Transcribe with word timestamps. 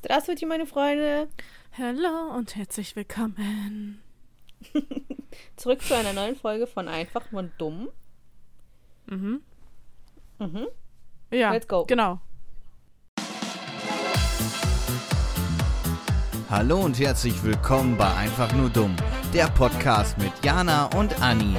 Здравствуйте, 0.00 0.46
meine 0.46 0.66
Freunde. 0.66 1.28
Hallo 1.78 2.34
und 2.36 2.56
herzlich 2.56 2.96
willkommen. 2.96 4.00
Zurück 5.56 5.82
zu 5.82 5.94
einer 5.94 6.12
neuen 6.12 6.36
Folge 6.36 6.66
von 6.66 6.88
Einfach 6.88 7.32
und 7.32 7.52
Dumm. 7.58 7.88
Mhm. 9.06 9.40
Mhm. 10.38 10.66
Ja, 11.30 11.52
Let's 11.52 11.68
go. 11.68 11.84
genau. 11.86 12.20
Hallo 16.48 16.80
und 16.80 16.98
herzlich 17.00 17.42
willkommen 17.42 17.96
bei 17.96 18.12
Einfach 18.14 18.52
nur 18.54 18.70
dumm, 18.70 18.94
der 19.34 19.48
Podcast 19.48 20.16
mit 20.18 20.32
Jana 20.44 20.86
und 20.96 21.20
Anni. 21.20 21.56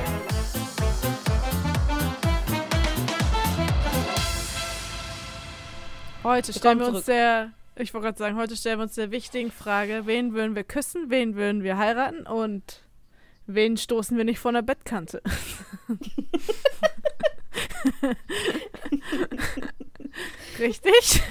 Heute 6.24 6.52
stellen 6.54 6.80
wir 6.80 6.86
Willkommen 6.88 6.98
uns 6.98 7.05
der, 7.05 7.52
ich 7.83 7.93
wollte 7.93 8.07
gerade 8.07 8.19
sagen, 8.19 8.37
heute 8.37 8.57
stellen 8.57 8.79
wir 8.79 8.85
uns 8.85 8.95
der 8.95 9.11
wichtigen 9.11 9.51
Frage, 9.51 10.07
wen 10.07 10.32
würden 10.35 10.54
wir 10.54 10.64
küssen, 10.64 11.11
wen 11.11 11.35
würden 11.35 11.63
wir 11.63 11.77
heiraten 11.77 12.27
und 12.27 12.85
wen 13.46 13.77
stoßen 13.77 14.17
wir 14.17 14.25
nicht 14.25 14.39
von 14.39 14.55
der 14.55 14.63
Bettkante? 14.63 15.21
Richtig? 20.58 21.22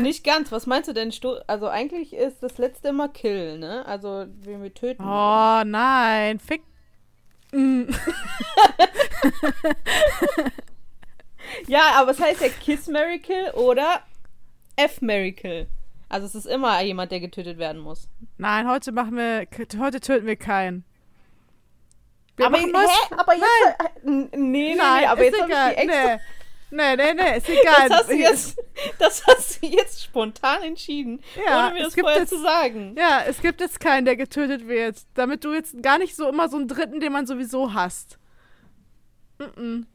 Nicht 0.00 0.24
ganz. 0.24 0.50
Was 0.50 0.66
meinst 0.66 0.88
du 0.88 0.94
denn? 0.94 1.12
Sto 1.12 1.36
also 1.46 1.68
eigentlich 1.68 2.14
ist 2.14 2.42
das 2.42 2.58
letzte 2.58 2.88
immer 2.88 3.08
Kill, 3.08 3.58
ne? 3.58 3.84
Also 3.86 4.26
wen 4.40 4.62
wir 4.62 4.72
töten. 4.72 5.02
Oh 5.02 5.62
nein, 5.64 6.38
fick. 6.38 6.62
Mm. 7.52 7.84
Ja, 11.66 11.92
aber 11.96 12.10
es 12.10 12.20
heißt 12.20 12.40
ja 12.40 12.48
Kiss 12.48 12.86
Mary 12.88 13.18
Kill 13.18 13.50
oder 13.54 14.02
F 14.76 15.00
Kill. 15.00 15.66
Also 16.08 16.26
es 16.26 16.34
ist 16.34 16.46
immer 16.46 16.80
jemand, 16.82 17.10
der 17.12 17.20
getötet 17.20 17.58
werden 17.58 17.80
muss. 17.80 18.08
Nein, 18.38 18.68
heute 18.68 18.92
machen 18.92 19.16
wir, 19.16 19.46
heute 19.78 20.00
töten 20.00 20.26
wir 20.26 20.36
keinen. 20.36 20.84
Wir 22.36 22.46
aber, 22.46 22.58
machen 22.58 22.72
neues- 22.72 22.90
hä? 22.90 23.14
aber 23.16 23.34
jetzt. 23.34 23.46
äh, 24.04 24.06
n- 24.08 24.28
Nee, 24.32 24.38
nee, 24.38 24.74
Nein, 24.74 25.00
nee, 25.00 25.06
aber 25.06 25.24
ist 25.24 25.32
jetzt 25.32 25.42
habe 25.42 25.52
ich 25.52 25.56
egal. 25.56 25.70
die 25.70 25.76
extra. 25.80 26.20
Nee. 26.70 26.96
nee, 26.96 26.96
nee, 26.96 27.14
nee, 27.14 27.38
ist 27.38 27.48
egal. 27.62 27.88
Das 27.88 27.98
hast, 27.98 28.08
du 28.10 28.14
jetzt, 28.16 28.62
das 28.98 29.26
hast 29.26 29.62
du 29.62 29.66
jetzt 29.66 30.02
spontan 30.02 30.62
entschieden, 30.62 31.20
Ja, 31.46 31.66
ohne 31.66 31.74
mir 31.74 31.78
es 31.80 31.84
das 31.86 31.94
gibt 31.94 32.04
vorher 32.06 32.20
jetzt- 32.20 32.30
zu 32.30 32.42
sagen. 32.42 32.94
Ja, 32.98 33.22
es 33.26 33.40
gibt 33.40 33.60
jetzt 33.60 33.78
keinen, 33.80 34.04
der 34.04 34.16
getötet 34.16 34.66
wird. 34.66 34.98
Damit 35.14 35.44
du 35.44 35.52
jetzt 35.52 35.80
gar 35.82 35.98
nicht 35.98 36.16
so 36.16 36.28
immer 36.28 36.48
so 36.48 36.56
einen 36.56 36.66
dritten, 36.68 36.98
den 37.00 37.12
man 37.12 37.26
sowieso 37.26 37.72
hasst. 37.72 38.18
Mm-mm. 39.38 39.86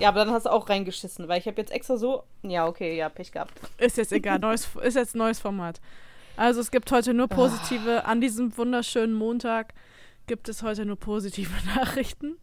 Ja, 0.00 0.08
aber 0.08 0.24
dann 0.24 0.32
hast 0.32 0.46
du 0.46 0.50
auch 0.50 0.68
reingeschissen, 0.68 1.28
weil 1.28 1.38
ich 1.38 1.46
habe 1.46 1.60
jetzt 1.60 1.70
extra 1.70 1.96
so. 1.98 2.24
Ja, 2.42 2.66
okay, 2.66 2.96
ja, 2.96 3.10
Pech 3.10 3.32
gehabt. 3.32 3.52
Ist 3.78 3.98
jetzt 3.98 4.12
egal, 4.12 4.38
neues, 4.40 4.68
ist 4.82 4.96
jetzt 4.96 5.14
neues 5.14 5.38
Format. 5.38 5.80
Also 6.36 6.60
es 6.60 6.70
gibt 6.70 6.90
heute 6.90 7.12
nur 7.12 7.28
positive, 7.28 8.06
an 8.06 8.20
diesem 8.20 8.56
wunderschönen 8.56 9.14
Montag 9.14 9.74
gibt 10.26 10.48
es 10.48 10.62
heute 10.62 10.86
nur 10.86 10.96
positive 10.96 11.52
Nachrichten. 11.76 12.38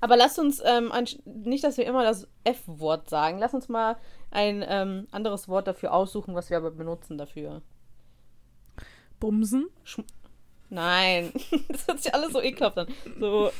Aber 0.00 0.16
lass 0.16 0.38
uns, 0.38 0.60
ähm, 0.64 0.92
nicht, 1.24 1.62
dass 1.62 1.76
wir 1.76 1.86
immer 1.86 2.02
das 2.02 2.26
F-Wort 2.42 3.08
sagen. 3.08 3.38
Lass 3.38 3.54
uns 3.54 3.68
mal 3.68 3.96
ein 4.30 4.64
ähm, 4.66 5.06
anderes 5.12 5.48
Wort 5.48 5.68
dafür 5.68 5.92
aussuchen, 5.92 6.34
was 6.34 6.50
wir 6.50 6.56
aber 6.56 6.72
benutzen 6.72 7.18
dafür. 7.18 7.62
Bumsen. 9.20 9.68
Nein, 10.70 11.32
das 11.68 11.86
hört 11.86 12.02
sich 12.02 12.12
alles 12.12 12.32
so 12.32 12.42
ekelhaft 12.42 12.78
an. 12.78 12.88
So, 13.20 13.50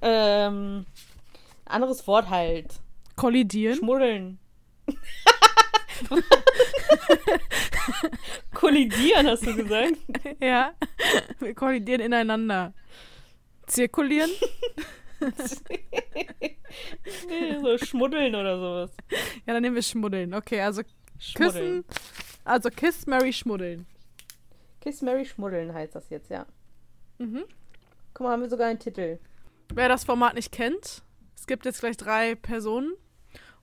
ähm, 0.00 0.86
anderes 1.68 2.06
Wort 2.06 2.28
halt. 2.30 2.80
Kollidieren. 3.16 3.76
Schmuddeln. 3.76 4.38
Kollidieren, 8.54 9.26
hast 9.26 9.46
du 9.46 9.54
gesagt? 9.54 9.96
ja. 10.40 10.72
Wir 11.40 11.54
kollidieren 11.54 12.00
ineinander. 12.00 12.72
Zirkulieren. 13.66 14.30
nee, 17.28 17.58
so 17.62 17.78
schmuddeln 17.78 18.34
oder 18.34 18.58
sowas. 18.58 18.96
Ja, 19.46 19.52
dann 19.54 19.62
nehmen 19.62 19.74
wir 19.74 19.82
Schmuddeln. 19.82 20.34
Okay, 20.34 20.60
also 20.60 20.82
Schmuddeln. 21.18 21.84
küssen. 21.84 22.02
Also 22.44 22.70
Kiss, 22.70 23.06
Mary, 23.06 23.32
Schmuddeln. 23.32 23.86
Kiss 24.80 25.02
Mary 25.02 25.24
Schmuddeln 25.26 25.74
heißt 25.74 25.94
das 25.94 26.08
jetzt, 26.10 26.30
ja. 26.30 26.46
Mhm. 27.18 27.44
Guck 28.14 28.24
mal, 28.24 28.32
haben 28.32 28.42
wir 28.42 28.48
sogar 28.48 28.68
einen 28.68 28.78
Titel. 28.78 29.18
Wer 29.74 29.88
das 29.88 30.04
Format 30.04 30.34
nicht 30.34 30.50
kennt, 30.50 31.02
gibt 31.48 31.64
jetzt 31.64 31.80
gleich 31.80 31.96
drei 31.96 32.36
Personen. 32.36 32.92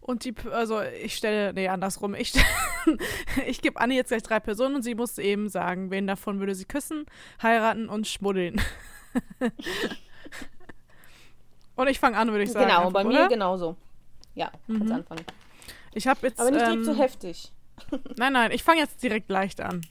Und 0.01 0.23
die, 0.23 0.35
also 0.51 0.81
ich 0.81 1.16
stelle, 1.16 1.53
nee, 1.53 1.68
andersrum, 1.68 2.13
ich, 2.13 2.34
ich 3.47 3.62
gebe 3.62 3.79
Anni 3.79 3.96
jetzt 3.96 4.09
gleich 4.09 4.22
drei 4.22 4.40
Personen 4.40 4.75
und 4.75 4.81
sie 4.84 4.94
muss 4.94 5.18
eben 5.18 5.50
sagen, 5.50 5.90
wen 5.90 6.06
davon 6.06 6.40
würde 6.40 6.53
sie 6.53 6.66
küssen, 6.66 7.06
heiraten 7.41 7.90
und 7.90 8.06
schmuddeln. 8.06 8.62
und 11.75 11.88
ich 11.88 12.00
fange 12.00 12.18
an, 12.18 12.29
würde 12.29 12.44
ich 12.44 12.51
sagen. 12.51 12.68
genau, 12.68 12.88
einfach, 12.88 12.94
bei 12.94 13.03
mir 13.03 13.19
oder? 13.22 13.28
genauso. 13.29 13.78
Ja, 14.35 14.52
kannst 14.67 14.84
Mhm. 14.84 14.91
anfangen. 14.91 15.25
Ich 15.94 16.07
habe 16.07 16.28
jetzt, 16.28 16.40
Aber 16.40 16.52
nicht 16.52 16.62
direkt 16.62 16.78
ähm, 16.78 16.84
so 16.84 16.96
heftig. 16.96 17.52
nein, 18.17 18.34
nein, 18.34 18.52
ich 18.52 18.63
fange 18.63 18.81
jetzt 18.81 19.02
direkt 19.02 19.29
leicht 19.29 19.62
an. 19.62 19.81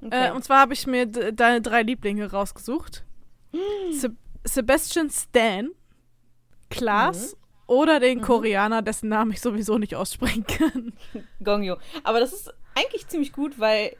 Okay. 0.00 0.28
Äh, 0.28 0.32
und 0.32 0.44
zwar 0.44 0.60
habe 0.60 0.72
ich 0.72 0.86
mir 0.86 1.06
deine 1.06 1.60
drei 1.60 1.82
Lieblinge 1.82 2.30
rausgesucht. 2.30 3.04
Se 3.90 4.14
Sebastian 4.44 5.10
Stan, 5.10 5.70
Klaas 6.70 7.32
Mhm. 7.32 7.38
oder 7.66 8.00
den 8.00 8.20
Koreaner, 8.20 8.82
dessen 8.82 9.08
Namen 9.08 9.32
ich 9.32 9.40
sowieso 9.40 9.78
nicht 9.78 9.94
aussprechen 9.94 10.46
kann. 10.46 10.92
Gongyo. 11.44 11.76
Aber 12.04 12.20
das 12.20 12.32
ist 12.32 12.52
eigentlich 12.74 13.06
ziemlich 13.08 13.32
gut, 13.32 13.58
weil 13.58 13.96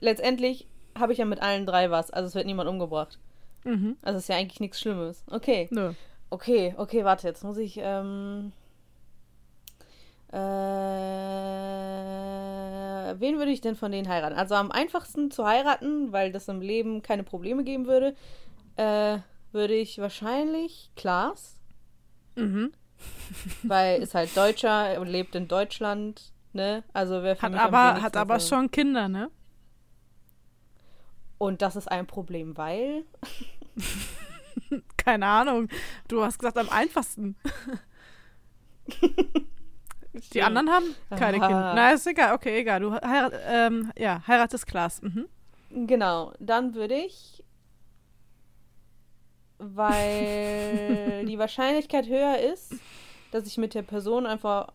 letztendlich 0.00 0.66
habe 0.98 1.12
ich 1.12 1.18
ja 1.18 1.24
mit 1.24 1.40
allen 1.42 1.66
drei 1.66 1.90
was. 1.90 2.10
Also 2.10 2.28
es 2.28 2.34
wird 2.34 2.46
niemand 2.46 2.68
umgebracht. 2.68 3.18
Mhm. 3.64 3.96
Also 4.02 4.18
es 4.18 4.24
ist 4.24 4.28
ja 4.28 4.36
eigentlich 4.36 4.60
nichts 4.60 4.80
Schlimmes. 4.80 5.24
Okay. 5.30 5.68
Nö. 5.70 5.92
Okay, 6.30 6.74
okay, 6.78 7.04
warte, 7.04 7.26
jetzt 7.28 7.44
muss 7.44 7.56
ich, 7.58 7.78
ähm. 7.80 8.52
Äh, 11.84 13.20
wen 13.20 13.38
würde 13.38 13.50
ich 13.52 13.60
denn 13.60 13.76
von 13.76 13.92
denen 13.92 14.08
heiraten? 14.08 14.36
Also 14.36 14.54
am 14.54 14.70
einfachsten 14.72 15.30
zu 15.30 15.46
heiraten, 15.46 16.12
weil 16.12 16.32
das 16.32 16.48
im 16.48 16.60
Leben 16.60 17.02
keine 17.02 17.22
Probleme 17.22 17.62
geben 17.64 17.86
würde, 17.86 18.14
äh, 18.76 19.18
würde 19.54 19.74
ich 19.74 19.98
wahrscheinlich 19.98 20.90
Klaas, 20.96 21.58
Mhm. 22.36 22.72
weil 23.62 24.02
ist 24.02 24.14
halt 24.14 24.36
Deutscher 24.36 25.00
und 25.00 25.06
lebt 25.08 25.34
in 25.34 25.46
Deutschland, 25.48 26.32
ne? 26.52 26.82
Also 26.92 27.22
wer 27.22 27.38
Hat 27.40 27.54
aber, 27.54 28.02
hat 28.02 28.16
aber 28.16 28.38
so- 28.40 28.48
schon 28.56 28.70
Kinder, 28.70 29.08
ne? 29.08 29.30
Und 31.38 31.62
das 31.62 31.76
ist 31.76 31.90
ein 31.90 32.06
Problem, 32.06 32.56
weil 32.56 33.04
Keine 34.96 35.26
Ahnung. 35.26 35.68
Du 36.08 36.22
hast 36.22 36.38
gesagt, 36.38 36.56
am 36.58 36.68
einfachsten. 36.70 37.36
Die 40.32 40.42
anderen 40.42 40.70
haben 40.70 40.94
keine 41.10 41.38
Aha. 41.38 41.46
Kinder. 41.48 41.72
Na, 41.74 41.90
ist 41.90 42.06
egal. 42.06 42.34
Okay, 42.34 42.60
egal. 42.60 42.80
Du 42.80 42.92
heirat, 42.92 43.32
ähm, 43.46 43.90
ja, 43.98 44.22
heiratest 44.26 44.66
Klaas. 44.66 45.02
Mhm. 45.02 45.26
Genau, 45.70 46.32
dann 46.38 46.74
würde 46.74 46.94
ich, 46.94 47.42
weil 49.58 51.24
die 51.26 51.38
Wahrscheinlichkeit 51.38 52.08
höher 52.08 52.38
ist, 52.38 52.74
dass 53.30 53.46
ich 53.46 53.58
mit 53.58 53.74
der 53.74 53.82
Person 53.82 54.26
einfach 54.26 54.72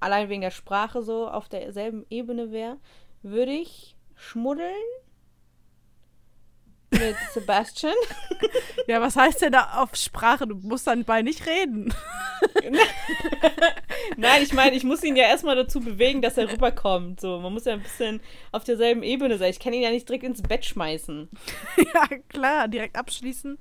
allein 0.00 0.28
wegen 0.28 0.42
der 0.42 0.50
Sprache 0.50 1.02
so 1.02 1.28
auf 1.28 1.48
derselben 1.48 2.04
Ebene 2.10 2.50
wäre, 2.50 2.78
würde 3.22 3.52
ich 3.52 3.96
schmuddeln 4.14 4.72
mit 6.90 7.16
Sebastian. 7.32 7.94
Ja, 8.88 9.00
was 9.00 9.16
heißt 9.16 9.42
denn 9.42 9.50
da 9.50 9.80
auf 9.82 9.96
Sprache? 9.96 10.46
Du 10.46 10.54
musst 10.54 10.86
dann 10.86 11.02
bei 11.02 11.20
nicht 11.20 11.44
reden. 11.44 11.92
Nein, 14.16 14.42
ich 14.44 14.52
meine, 14.52 14.76
ich 14.76 14.84
muss 14.84 15.02
ihn 15.02 15.16
ja 15.16 15.24
erstmal 15.24 15.56
dazu 15.56 15.80
bewegen, 15.80 16.22
dass 16.22 16.38
er 16.38 16.52
rüberkommt. 16.52 17.20
So, 17.20 17.40
man 17.40 17.52
muss 17.52 17.64
ja 17.64 17.72
ein 17.72 17.82
bisschen 17.82 18.20
auf 18.52 18.62
derselben 18.62 19.02
Ebene 19.02 19.38
sein. 19.38 19.50
Ich 19.50 19.58
kann 19.58 19.72
ihn 19.72 19.82
ja 19.82 19.90
nicht 19.90 20.08
direkt 20.08 20.22
ins 20.22 20.40
Bett 20.40 20.64
schmeißen. 20.64 21.28
ja, 21.94 22.06
klar. 22.28 22.68
Direkt 22.68 22.94
abschließen 22.94 23.58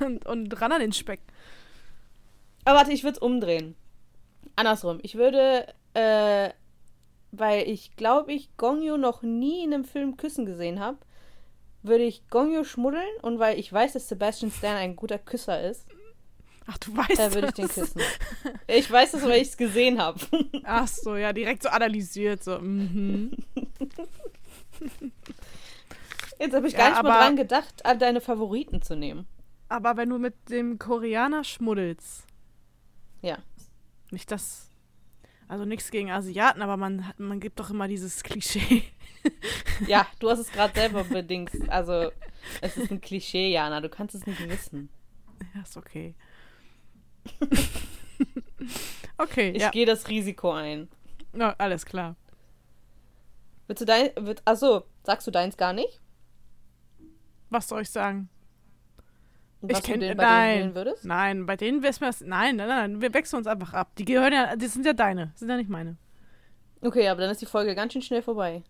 und, 0.00 0.26
und 0.26 0.60
ran 0.60 0.72
an 0.72 0.82
den 0.82 0.92
Speck. 0.92 1.20
Aber 2.66 2.80
warte, 2.80 2.92
ich 2.92 3.02
würde 3.02 3.16
es 3.16 3.22
umdrehen. 3.22 3.76
Andersrum. 4.56 4.98
Ich 5.02 5.14
würde, 5.14 5.66
äh, 5.94 6.50
weil 7.32 7.66
ich 7.66 7.96
glaube, 7.96 8.34
ich 8.34 8.54
Gongyo 8.58 8.98
noch 8.98 9.22
nie 9.22 9.64
in 9.64 9.72
einem 9.72 9.84
Film 9.84 10.18
küssen 10.18 10.44
gesehen 10.44 10.80
habe, 10.80 10.98
würde 11.82 12.04
ich 12.04 12.28
Gongyo 12.28 12.64
schmuddeln 12.64 13.08
und 13.22 13.38
weil 13.38 13.58
ich 13.58 13.72
weiß, 13.72 13.94
dass 13.94 14.08
Sebastian 14.08 14.50
Stan 14.52 14.76
ein 14.76 14.96
guter 14.96 15.18
Küsser 15.18 15.62
ist, 15.62 15.86
Ach, 16.66 16.78
du 16.78 16.96
weißt 16.96 17.18
äh, 17.18 17.34
würde 17.34 17.48
ich 17.48 17.54
den 17.54 17.68
küssen. 17.68 18.00
Ich 18.68 18.88
weiß 18.90 19.12
das, 19.12 19.24
weil 19.24 19.40
ich 19.42 19.48
es 19.48 19.56
gesehen 19.56 20.00
habe. 20.00 20.20
Ach 20.64 20.86
so, 20.86 21.16
ja, 21.16 21.32
direkt 21.32 21.64
so 21.64 21.68
analysiert. 21.68 22.44
So, 22.44 22.60
mhm. 22.60 23.32
Jetzt 26.38 26.54
habe 26.54 26.68
ich 26.68 26.72
Ja, 26.74 26.78
gar 26.78 26.90
nicht 26.90 27.02
mal 27.02 27.18
dran 27.18 27.36
gedacht, 27.36 27.84
an 27.84 27.98
deine 27.98 28.20
Favoriten 28.20 28.82
zu 28.82 28.94
nehmen. 28.94 29.26
Aber 29.68 29.96
wenn 29.96 30.10
du 30.10 30.18
mit 30.18 30.34
dem 30.48 30.78
Koreaner 30.78 31.44
schmuddelst, 31.44 32.24
Ja. 33.22 33.38
nicht 34.10 34.30
das. 34.30 34.69
Also 35.50 35.64
nichts 35.64 35.90
gegen 35.90 36.12
Asiaten, 36.12 36.62
aber 36.62 36.76
man, 36.76 37.08
hat- 37.08 37.18
man 37.18 37.40
gibt 37.40 37.58
doch 37.58 37.70
immer 37.70 37.88
dieses 37.88 38.22
Klischee. 38.22 38.84
Ja, 39.88 40.06
du 40.20 40.30
hast 40.30 40.38
es 40.38 40.52
gerade 40.52 40.72
selber 40.78 41.02
bedingt. 41.02 41.50
Also, 41.68 42.12
es 42.60 42.76
ist 42.76 42.92
ein 42.92 43.00
Klischee, 43.00 43.50
Jana. 43.50 43.80
Du 43.80 43.88
kannst 43.88 44.14
es 44.14 44.26
nicht 44.26 44.48
wissen. 44.48 44.88
Ja, 45.52 45.62
ist 45.62 45.76
okay. 45.76 46.14
okay, 49.18 49.50
Ich 49.50 49.62
ja. 49.62 49.70
gehe 49.70 49.86
das 49.86 50.06
Risiko 50.08 50.52
ein. 50.52 50.88
Na, 51.32 51.54
alles 51.58 51.84
klar. 51.84 52.14
Willst 53.66 53.80
du 53.82 53.86
dein. 53.86 54.10
Wird, 54.16 54.42
achso, 54.44 54.84
sagst 55.02 55.26
du 55.26 55.32
deins 55.32 55.56
gar 55.56 55.72
nicht? 55.72 56.00
Was 57.50 57.68
soll 57.68 57.82
ich 57.82 57.90
sagen? 57.90 58.28
Und 59.60 59.70
Ich 59.70 59.76
was 59.76 59.82
du 59.84 59.92
kenn- 59.92 60.00
den 60.00 60.16
bei 60.16 60.24
denen 60.24 60.32
nein. 60.34 60.58
wählen 60.60 60.74
würdest? 60.74 61.04
Nein, 61.04 61.46
bei 61.46 61.56
denen 61.56 61.82
wär's 61.82 62.00
mir 62.00 62.06
das. 62.06 62.20
Nein, 62.22 62.56
nein, 62.56 62.68
nein, 62.68 63.00
wir 63.02 63.12
wechseln 63.12 63.38
uns 63.38 63.46
einfach 63.46 63.74
ab. 63.74 63.90
Die 63.96 64.04
gehören 64.06 64.32
ja, 64.32 64.56
die 64.56 64.66
sind 64.66 64.86
ja 64.86 64.92
deine, 64.94 65.32
sind 65.34 65.48
ja 65.50 65.56
nicht 65.56 65.68
meine. 65.70 65.96
Okay, 66.80 67.08
aber 67.08 67.20
dann 67.20 67.30
ist 67.30 67.42
die 67.42 67.46
Folge 67.46 67.74
ganz 67.74 67.92
schön 67.92 68.00
schnell 68.02 68.22
vorbei. 68.22 68.62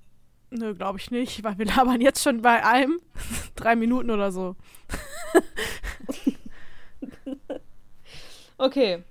Nö, 0.51 0.75
glaube 0.75 0.99
ich 0.99 1.13
nicht, 1.13 1.45
weil 1.45 1.57
wir 1.59 1.67
labern 1.67 2.01
jetzt 2.01 2.25
schon 2.25 2.43
bei 2.43 2.65
einem 2.67 3.01
drei 3.55 3.77
Minuten 3.77 4.11
oder 4.11 4.33
so. 4.33 4.57
Okay. 8.59 9.03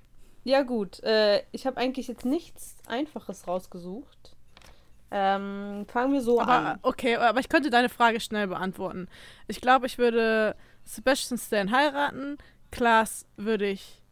Ja, 0.44 0.62
gut. 0.62 1.02
Äh, 1.02 1.42
ich 1.52 1.66
habe 1.66 1.76
eigentlich 1.78 2.08
jetzt 2.08 2.24
nichts 2.24 2.76
Einfaches 2.86 3.46
rausgesucht. 3.46 4.36
Ähm, 5.10 5.86
fangen 5.88 6.12
wir 6.12 6.20
so 6.20 6.40
Aber 6.40 6.52
an. 6.52 6.78
okay, 6.82 7.16
aber 7.16 7.40
ich 7.40 7.48
könnte 7.48 7.68
deine 7.68 7.88
Frage 7.88 8.20
schnell 8.20 8.46
beantworten. 8.46 9.08
Ich 9.48 9.60
glaube, 9.60 9.86
ich 9.86 9.98
würde 9.98 10.54
Sebastian 10.90 11.38
Stan 11.38 11.70
heiraten, 11.70 12.36
Klaas 12.72 13.24
würde 13.36 13.68
ich 13.68 14.02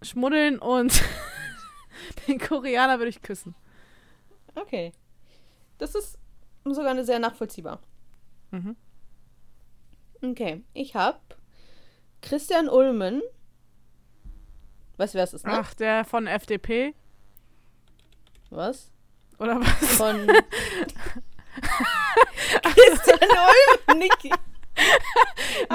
schmuddeln 0.00 0.60
und 0.60 1.02
den 2.28 2.38
Koreaner 2.38 2.98
würde 2.98 3.08
ich 3.08 3.20
küssen. 3.20 3.56
Okay. 4.54 4.92
Das 5.78 5.96
ist 5.96 6.16
sogar 6.64 6.92
eine 6.92 7.04
sehr 7.04 7.18
nachvollziehbar. 7.18 7.80
Mhm. 8.52 8.76
Okay. 10.22 10.62
Ich 10.72 10.94
habe 10.94 11.18
Christian 12.22 12.68
Ulmen. 12.68 13.20
Weißt 14.98 15.14
du, 15.14 15.18
wer 15.18 15.24
es 15.24 15.34
ist, 15.34 15.46
ne? 15.46 15.52
Ach, 15.52 15.74
der 15.74 16.04
von 16.04 16.28
FDP 16.28 16.94
Was? 18.50 18.92
oder 19.40 19.60
was? 19.60 19.96
Von 19.96 20.26
Christian 22.62 23.18
Ulmen, 23.20 23.98
Ach 23.98 24.37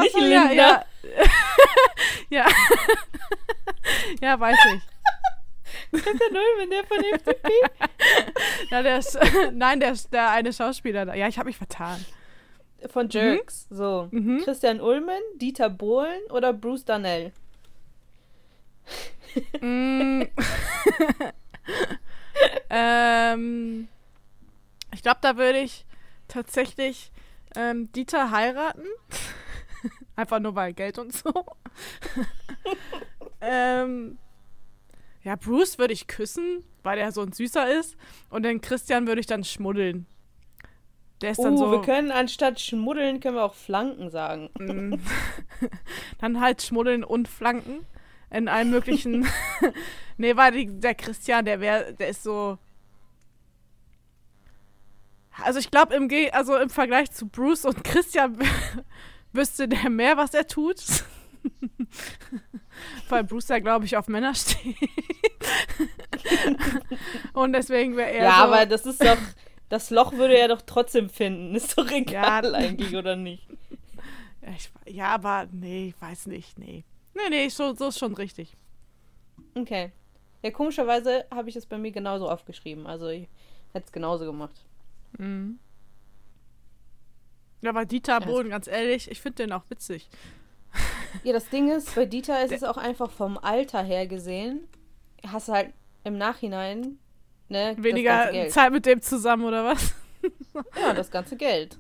nicht 0.02 0.14
so, 0.14 0.20
Linda. 0.20 0.52
Ja, 0.52 0.86
ja. 2.30 2.46
ja. 2.46 2.48
ja, 4.22 4.40
weiß 4.40 4.58
ich. 4.76 4.82
Christian 5.92 6.32
Ulmen, 6.32 6.70
der 6.70 6.84
von 6.86 7.04
FDP. 7.04 7.50
Ja, 8.72 8.82
der 8.82 8.98
ist, 8.98 9.18
nein, 9.54 9.80
der 9.80 9.92
ist 9.92 10.12
der 10.12 10.32
eine 10.32 10.52
Schauspieler. 10.52 11.06
da. 11.06 11.14
Ja, 11.14 11.28
ich 11.28 11.38
habe 11.38 11.48
mich 11.48 11.58
vertan. 11.58 12.04
Von 12.90 13.10
Jerks. 13.10 13.68
So. 13.70 14.08
Mhm. 14.12 14.42
Christian 14.44 14.82
Ulmen, 14.82 15.22
Dieter 15.36 15.70
Bohlen 15.70 16.22
oder 16.32 16.54
Bruce 16.54 16.86
Darnell? 16.86 17.32
Mm. 19.62 20.24
ähm, 22.70 23.88
ich 24.94 25.02
glaube, 25.02 25.20
da 25.22 25.38
würde 25.38 25.60
ich 25.60 25.86
tatsächlich 26.28 27.12
ähm, 27.56 27.92
Dieter 27.94 28.32
heiraten. 28.32 28.86
Einfach 30.16 30.40
nur 30.40 30.56
weil 30.56 30.74
Geld 30.74 31.00
und 31.00 31.14
so. 31.14 31.32
ähm, 33.42 34.18
ja, 35.24 35.36
Bruce 35.36 35.80
würde 35.80 35.94
ich 35.94 36.08
küssen, 36.08 36.64
weil 36.84 37.00
er 37.00 37.12
so 37.12 37.22
ein 37.22 37.32
Süßer 37.32 37.80
ist. 37.80 37.96
Und 38.30 38.44
den 38.44 38.62
Christian 38.62 39.08
würde 39.08 39.22
ich 39.22 39.28
dann 39.28 39.44
schmuddeln. 39.44 40.06
Der 41.22 41.32
ist 41.32 41.40
dann 41.40 41.54
Uh, 41.54 41.58
so. 41.58 41.72
wir 41.72 41.82
können 41.82 42.12
anstatt 42.12 42.60
schmuddeln, 42.60 43.22
können 43.22 43.36
wir 43.36 43.46
auch 43.46 43.56
Flanken 43.56 44.10
sagen. 44.10 44.50
Mm. 44.60 44.96
Dann 46.20 46.42
halt 46.42 46.62
schmuddeln 46.62 47.04
und 47.04 47.28
flanken 47.28 47.86
in 48.30 48.48
allen 48.48 48.72
möglichen. 48.72 49.26
nee, 50.18 50.36
weil 50.36 50.52
die, 50.52 50.80
der 50.80 50.96
Christian, 50.96 51.46
der 51.46 51.62
wäre, 51.62 51.94
der 51.94 52.10
ist 52.10 52.24
so. 52.24 52.58
Also 55.44 55.60
ich 55.60 55.72
glaube 55.72 55.96
im 55.96 56.10
Ge 56.10 56.30
also 56.32 56.58
im 56.58 56.70
Vergleich 56.70 57.12
zu 57.12 57.28
Bruce 57.28 57.66
und 57.66 57.84
Christian 57.84 58.38
wüsste 59.34 59.68
der 59.68 59.90
mehr, 59.90 60.18
was 60.18 60.34
er 60.34 60.48
tut. 60.48 60.82
Weil 63.10 63.24
Bruce 63.24 63.50
ja, 63.50 63.60
glaube 63.60 63.86
ich, 63.86 63.98
auf 63.98 64.08
Männer 64.08 64.34
steht. 64.34 64.76
und 67.34 67.54
deswegen 67.54 67.96
wäre 67.98 68.12
er 68.12 68.24
ja, 68.24 68.38
so. 68.38 68.44
aber 68.44 68.66
das 68.66 68.86
ist 68.86 69.04
doch. 69.04 69.18
Das 69.70 69.90
Loch 69.90 70.14
würde 70.14 70.38
er 70.38 70.50
doch 70.50 70.62
trotzdem 70.62 71.10
finden. 71.10 71.56
Ist 71.56 71.78
doch 71.78 71.90
egal 71.90 72.46
Ja. 72.46 72.54
eigentlich, 72.54 72.96
oder 72.96 73.16
nicht? 73.16 73.48
Ja, 74.42 74.50
ich, 74.56 74.72
ja, 74.94 75.06
aber 75.08 75.48
nee, 75.52 75.88
ich 75.88 76.02
weiß 76.02 76.28
nicht, 76.28 76.60
nee. 76.60 76.84
Nee, 77.16 77.30
nee, 77.30 77.50
so, 77.50 77.74
so 77.74 77.88
ist 77.88 77.98
schon 77.98 78.14
richtig. 78.14 78.56
Okay. 79.56 79.92
Ja, 80.44 80.52
komischerweise 80.52 81.26
habe 81.32 81.50
ich 81.50 81.56
es 81.56 81.66
bei 81.66 81.78
mir 81.78 81.92
genauso 81.92 82.30
aufgeschrieben. 82.30 82.86
Also 82.86 83.08
ich 83.08 83.28
hätte 83.72 83.86
es 83.86 83.92
genauso 83.92 84.26
gemacht. 84.26 84.66
Mhm. 85.18 85.58
Ja, 87.64 87.70
aber 87.70 87.86
Dieter 87.86 88.20
Bohlen, 88.20 88.50
ganz 88.50 88.68
ehrlich, 88.68 89.10
ich 89.10 89.22
finde 89.22 89.44
den 89.44 89.54
auch 89.54 89.64
witzig. 89.70 90.10
Ja, 91.24 91.32
das 91.32 91.48
Ding 91.48 91.72
ist, 91.72 91.96
bei 91.96 92.06
Dieter 92.06 92.44
ist 92.44 92.52
es 92.52 92.64
auch 92.64 92.76
einfach 92.76 93.10
vom 93.10 93.38
Alter 93.38 93.82
her 93.82 94.06
gesehen. 94.06 94.68
Hast 95.26 95.48
du 95.48 95.54
halt 95.54 95.74
im 96.04 96.18
Nachhinein 96.18 97.00
ne, 97.48 97.74
Weniger. 97.78 98.50
Zeit 98.50 98.74
mit 98.74 98.86
dem 98.86 99.02
zusammen 99.02 99.46
oder 99.46 99.64
was? 99.64 99.94
Ja, 100.80 100.94
das 100.94 101.12
ganze 101.12 101.36
Geld. 101.36 101.78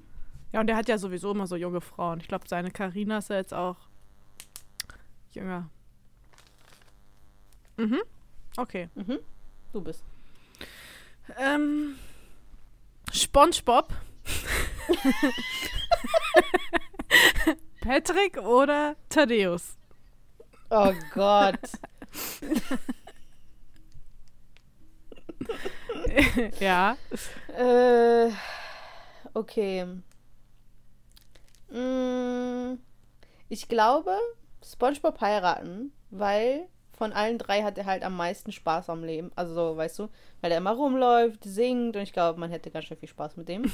Ja, 0.51 0.59
und 0.59 0.67
der 0.67 0.75
hat 0.75 0.89
ja 0.89 0.97
sowieso 0.97 1.31
immer 1.31 1.47
so 1.47 1.55
junge 1.55 1.79
Frauen. 1.79 2.19
Ich 2.19 2.27
glaube, 2.27 2.45
seine 2.47 2.71
Karina 2.71 3.19
ist 3.19 3.29
ja 3.29 3.37
jetzt 3.37 3.53
auch 3.53 3.77
jünger. 5.31 5.69
Mhm. 7.77 8.01
Okay. 8.57 8.89
Mhm. 8.95 9.19
Du 9.71 9.81
bist. 9.81 10.03
Ähm, 11.37 11.95
SpongeBob. 13.11 13.93
Patrick 17.81 18.37
oder 18.37 18.95
Thaddeus? 19.09 19.77
Oh 20.69 20.93
Gott. 21.13 21.59
ja. 26.59 26.97
Äh, 27.55 28.31
okay. 29.33 29.85
Mm, 31.69 32.77
ich 33.49 33.67
glaube, 33.67 34.17
SpongeBob 34.63 35.19
heiraten, 35.21 35.91
weil 36.09 36.67
von 36.97 37.11
allen 37.11 37.37
drei 37.37 37.63
hat 37.63 37.77
er 37.77 37.85
halt 37.85 38.03
am 38.03 38.15
meisten 38.15 38.51
Spaß 38.51 38.89
am 38.89 39.03
Leben. 39.03 39.31
Also, 39.35 39.53
so, 39.53 39.77
weißt 39.77 39.99
du, 39.99 40.09
weil 40.41 40.51
er 40.51 40.59
immer 40.59 40.73
rumläuft, 40.73 41.43
singt 41.43 41.95
und 41.95 42.01
ich 42.01 42.13
glaube, 42.13 42.39
man 42.39 42.51
hätte 42.51 42.71
ganz 42.71 42.85
schön 42.85 42.97
viel 42.97 43.09
Spaß 43.09 43.37
mit 43.37 43.49
dem. 43.49 43.63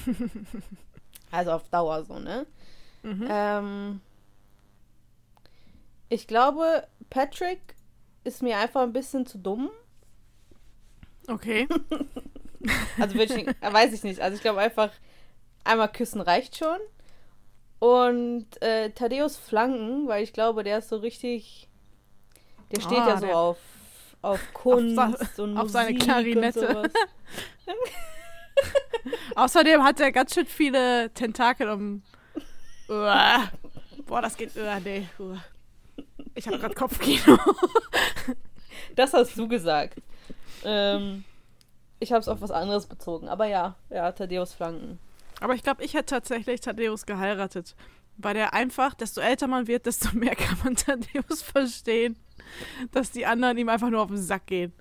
also 1.31 1.51
auf 1.51 1.67
Dauer 1.69 2.03
so, 2.05 2.19
ne? 2.19 2.45
Mhm. 3.03 3.27
Ähm, 3.29 4.01
ich 6.09 6.27
glaube, 6.27 6.87
Patrick 7.09 7.59
ist 8.23 8.41
mir 8.43 8.57
einfach 8.57 8.81
ein 8.81 8.93
bisschen 8.93 9.25
zu 9.25 9.37
dumm. 9.37 9.69
Okay. 11.27 11.67
Also 12.99 13.17
ich, 13.17 13.33
nicht- 13.33 13.47
äh, 13.61 13.71
weiß 13.73 13.93
ich 13.93 14.03
nicht. 14.03 14.19
Also 14.19 14.35
ich 14.35 14.41
glaube 14.41 14.59
einfach, 14.59 14.91
einmal 15.63 15.89
küssen 15.89 16.19
reicht 16.19 16.57
schon. 16.57 16.77
Und 17.79 18.47
äh, 18.61 18.89
Thaddeus 18.89 19.37
Flanken, 19.37 20.09
weil 20.09 20.25
ich 20.25 20.33
glaube, 20.33 20.65
der 20.65 20.79
ist 20.79 20.89
so 20.89 20.97
richtig, 20.97 21.69
der 22.73 22.81
steht 22.81 22.97
Ah, 22.97 23.07
ja 23.11 23.17
so 23.17 23.25
der- 23.27 23.37
auf, 23.37 23.57
auf 24.21 24.41
Kunst 24.53 24.95
sa- 24.97 25.41
und 25.41 25.51
auf 25.57 25.63
Musik 25.63 25.71
seine 25.71 25.97
Klarinette. 25.99 26.67
Und 26.67 26.91
sowas. 26.91 26.91
Außerdem 29.39 29.83
hat 29.83 30.01
er 30.01 30.11
ganz 30.11 30.33
schön 30.33 30.45
viele 30.45 31.13
Tentakel 31.13 31.69
um. 31.69 32.03
Uah. 32.89 33.49
Boah, 34.05 34.21
das 34.21 34.35
geht. 34.35 34.53
Uah, 34.57 34.81
nee. 34.81 35.07
Uah. 35.17 35.41
Ich 36.35 36.45
habe 36.45 36.59
gerade 36.59 36.75
Kopfkino. 36.75 37.37
Das 38.95 39.13
hast 39.13 39.37
du 39.37 39.47
gesagt. 39.47 40.01
Ähm, 40.65 41.23
ich 41.99 42.11
habe 42.11 42.19
es 42.19 42.27
auf 42.27 42.41
was 42.41 42.51
anderes 42.51 42.87
bezogen. 42.87 43.29
Aber 43.29 43.45
ja, 43.45 43.75
ja, 43.89 44.11
Thaddeus 44.11 44.53
Flanken. 44.53 44.99
Aber 45.39 45.53
ich 45.53 45.63
glaube, 45.63 45.83
ich 45.85 45.93
hätte 45.93 46.15
tatsächlich 46.15 46.59
Thaddeus 46.59 47.05
geheiratet. 47.05 47.75
Weil 48.17 48.33
der 48.33 48.53
einfach, 48.53 48.93
desto 48.93 49.21
älter 49.21 49.47
man 49.47 49.67
wird, 49.67 49.85
desto 49.85 50.09
mehr 50.17 50.35
kann 50.35 50.57
man 50.63 50.75
Thaddeus 50.75 51.43
verstehen. 51.43 52.17
Dass 52.91 53.11
die 53.11 53.25
anderen 53.25 53.57
ihm 53.57 53.69
einfach 53.69 53.89
nur 53.89 54.01
auf 54.01 54.09
den 54.09 54.17
Sack 54.17 54.47
gehen. 54.47 54.73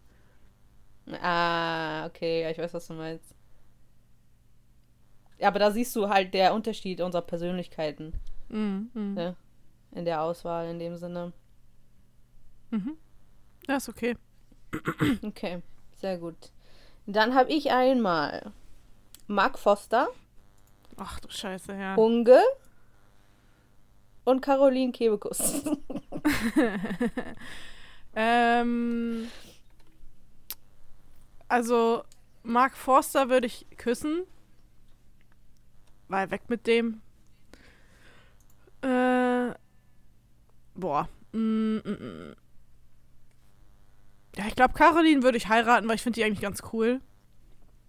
Ah, 1.22 2.06
okay, 2.06 2.50
ich 2.50 2.58
weiß, 2.58 2.74
was 2.74 2.88
du 2.88 2.94
meinst. 2.94 3.37
Ja, 5.38 5.48
aber 5.48 5.58
da 5.58 5.70
siehst 5.70 5.94
du 5.96 6.08
halt 6.08 6.34
der 6.34 6.52
Unterschied 6.54 7.00
unserer 7.00 7.22
Persönlichkeiten 7.22 8.12
Mhm. 8.48 8.90
Mhm. 8.94 9.16
Ja. 9.18 9.34
in 9.92 10.04
der 10.04 10.22
Auswahl 10.22 10.68
in 10.68 10.78
dem 10.78 10.96
Sinne. 10.96 11.32
Mhm. 12.70 12.96
Ja, 13.66 13.76
ist 13.76 13.88
okay. 13.88 14.16
Okay, 15.22 15.62
sehr 15.96 16.18
gut. 16.18 16.36
Dann 17.06 17.34
habe 17.34 17.50
ich 17.50 17.70
einmal 17.72 18.52
Mark 19.26 19.58
Foster, 19.58 20.08
Ach 20.96 21.20
du 21.20 21.30
Scheiße, 21.30 21.72
ja. 21.74 21.94
Unge 21.94 22.40
und 24.24 24.40
Caroline 24.42 24.92
Kebekus. 24.92 25.62
Ähm, 28.14 29.28
also, 31.46 32.02
Mark 32.42 32.76
Forster 32.76 33.28
würde 33.28 33.46
ich 33.46 33.66
küssen. 33.76 34.24
Weil 36.08 36.30
weg 36.30 36.42
mit 36.48 36.66
dem. 36.66 37.00
Äh, 38.82 39.54
boah. 40.74 41.08
Mm, 41.32 41.76
mm, 41.76 41.90
mm. 41.90 42.36
Ja, 44.36 44.46
ich 44.46 44.54
glaube, 44.56 44.74
Caroline 44.74 45.22
würde 45.22 45.36
ich 45.36 45.48
heiraten, 45.48 45.88
weil 45.88 45.96
ich 45.96 46.02
finde 46.02 46.20
die 46.20 46.24
eigentlich 46.24 46.40
ganz 46.40 46.62
cool. 46.72 47.00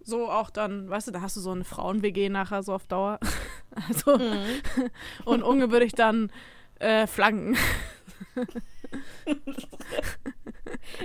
So 0.02 0.30
auch 0.32 0.50
dann, 0.50 0.90
weißt 0.90 1.08
du, 1.08 1.12
da 1.12 1.22
hast 1.22 1.36
du 1.36 1.42
so 1.42 1.52
eine 1.52 1.64
Frauen-WG 1.64 2.30
nachher 2.30 2.64
so 2.64 2.74
auf 2.74 2.88
Dauer. 2.88 3.20
also, 3.88 4.18
Mhm. 4.18 4.62
und 5.26 5.44
Unge 5.44 5.72
würde 5.72 5.86
ich 5.86 5.94
dann 5.94 6.32
äh, 6.80 7.08
flanken. 7.08 7.56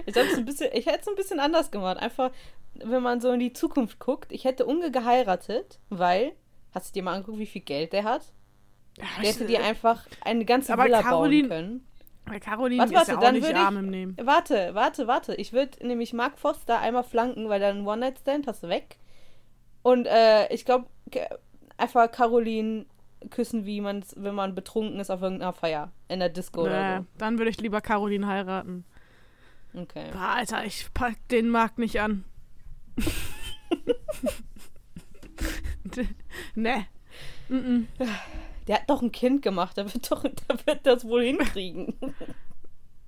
Ich, 0.06 0.16
hab's 0.16 0.34
ein 0.36 0.44
bisschen, 0.44 0.70
ich 0.72 0.86
hätte 0.86 1.00
es 1.02 1.08
ein 1.08 1.14
bisschen 1.14 1.40
anders 1.40 1.70
gemacht. 1.70 1.98
Einfach, 1.98 2.30
wenn 2.74 3.02
man 3.02 3.20
so 3.20 3.30
in 3.32 3.40
die 3.40 3.52
Zukunft 3.52 3.98
guckt. 3.98 4.32
Ich 4.32 4.44
hätte 4.44 4.66
Unge 4.66 4.90
geheiratet, 4.90 5.78
weil, 5.90 6.32
hast 6.74 6.88
du 6.90 6.92
dir 6.94 7.02
mal 7.04 7.12
angeguckt, 7.14 7.38
wie 7.38 7.46
viel 7.46 7.62
Geld 7.62 7.92
der 7.92 8.04
hat? 8.04 8.22
Ja, 8.98 9.04
Der 9.22 9.30
hätte 9.30 9.46
dir 9.46 9.62
einfach 9.64 10.06
eine 10.22 10.44
ganze 10.44 10.72
Aber 10.72 10.84
Villa 10.84 11.02
Caroline- 11.02 11.48
bauen 11.48 11.58
können. 11.58 11.86
Weil 12.26 12.40
Caroline 12.40 12.78
Warte, 12.80 12.92
ist 12.92 12.98
warte, 12.98 13.10
ja 13.12 13.16
auch 13.18 13.22
dann 13.22 13.34
nicht 13.34 13.44
würde 13.44 13.58
ich- 13.58 13.64
arm 13.64 13.76
im 13.76 13.90
Nehmen. 13.90 14.16
Warte, 14.22 14.70
warte, 14.74 15.06
warte. 15.06 15.34
Ich 15.34 15.52
würde 15.52 15.86
nämlich 15.86 16.12
Mark 16.14 16.38
Foster 16.38 16.78
einmal 16.80 17.04
flanken, 17.04 17.48
weil 17.50 17.60
dann 17.60 17.86
One-Night-Stand 17.86 18.46
hast 18.46 18.62
du 18.62 18.68
weg. 18.68 18.96
Und 19.82 20.06
äh, 20.06 20.50
ich 20.52 20.64
glaube, 20.64 20.86
einfach 21.76 22.10
Caroline 22.10 22.86
küssen, 23.30 23.66
wie 23.66 23.80
man 23.82 23.98
es, 23.98 24.14
wenn 24.16 24.34
man 24.34 24.54
betrunken 24.54 25.00
ist 25.00 25.10
auf 25.10 25.20
irgendeiner 25.20 25.52
Feier. 25.52 25.92
In 26.08 26.20
der 26.20 26.28
Disco 26.30 26.62
Nee, 26.62 26.68
oder 26.68 27.04
dann 27.18 27.36
würde 27.38 27.50
ich 27.50 27.60
lieber 27.60 27.80
Caroline 27.82 28.26
heiraten. 28.26 28.84
so. 29.74 29.80
Okay. 29.80 30.06
Boah, 30.12 30.36
Alter, 30.36 30.64
ich 30.64 30.86
pack 30.94 31.16
den 31.28 31.48
Markt 31.50 31.78
nicht 31.78 32.00
an. 32.00 32.24
ne. 36.54 36.86
Mm 37.48 37.56
-mm. 37.56 37.86
Der 38.66 38.76
hat 38.76 38.88
doch 38.90 39.02
ein 39.02 39.12
Kind 39.12 39.42
gemacht, 39.42 39.76
der 39.76 39.92
wird 39.92 40.10
doch, 40.10 40.22
der 40.22 40.66
wird 40.66 40.86
das 40.86 41.04
wohl 41.04 41.22
hinkriegen. 41.24 41.94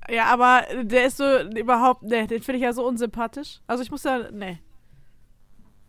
Ja, 0.09 0.27
aber 0.27 0.63
der 0.85 1.07
ist 1.07 1.17
so 1.17 1.25
überhaupt, 1.41 2.05
ne, 2.05 2.29
den 2.29 2.41
finde 2.41 2.59
ich 2.59 2.63
ja 2.63 2.73
so 2.73 2.87
unsympathisch. 2.87 3.59
Also 3.67 3.83
ich 3.83 3.91
muss 3.91 4.05
ja, 4.05 4.31
ne. 4.31 4.61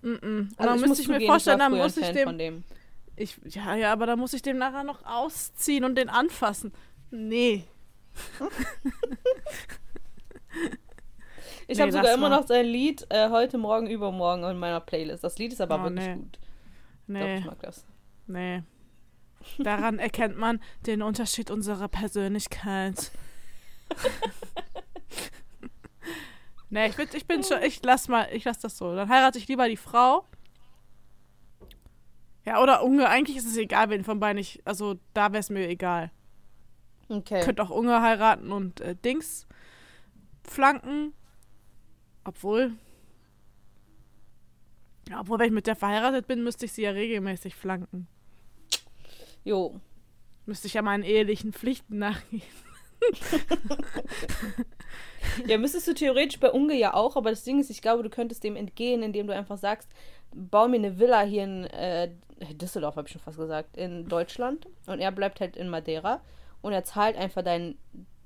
Mm 0.01 0.07
-mm. 0.13 0.39
Und 0.39 0.55
dann 0.57 0.69
Also 0.69 0.73
müsste 0.73 0.87
muss 0.87 0.99
ich 0.99 1.07
mir 1.07 1.21
vorstellen, 1.27 1.59
dann 1.59 1.71
muss 1.77 1.97
ich 1.97 2.09
dem, 2.13 2.35
dem. 2.39 2.63
ich, 3.15 3.37
ja, 3.45 3.75
ja, 3.75 3.91
aber 3.93 4.07
dann 4.07 4.17
muss 4.17 4.33
ich 4.33 4.41
dem 4.41 4.57
nachher 4.57 4.83
noch 4.83 5.05
ausziehen 5.05 5.83
und 5.83 5.93
den 5.95 6.09
anfassen. 6.09 6.73
Nee. 7.11 7.65
Ich 11.67 11.77
Nee, 11.77 11.83
habe 11.83 11.91
sogar 11.91 12.13
immer 12.13 12.29
noch 12.29 12.47
sein 12.47 12.65
Lied 12.65 13.05
äh, 13.09 13.29
heute 13.29 13.57
Morgen 13.57 13.87
übermorgen 13.87 14.43
in 14.45 14.57
meiner 14.57 14.79
Playlist. 14.79 15.23
Das 15.23 15.37
Lied 15.37 15.51
ist 15.51 15.61
aber 15.61 15.79
Oh, 15.79 15.83
wirklich 15.83 16.07
nee. 16.07 16.15
gut. 16.15 16.39
Nee, 17.07 17.37
ich 17.37 17.45
mag 17.45 17.59
das. 17.61 17.85
nee. 18.27 18.63
Daran 19.59 19.99
erkennt 19.99 20.37
man 20.37 20.59
den 20.85 21.01
Unterschied 21.01 21.49
unserer 21.51 21.87
Persönlichkeit. 21.87 23.11
nee, 26.69 26.87
ich 26.87 26.95
bin, 26.95 27.07
ich 27.13 27.25
bin 27.25 27.43
schon, 27.43 27.61
ich 27.63 27.81
lass 27.83 28.07
mal, 28.07 28.27
ich 28.31 28.43
lass 28.43 28.59
das 28.59 28.77
so. 28.77 28.95
Dann 28.95 29.09
heirate 29.09 29.37
ich 29.37 29.47
lieber 29.47 29.69
die 29.69 29.77
Frau. 29.77 30.25
Ja, 32.45 32.61
oder 32.61 32.83
Unge, 32.83 33.09
eigentlich 33.09 33.37
ist 33.37 33.47
es 33.47 33.57
egal, 33.57 33.89
wen 33.89 34.03
von 34.03 34.19
beiden 34.19 34.37
ich, 34.37 34.61
also 34.65 34.95
da 35.13 35.31
wäre 35.33 35.39
es 35.39 35.49
mir 35.49 35.67
egal. 35.67 36.11
Okay. 37.09 37.41
Könnte 37.41 37.63
auch 37.63 37.69
Unge 37.69 38.01
heiraten 38.01 38.51
und 38.51 38.81
äh, 38.81 38.95
Dings 38.95 39.47
flanken. 40.43 41.13
Obwohl. 42.23 42.73
Ja, 45.09 45.21
obwohl, 45.21 45.39
wenn 45.39 45.47
ich 45.47 45.53
mit 45.53 45.67
der 45.67 45.75
verheiratet 45.75 46.27
bin, 46.27 46.43
müsste 46.43 46.65
ich 46.65 46.73
sie 46.73 46.83
ja 46.83 46.91
regelmäßig 46.91 47.55
flanken. 47.55 48.07
Jo. 49.43 49.79
Müsste 50.45 50.67
ich 50.67 50.73
ja 50.73 50.81
meinen 50.81 51.03
ehelichen 51.03 51.53
Pflichten 51.53 51.99
nachgehen. 51.99 52.41
Ja, 55.45 55.57
müsstest 55.57 55.87
du 55.87 55.93
theoretisch 55.93 56.39
bei 56.39 56.51
Unge 56.51 56.75
ja 56.75 56.93
auch, 56.93 57.15
aber 57.15 57.29
das 57.29 57.43
Ding 57.43 57.59
ist, 57.59 57.69
ich 57.69 57.81
glaube, 57.81 58.03
du 58.03 58.09
könntest 58.09 58.43
dem 58.43 58.55
entgehen, 58.55 59.03
indem 59.03 59.27
du 59.27 59.33
einfach 59.33 59.57
sagst, 59.57 59.89
bau 60.33 60.67
mir 60.67 60.77
eine 60.77 60.99
Villa 60.99 61.21
hier 61.21 61.43
in 61.43 61.63
äh, 61.65 62.09
Düsseldorf, 62.53 62.95
habe 62.95 63.07
ich 63.07 63.13
schon 63.13 63.21
fast 63.21 63.37
gesagt, 63.37 63.77
in 63.77 64.07
Deutschland. 64.07 64.67
Und 64.87 64.99
er 64.99 65.11
bleibt 65.11 65.39
halt 65.39 65.55
in 65.55 65.69
Madeira. 65.69 66.21
Und 66.61 66.73
er 66.73 66.83
zahlt 66.83 67.15
einfach 67.17 67.43
dein, 67.43 67.77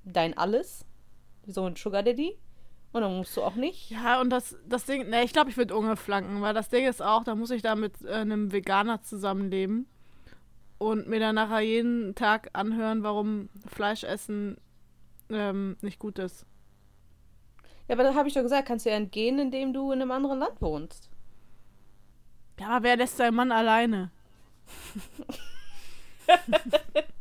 dein 0.03 0.37
alles. 0.37 0.85
So 1.45 1.65
ein 1.65 1.75
Sugar 1.75 2.03
Daddy. 2.03 2.37
Und 2.93 3.01
dann 3.01 3.17
musst 3.17 3.37
du 3.37 3.41
auch 3.41 3.55
nicht. 3.55 3.91
Ja, 3.91 4.19
und 4.19 4.29
das, 4.29 4.57
das 4.67 4.85
Ding, 4.85 5.09
ne, 5.09 5.23
ich 5.23 5.31
glaube, 5.31 5.49
ich 5.49 5.57
würde 5.57 5.75
Unge 5.75 5.95
flanken, 5.95 6.41
weil 6.41 6.53
das 6.53 6.69
Ding 6.69 6.85
ist 6.85 7.01
auch, 7.01 7.23
da 7.23 7.35
muss 7.35 7.51
ich 7.51 7.61
da 7.61 7.75
mit 7.75 8.03
äh, 8.03 8.13
einem 8.13 8.51
Veganer 8.51 9.01
zusammenleben 9.01 9.87
und 10.77 11.07
mir 11.07 11.19
dann 11.19 11.35
nachher 11.35 11.61
jeden 11.61 12.15
Tag 12.15 12.49
anhören, 12.53 13.03
warum 13.03 13.49
Fleischessen 13.67 14.57
ähm, 15.29 15.77
nicht 15.81 15.99
gut 15.99 16.19
ist. 16.19 16.45
Ja, 17.87 17.95
aber 17.95 18.03
da 18.03 18.13
habe 18.13 18.27
ich 18.27 18.33
doch 18.33 18.41
gesagt, 18.41 18.67
kannst 18.67 18.85
du 18.85 18.89
ja 18.89 18.95
entgehen, 18.95 19.39
indem 19.39 19.73
du 19.73 19.91
in 19.91 20.01
einem 20.01 20.11
anderen 20.11 20.39
Land 20.39 20.61
wohnst. 20.61 21.09
Ja, 22.59 22.69
aber 22.69 22.83
wer 22.83 22.97
lässt 22.97 23.17
seinen 23.17 23.35
Mann 23.35 23.51
alleine? 23.51 24.11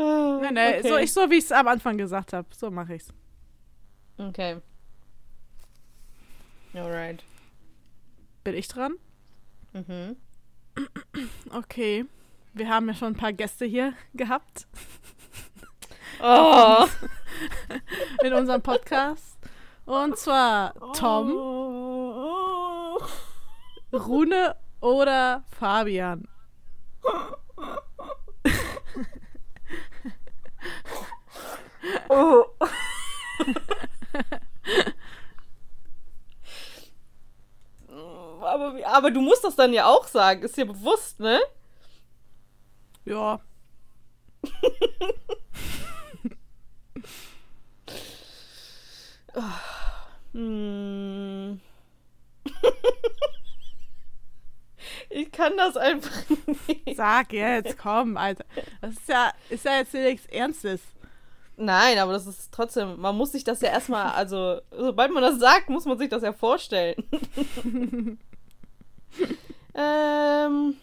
Nee, 0.00 0.50
nee, 0.52 0.78
okay. 0.78 0.88
so, 0.88 0.96
ich, 0.98 1.12
so 1.12 1.30
wie 1.30 1.36
ich 1.36 1.44
es 1.44 1.52
am 1.52 1.68
Anfang 1.68 1.98
gesagt 1.98 2.32
habe. 2.32 2.48
So 2.54 2.70
mache 2.70 2.94
ich's. 2.94 3.12
Okay. 4.18 4.56
Alright. 6.74 7.22
Bin 8.44 8.54
ich 8.54 8.68
dran? 8.68 8.94
Mhm. 9.72 10.16
Okay. 11.52 12.04
Wir 12.54 12.68
haben 12.68 12.88
ja 12.88 12.94
schon 12.94 13.08
ein 13.08 13.16
paar 13.16 13.32
Gäste 13.32 13.64
hier 13.66 13.92
gehabt 14.14 14.66
Oh. 16.22 16.86
in 18.24 18.32
unserem 18.32 18.60
Podcast. 18.62 19.38
Und 19.86 20.16
zwar 20.18 20.74
Tom, 20.94 21.30
Oh. 21.32 22.98
Rune 23.92 24.54
oder 24.80 25.44
Fabian. 25.58 26.28
Oh. 32.08 32.44
aber, 38.42 38.74
aber 38.86 39.10
du 39.10 39.20
musst 39.20 39.44
das 39.44 39.56
dann 39.56 39.72
ja 39.72 39.86
auch 39.86 40.06
sagen, 40.06 40.42
ist 40.42 40.56
dir 40.56 40.66
bewusst, 40.66 41.18
ne? 41.20 41.40
Ja. 43.04 43.40
Hm. 50.32 51.60
ich 55.10 55.32
kann 55.32 55.56
das 55.56 55.76
einfach 55.76 56.28
nicht. 56.46 56.96
Sag 56.96 57.32
jetzt, 57.32 57.76
komm, 57.78 58.16
Alter. 58.16 58.44
Das 58.80 58.92
ist 58.92 59.08
ja, 59.08 59.32
ist 59.48 59.64
ja 59.64 59.78
jetzt 59.78 59.94
nichts 59.94 60.26
Ernstes. 60.26 60.80
Nein, 61.62 61.98
aber 61.98 62.14
das 62.14 62.26
ist 62.26 62.52
trotzdem, 62.52 62.98
man 62.98 63.14
muss 63.16 63.32
sich 63.32 63.44
das 63.44 63.60
ja 63.60 63.68
erstmal, 63.68 64.12
also, 64.12 64.60
sobald 64.70 65.12
man 65.12 65.22
das 65.22 65.38
sagt, 65.38 65.68
muss 65.68 65.84
man 65.84 65.98
sich 65.98 66.08
das 66.08 66.22
ja 66.22 66.32
vorstellen. 66.32 66.96
ähm. 69.74 70.76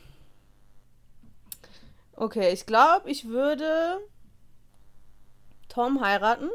Okay, 2.16 2.52
ich 2.54 2.66
glaube, 2.68 3.10
ich 3.10 3.28
würde 3.28 4.00
Tom 5.68 6.02
heiraten, 6.02 6.50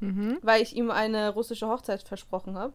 Mhm. 0.00 0.38
weil 0.42 0.60
ich 0.62 0.74
ihm 0.76 0.90
eine 0.90 1.30
russische 1.30 1.68
Hochzeit 1.68 2.02
versprochen 2.02 2.58
habe. 2.58 2.74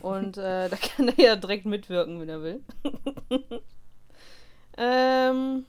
Und 0.00 0.38
äh, 0.38 0.68
da 0.68 0.76
kann 0.76 1.08
er 1.08 1.18
ja 1.24 1.36
direkt 1.36 1.66
mitwirken, 1.66 2.20
wenn 2.20 2.28
er 2.28 2.42
will. 2.42 2.62
ähm. 4.78 5.66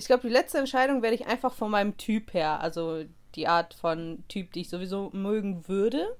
Ich 0.00 0.06
glaube, 0.06 0.22
die 0.26 0.32
letzte 0.32 0.56
Entscheidung 0.58 1.02
werde 1.02 1.14
ich 1.14 1.26
einfach 1.26 1.52
von 1.52 1.70
meinem 1.70 1.96
Typ 1.98 2.32
her, 2.32 2.60
also 2.60 3.04
die 3.34 3.46
Art 3.46 3.74
von 3.74 4.24
Typ, 4.28 4.52
die 4.54 4.62
ich 4.62 4.68
sowieso 4.70 5.10
mögen 5.12 5.68
würde, 5.68 6.16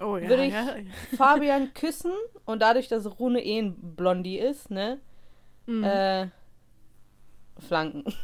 Oh 0.00 0.16
ja, 0.16 0.28
Würde 0.30 0.46
ich- 0.46 0.52
ja. 0.54 0.74
Fabian 1.16 1.74
küssen 1.74 2.12
und 2.46 2.60
dadurch, 2.62 2.88
dass 2.88 3.18
Rune 3.20 3.44
eh 3.44 3.58
ein 3.58 3.74
Blondie 3.96 4.38
ist, 4.38 4.70
ne, 4.70 4.98
Mhm. 5.66 5.84
äh, 5.84 6.28
flanken. 7.58 8.04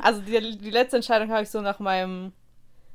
Also 0.00 0.20
die, 0.22 0.56
die 0.58 0.70
letzte 0.70 0.96
Entscheidung 0.96 1.30
habe 1.30 1.42
ich 1.42 1.50
so 1.50 1.60
nach 1.60 1.78
meinem 1.78 2.32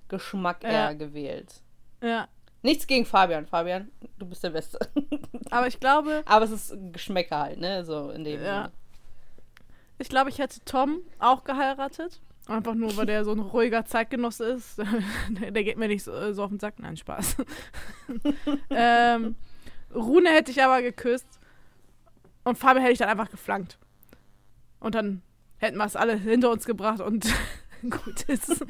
Geschmack 0.07 0.63
Ja. 0.63 0.69
eher 0.89 0.95
gewählt. 0.95 1.61
Ja. 2.01 2.27
Nichts 2.61 2.87
gegen 2.87 3.05
Fabian. 3.05 3.45
Fabian, 3.45 3.91
du 4.17 4.25
bist 4.25 4.43
der 4.43 4.49
Beste. 4.49 4.79
Aber 5.51 5.67
ich 5.67 5.79
glaube, 5.79 6.23
Aber 6.25 6.45
es 6.45 6.51
ist 6.51 6.75
Geschmäcker 6.91 7.39
halt, 7.39 7.59
ne? 7.59 7.85
So 7.85 8.09
in 8.11 8.23
dem 8.23 8.41
Ja. 8.41 8.63
Sinne. 8.63 8.71
ich 9.99 10.09
glaube, 10.09 10.29
ich 10.29 10.39
hätte 10.39 10.59
Tom 10.65 11.01
auch 11.19 11.43
geheiratet. 11.43 12.19
Einfach 12.47 12.75
nur, 12.75 12.95
weil 12.95 13.05
der 13.05 13.25
so 13.25 13.31
ein 13.33 13.39
ruhiger 13.39 13.85
Zeitgenosse 13.85 14.45
ist. 14.45 14.77
der, 15.29 15.63
geht 15.63 15.77
mir 15.77 15.87
nicht 15.87 16.03
so, 16.03 16.33
so 16.33 16.43
auf 16.43 16.49
den 16.49 16.59
Sack. 16.59 16.79
Nein, 16.79 16.95
Spaß. 16.97 17.37
ähm, 18.69 19.35
Rune 19.93 20.29
hätte 20.29 20.51
ich 20.51 20.63
aber 20.63 20.81
geküsst. 20.81 21.27
Und 22.43 22.57
Fabian 22.57 22.81
hätte 22.83 22.93
ich 22.93 22.99
dann 22.99 23.09
einfach 23.09 23.29
geflankt. 23.29 23.77
Und 24.79 24.95
dann 24.95 25.21
hätten 25.57 25.77
wir 25.77 25.85
es 25.85 25.95
alle 25.97 26.15
hinter 26.15 26.49
uns 26.51 26.65
gebracht 26.65 27.01
und 27.01 27.27
gut 27.89 28.23
ist. 28.23 28.63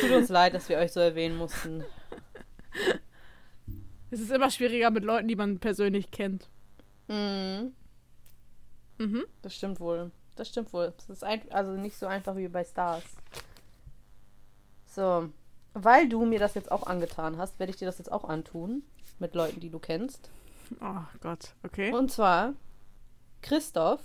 Tut 0.00 0.10
uns 0.10 0.28
leid, 0.28 0.54
dass 0.54 0.68
wir 0.68 0.78
euch 0.78 0.92
so 0.92 1.00
erwähnen 1.00 1.36
mussten. 1.36 1.84
Es 4.10 4.20
ist 4.20 4.30
immer 4.30 4.50
schwieriger 4.50 4.90
mit 4.90 5.04
Leuten, 5.04 5.28
die 5.28 5.36
man 5.36 5.58
persönlich 5.58 6.10
kennt. 6.10 6.48
Mhm. 7.08 7.72
Mhm. 8.98 9.24
Das 9.42 9.54
stimmt 9.54 9.80
wohl. 9.80 10.10
Das 10.36 10.48
stimmt 10.48 10.72
wohl. 10.72 10.92
Es 10.98 11.08
ist 11.08 11.24
ein, 11.24 11.40
also 11.50 11.72
nicht 11.72 11.96
so 11.96 12.06
einfach 12.06 12.36
wie 12.36 12.48
bei 12.48 12.64
Stars. 12.64 13.04
So. 14.86 15.30
Weil 15.74 16.08
du 16.08 16.26
mir 16.26 16.38
das 16.38 16.54
jetzt 16.54 16.70
auch 16.70 16.86
angetan 16.86 17.38
hast, 17.38 17.58
werde 17.58 17.70
ich 17.70 17.78
dir 17.78 17.86
das 17.86 17.98
jetzt 17.98 18.12
auch 18.12 18.24
antun. 18.24 18.82
Mit 19.18 19.34
Leuten, 19.34 19.60
die 19.60 19.70
du 19.70 19.78
kennst. 19.78 20.30
Oh 20.80 21.04
Gott, 21.20 21.54
okay. 21.62 21.92
Und 21.92 22.10
zwar 22.10 22.54
Christoph, 23.40 24.00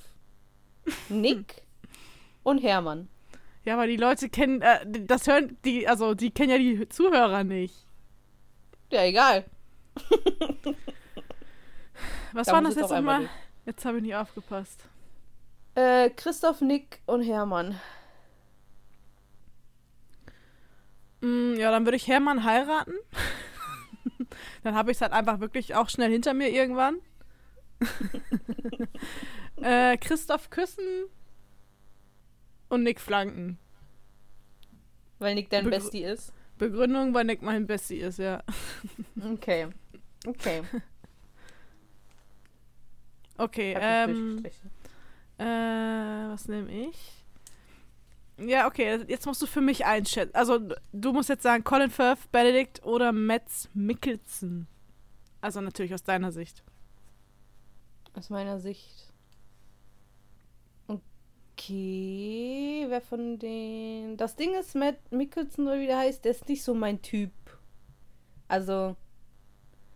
Nick 1.09 1.63
und 2.43 2.59
Hermann. 2.59 3.09
Ja, 3.67 3.73
aber 3.73 3.85
die 3.85 3.97
Leute 3.97 4.29
kennen, 4.29 4.61
äh, 4.61 4.79
das 4.87 5.27
hören, 5.27 5.57
die, 5.65 5.89
also 5.89 6.13
die 6.13 6.31
kennen 6.31 6.51
ja 6.51 6.57
die 6.57 6.87
Zuhörer 6.87 7.43
nicht. 7.43 7.75
Ja, 8.89 9.03
egal. 9.03 9.43
Was 12.31 12.47
Da 12.47 12.53
war 12.53 12.61
muss 12.61 12.75
das 12.75 12.83
jetzt 12.83 12.91
nochmal? 12.91 13.29
Jetzt 13.65 13.83
habe 13.83 13.97
ich 13.97 14.03
nicht 14.03 14.15
aufgepasst. 14.15 14.85
Äh, 15.75 16.11
Christoph, 16.11 16.61
Nick 16.61 17.01
und 17.07 17.23
Hermann. 17.23 17.77
Mm, 21.19 21.55
ja, 21.55 21.69
dann 21.69 21.85
würde 21.85 21.97
ich 21.97 22.07
Hermann 22.07 22.45
heiraten. 22.45 22.93
dann 24.63 24.75
habe 24.75 24.91
ich 24.91 24.97
es 24.97 25.01
halt 25.01 25.11
einfach 25.11 25.41
wirklich 25.41 25.75
auch 25.75 25.89
schnell 25.89 26.09
hinter 26.09 26.33
mir 26.33 26.51
irgendwann. 26.51 26.99
äh, 29.61 29.97
Christoph 29.97 30.49
küssen 30.51 31.09
und 32.69 32.83
Nick 32.83 32.99
flanken. 32.99 33.57
Weil 35.19 35.35
Nick 35.35 35.49
dein 35.49 35.65
Begrü- 35.65 35.69
Bestie 35.71 36.03
ist. 36.03 36.33
Begründung, 36.57 37.13
weil 37.13 37.25
Nick 37.25 37.41
mein 37.41 37.67
Bestie 37.67 37.97
ist, 37.99 38.19
ja. 38.19 38.43
Okay. 39.33 39.67
Okay. 40.25 40.61
Okay, 43.39 43.75
ähm. 43.79 44.43
Äh, 45.37 45.43
was 45.43 46.47
nehme 46.47 46.71
ich? 46.71 47.23
Ja, 48.39 48.65
okay, 48.67 49.03
jetzt 49.07 49.25
musst 49.27 49.41
du 49.41 49.45
für 49.45 49.61
mich 49.61 49.85
einschätzen. 49.85 50.33
Also, 50.35 50.59
du 50.91 51.13
musst 51.13 51.29
jetzt 51.29 51.43
sagen 51.43 51.63
Colin 51.63 51.91
Firth, 51.91 52.31
Benedict 52.31 52.83
oder 52.83 53.11
Metz 53.11 53.69
Mikkelsen. 53.75 54.67
Also 55.41 55.61
natürlich 55.61 55.93
aus 55.93 56.01
deiner 56.03 56.31
Sicht. 56.31 56.63
Aus 58.13 58.31
meiner 58.31 58.59
Sicht. 58.59 59.13
Okay, 61.59 62.85
wer 62.87 63.01
von 63.01 63.39
den. 63.39 64.15
Das 64.17 64.35
Ding 64.35 64.53
ist, 64.53 64.75
Matt 64.75 64.97
Mickelson 65.11 65.67
oder 65.67 65.79
wie 65.79 65.87
der 65.87 65.97
heißt, 65.97 66.23
der 66.23 66.31
ist 66.31 66.47
nicht 66.47 66.63
so 66.63 66.75
mein 66.75 67.01
Typ. 67.01 67.31
Also, 68.47 68.95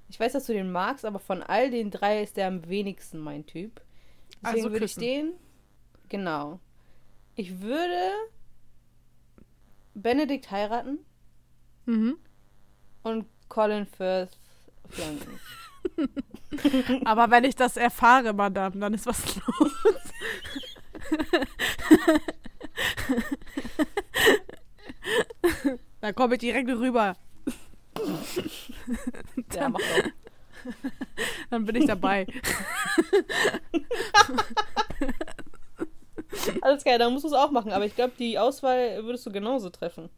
ich 0.09 0.19
weiß, 0.19 0.33
dass 0.33 0.47
du 0.47 0.53
den 0.53 0.71
magst, 0.71 1.05
aber 1.05 1.19
von 1.19 1.43
all 1.43 1.69
den 1.69 1.91
drei 1.91 2.23
ist 2.23 2.35
der 2.35 2.47
am 2.47 2.67
wenigsten 2.67 3.19
mein 3.19 3.45
Typ. 3.45 3.79
Deswegen 4.43 4.57
Also 4.63 4.71
würde 4.71 4.85
ich 4.85 4.95
den. 4.95 5.33
Genau. 6.09 6.59
Ich 7.35 7.61
würde 7.61 8.11
Benedikt 9.93 10.49
heiraten 10.51 10.97
Mhm. 11.85 12.17
und 13.03 13.25
Colin 13.49 13.85
Firth 13.85 14.37
flanken. 14.89 15.39
Aber 17.05 17.29
wenn 17.31 17.43
ich 17.43 17.55
das 17.55 17.77
erfahre, 17.77 18.33
Madame, 18.33 18.77
dann 18.77 18.93
ist 18.93 19.05
was 19.05 19.35
los. 19.35 19.71
Dann 26.01 26.15
komme 26.15 26.35
ich 26.35 26.39
direkt 26.39 26.69
rüber. 26.69 27.15
Ja, 29.53 29.69
mach 29.69 29.79
doch. 29.79 30.09
Dann 31.49 31.65
bin 31.65 31.75
ich 31.75 31.85
dabei. 31.85 32.27
Alles 36.61 36.83
geil, 36.83 36.99
dann 36.99 37.13
musst 37.13 37.23
du 37.25 37.29
es 37.29 37.33
auch 37.33 37.51
machen. 37.51 37.71
Aber 37.71 37.85
ich 37.85 37.95
glaube, 37.95 38.13
die 38.17 38.37
Auswahl 38.39 39.03
würdest 39.03 39.25
du 39.25 39.31
genauso 39.31 39.69
treffen. 39.69 40.09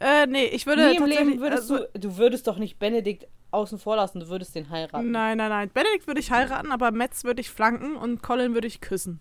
Äh, 0.00 0.26
nee, 0.26 0.44
ich 0.46 0.66
würde 0.66 0.88
Nie 0.90 0.96
im. 0.96 1.06
Leben 1.06 1.40
würdest 1.40 1.70
also, 1.70 1.84
du. 1.92 1.98
Du 1.98 2.16
würdest 2.18 2.46
doch 2.46 2.58
nicht 2.58 2.78
Benedikt 2.78 3.26
außen 3.50 3.78
vor 3.78 3.96
lassen, 3.96 4.20
du 4.20 4.28
würdest 4.28 4.54
den 4.54 4.70
heiraten. 4.70 5.10
Nein, 5.10 5.38
nein, 5.38 5.48
nein. 5.48 5.70
Benedikt 5.72 6.06
würde 6.06 6.20
ich 6.20 6.30
heiraten, 6.30 6.70
aber 6.70 6.90
Metz 6.92 7.24
würde 7.24 7.40
ich 7.40 7.50
flanken 7.50 7.96
und 7.96 8.22
Colin 8.22 8.54
würde 8.54 8.66
ich 8.68 8.80
küssen. 8.80 9.20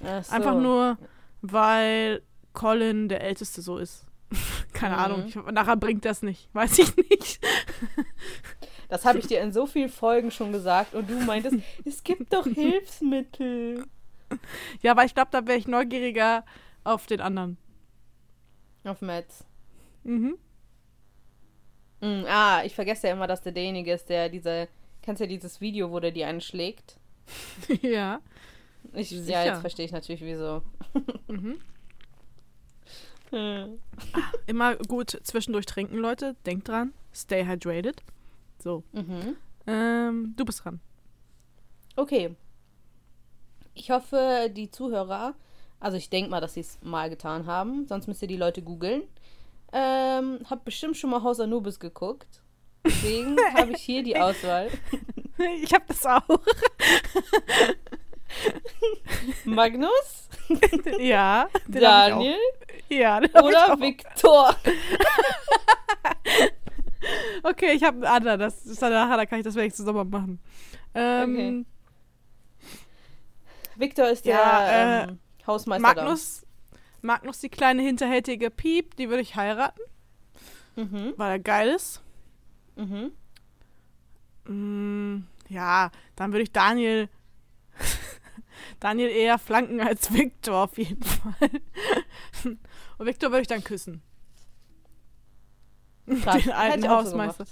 So. 0.00 0.06
Einfach 0.34 0.54
nur, 0.54 0.98
weil 1.40 2.22
Colin 2.52 3.08
der 3.08 3.22
Älteste 3.22 3.62
so 3.62 3.78
ist. 3.78 4.06
Keine 4.72 4.96
Mhm. 4.96 5.00
Ahnung. 5.02 5.24
Ich, 5.26 5.34
nachher 5.36 5.76
bringt 5.76 6.04
das 6.04 6.22
nicht. 6.22 6.48
Weiß 6.54 6.78
ich 6.78 6.96
nicht. 6.96 7.40
Das 8.88 9.06
habe 9.06 9.18
ich 9.20 9.26
dir 9.26 9.40
in 9.40 9.52
so 9.54 9.66
vielen 9.66 9.88
Folgen 9.88 10.30
schon 10.30 10.52
gesagt 10.52 10.92
und 10.92 11.08
du 11.08 11.14
meintest, 11.24 11.56
es 11.86 12.04
gibt 12.04 12.30
doch 12.30 12.44
Hilfsmittel. 12.46 13.86
Ja, 14.82 14.90
aber 14.90 15.06
ich 15.06 15.14
glaube, 15.14 15.30
da 15.32 15.46
wäre 15.46 15.56
ich 15.56 15.66
neugieriger 15.66 16.44
auf 16.84 17.06
den 17.06 17.22
anderen. 17.22 17.56
Auf 18.84 19.00
Metz. 19.00 19.46
Mhm. 20.04 20.38
Mm, 22.00 22.24
ah, 22.26 22.62
ich 22.64 22.74
vergesse 22.74 23.06
ja 23.06 23.12
immer, 23.12 23.26
dass 23.26 23.42
der 23.42 23.52
derjenige 23.52 23.92
ist, 23.92 24.08
der 24.08 24.28
diese. 24.28 24.68
Kennst 25.02 25.20
du 25.20 25.24
ja 25.24 25.28
dieses 25.28 25.60
Video, 25.60 25.90
wo 25.90 26.00
der 26.00 26.10
die 26.10 26.24
einschlägt? 26.24 26.96
ja. 27.82 28.20
Ich, 28.92 29.08
Sicher. 29.08 29.30
ja, 29.30 29.44
jetzt 29.44 29.60
verstehe 29.60 29.86
ich 29.86 29.92
natürlich, 29.92 30.22
wieso. 30.22 30.62
Mhm. 31.28 31.60
Hm. 33.30 33.78
Immer 34.46 34.76
gut 34.76 35.18
zwischendurch 35.22 35.66
trinken, 35.66 35.96
Leute. 35.96 36.36
Denkt 36.44 36.68
dran. 36.68 36.92
Stay 37.14 37.44
hydrated. 37.46 38.02
So. 38.58 38.84
Mhm. 38.92 39.36
Ähm, 39.66 40.34
du 40.36 40.44
bist 40.44 40.64
dran. 40.64 40.80
Okay. 41.96 42.34
Ich 43.74 43.90
hoffe, 43.90 44.50
die 44.54 44.70
Zuhörer, 44.70 45.34
also 45.80 45.96
ich 45.96 46.10
denke 46.10 46.30
mal, 46.30 46.40
dass 46.40 46.54
sie 46.54 46.60
es 46.60 46.78
mal 46.82 47.08
getan 47.08 47.46
haben, 47.46 47.86
sonst 47.86 48.06
müsst 48.06 48.22
ihr 48.22 48.28
die 48.28 48.36
Leute 48.36 48.62
googeln. 48.62 49.02
Ähm, 49.72 50.40
hab 50.48 50.64
bestimmt 50.64 50.96
schon 50.96 51.10
mal 51.10 51.22
Haus 51.22 51.40
Anubis 51.40 51.80
geguckt. 51.80 52.42
Deswegen 52.84 53.36
habe 53.54 53.72
ich 53.72 53.82
hier 53.82 54.02
die 54.02 54.16
Auswahl. 54.16 54.68
Ich 55.62 55.72
habe 55.72 55.84
das 55.88 56.04
auch. 56.04 56.40
Magnus, 59.44 60.28
ja. 60.98 61.48
Daniel. 61.68 62.36
Ja, 62.88 63.18
oder. 63.18 63.76
Viktor. 63.80 64.54
Okay, 67.42 67.72
ich 67.72 67.82
habe 67.82 67.96
einen 67.96 68.04
anderen. 68.04 68.40
Das 68.40 68.64
ist 68.64 68.80
dann 68.80 68.92
nachher, 68.92 69.16
da 69.16 69.26
kann 69.26 69.40
ich 69.40 69.44
das 69.44 69.54
wenigstens 69.54 69.86
nochmal 69.86 70.04
machen. 70.04 70.40
Ähm, 70.94 71.66
Viktor 73.76 74.08
ist 74.08 74.24
der 74.24 74.34
Ja, 74.34 74.66
äh, 74.66 75.02
ähm, 75.04 75.18
Hausmeister 75.46 75.82
Magnus, 75.82 76.41
Magnus, 77.02 77.40
die 77.40 77.48
kleine 77.48 77.82
hinterhältige 77.82 78.50
Piep, 78.50 78.96
die 78.96 79.08
würde 79.08 79.22
ich 79.22 79.36
heiraten. 79.36 79.80
Mhm. 80.76 81.12
weil 81.16 81.32
er 81.32 81.38
geil 81.38 81.68
ist. 81.68 82.00
Mhm. 82.76 83.12
Mm, 84.46 85.26
ja, 85.48 85.90
dann 86.16 86.32
würde 86.32 86.44
ich 86.44 86.52
Daniel 86.52 87.08
Daniel 88.80 89.10
eher 89.10 89.38
flanken 89.38 89.80
als 89.80 90.12
Viktor 90.12 90.64
auf 90.64 90.78
jeden 90.78 91.02
Fall. 91.02 91.50
Und 92.98 93.06
Viktor 93.06 93.30
würde 93.30 93.42
ich 93.42 93.48
dann 93.48 93.62
küssen. 93.64 94.02
Krass, 96.22 96.42
Den 96.42 96.52
alten 96.52 96.84
auch 96.86 97.04
so 97.04 97.10
Hausmeister. 97.10 97.44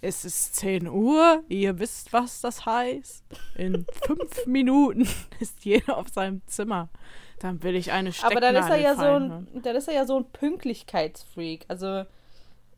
es 0.00 0.24
ist 0.24 0.56
10 0.56 0.88
Uhr, 0.88 1.42
ihr 1.48 1.78
wisst, 1.78 2.12
was 2.12 2.40
das 2.40 2.66
heißt. 2.66 3.24
In 3.56 3.86
fünf 4.04 4.46
Minuten 4.46 5.08
ist 5.40 5.64
jeder 5.64 5.96
auf 5.96 6.08
seinem 6.08 6.46
Zimmer. 6.46 6.88
Dann 7.38 7.62
will 7.62 7.76
ich 7.76 7.92
eine 7.92 8.12
Aber 8.22 8.40
dann 8.40 8.56
ist 8.56 8.68
er 8.68 8.78
Stecknadel 8.78 8.82
ja 8.82 8.94
so 8.94 9.00
fallen 9.00 9.48
ein, 9.54 9.62
dann 9.62 9.76
ist 9.76 9.88
er 9.88 9.94
ja 9.94 10.06
so 10.06 10.16
ein 10.16 10.24
Pünktlichkeitsfreak. 10.24 11.66
Also 11.68 11.86
äh, 11.86 12.04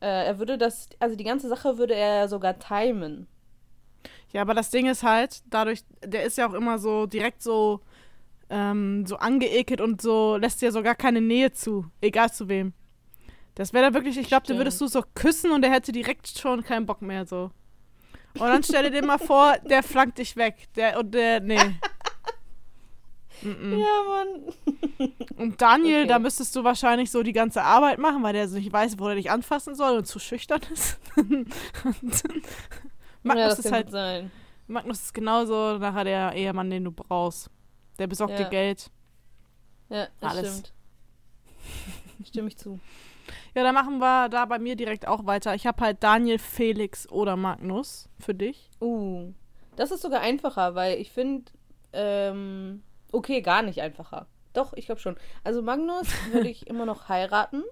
er 0.01 0.39
würde 0.39 0.57
das, 0.57 0.89
also 0.99 1.15
die 1.15 1.23
ganze 1.23 1.47
Sache 1.47 1.77
würde 1.77 1.95
er 1.95 2.17
ja 2.17 2.27
sogar 2.27 2.59
timen. 2.59 3.27
Ja, 4.31 4.41
aber 4.41 4.53
das 4.53 4.69
Ding 4.69 4.87
ist 4.87 5.03
halt, 5.03 5.41
dadurch, 5.49 5.83
der 6.03 6.23
ist 6.23 6.37
ja 6.37 6.47
auch 6.47 6.53
immer 6.53 6.77
so 6.77 7.05
direkt 7.05 7.41
so, 7.41 7.81
ähm, 8.49 9.05
so 9.05 9.17
angeekelt 9.17 9.81
und 9.81 10.01
so, 10.01 10.37
lässt 10.37 10.61
dir 10.61 10.71
so 10.71 10.83
gar 10.83 10.95
keine 10.95 11.21
Nähe 11.21 11.51
zu, 11.51 11.85
egal 12.01 12.31
zu 12.31 12.47
wem. 12.47 12.73
Das 13.55 13.73
wäre 13.73 13.89
da 13.89 13.93
wirklich, 13.93 14.17
ich 14.17 14.27
glaube, 14.27 14.47
den 14.47 14.57
würdest 14.57 14.79
du 14.79 14.87
so 14.87 15.03
küssen 15.15 15.51
und 15.51 15.61
der 15.63 15.71
hätte 15.71 15.91
direkt 15.91 16.27
schon 16.27 16.63
keinen 16.63 16.85
Bock 16.85 17.01
mehr 17.01 17.25
so. 17.25 17.51
Und 18.35 18.47
dann 18.47 18.63
stell 18.63 18.89
dir 18.89 19.03
mal 19.03 19.17
vor, 19.17 19.57
der 19.69 19.83
flankt 19.83 20.19
dich 20.19 20.35
weg. 20.35 20.67
Der 20.75 20.99
und 20.99 21.13
der, 21.13 21.39
nee. 21.41 21.57
Mm 23.41 23.47
-mm. 23.49 23.77
Ja, 23.77 24.03
Mann. 24.07 25.09
Und 25.37 25.61
Daniel, 25.61 25.99
Okay. 25.99 26.07
da 26.07 26.19
müsstest 26.19 26.55
du 26.55 26.63
wahrscheinlich 26.63 27.09
so 27.11 27.23
die 27.23 27.33
ganze 27.33 27.63
Arbeit 27.63 27.99
machen, 27.99 28.21
weil 28.23 28.33
der 28.33 28.47
so 28.47 28.57
nicht 28.57 28.71
weiß, 28.71 28.99
wo 28.99 29.07
er 29.07 29.15
dich 29.15 29.31
anfassen 29.31 29.75
soll 29.75 29.97
und 29.97 30.05
zu 30.05 30.19
schüchtern 30.19 30.61
ist. 30.73 30.99
Magnus 33.23 33.43
ja, 33.43 33.47
ist 33.47 33.71
halt, 33.71 33.91
sein. 33.91 34.31
Magnus 34.67 35.01
ist 35.01 35.13
genauso 35.13 35.77
nachher 35.77 36.03
der 36.03 36.33
Ehemann, 36.33 36.69
den 36.69 36.83
du 36.85 36.91
brauchst. 36.91 37.49
Der 37.97 38.07
besorgt 38.07 38.33
Ja. 38.33 38.43
dir 38.45 38.49
Geld. 38.49 38.91
Ja, 39.89 40.07
das 40.19 40.31
Alles. 40.31 40.51
stimmt. 40.51 40.73
Stimme 42.27 42.47
ich 42.49 42.57
zu. 42.57 42.79
Ja, 43.55 43.63
dann 43.63 43.75
machen 43.75 43.99
wir 43.99 44.29
da 44.29 44.45
bei 44.45 44.59
mir 44.59 44.75
direkt 44.75 45.07
auch 45.07 45.25
weiter. 45.25 45.55
Ich 45.55 45.65
habe 45.67 45.83
halt 45.83 46.03
Daniel, 46.03 46.39
Felix 46.39 47.09
oder 47.09 47.35
Magnus 47.35 48.09
für 48.19 48.33
dich. 48.33 48.69
Uh, 48.81 49.33
das 49.75 49.91
ist 49.91 50.01
sogar 50.01 50.21
einfacher, 50.21 50.75
weil 50.75 50.99
ich 50.99 51.11
finde, 51.11 51.51
ähm, 51.93 52.83
okay, 53.11 53.41
gar 53.41 53.61
nicht 53.61 53.81
einfacher. 53.81 54.27
Doch, 54.53 54.73
ich 54.73 54.85
glaube 54.85 55.01
schon. 55.01 55.17
Also 55.43 55.61
Magnus 55.61 56.07
würde 56.31 56.49
ich 56.49 56.67
immer 56.67 56.85
noch 56.85 57.09
heiraten. 57.09 57.63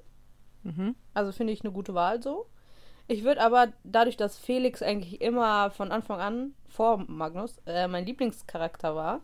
Mhm. 0.63 0.95
Also 1.13 1.32
finde 1.32 1.54
ich 1.54 1.62
eine 1.63 1.71
gute 1.71 1.93
Wahl 1.93 2.21
so. 2.21 2.47
Ich 3.08 3.23
würde 3.23 3.41
aber 3.41 3.71
dadurch, 3.84 4.17
dass 4.17 4.38
Felix 4.38 4.82
eigentlich 4.82 5.21
immer 5.21 5.71
von 5.71 5.91
Anfang 5.91 6.19
an 6.19 6.54
vor 6.67 6.97
Magnus 7.08 7.58
äh, 7.65 7.88
mein 7.88 8.06
Lieblingscharakter 8.06 8.95
war, 8.95 9.21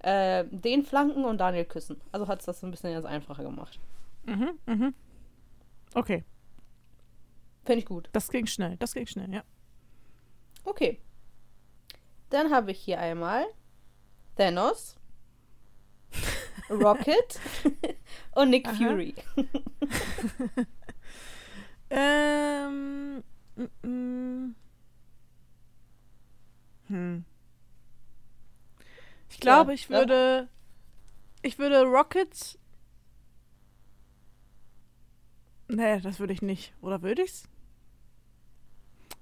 äh, 0.00 0.44
den 0.50 0.82
flanken 0.82 1.24
und 1.24 1.38
Daniel 1.38 1.64
küssen. 1.64 2.00
Also 2.12 2.28
hat 2.28 2.40
es 2.40 2.46
das 2.46 2.60
so 2.60 2.66
ein 2.66 2.70
bisschen 2.70 2.92
ganz 2.92 3.06
einfacher 3.06 3.42
gemacht. 3.42 3.80
Mhm, 4.26 4.58
mhm. 4.66 4.94
Okay, 5.94 6.24
Finde 7.64 7.78
ich 7.78 7.86
gut. 7.86 8.08
das 8.12 8.28
ging 8.28 8.46
schnell. 8.46 8.76
Das 8.76 8.92
ging 8.92 9.06
schnell, 9.06 9.32
ja. 9.32 9.42
Okay. 10.64 11.00
Dann 12.30 12.52
habe 12.52 12.72
ich 12.72 12.80
hier 12.80 12.98
einmal 12.98 13.46
Thanos, 14.36 14.96
Rocket 16.70 17.40
und 18.34 18.50
Nick 18.50 18.66
Aha. 18.68 18.74
Fury. 18.76 19.14
Ähm. 21.90 23.22
mm, 23.56 23.86
mm. 23.86 24.54
Hm. 26.88 27.24
Ich 29.30 29.38
glaube, 29.40 29.70
Ja, 29.70 29.74
ich 29.74 29.88
ja. 29.88 29.98
würde. 29.98 30.48
Ich 31.42 31.58
würde 31.58 31.82
Rocket. 31.82 32.58
Nee, 35.68 36.00
das 36.00 36.18
würde 36.20 36.32
ich 36.32 36.42
nicht. 36.42 36.74
Oder 36.80 37.02
würde 37.02 37.22
ich's? 37.22 37.48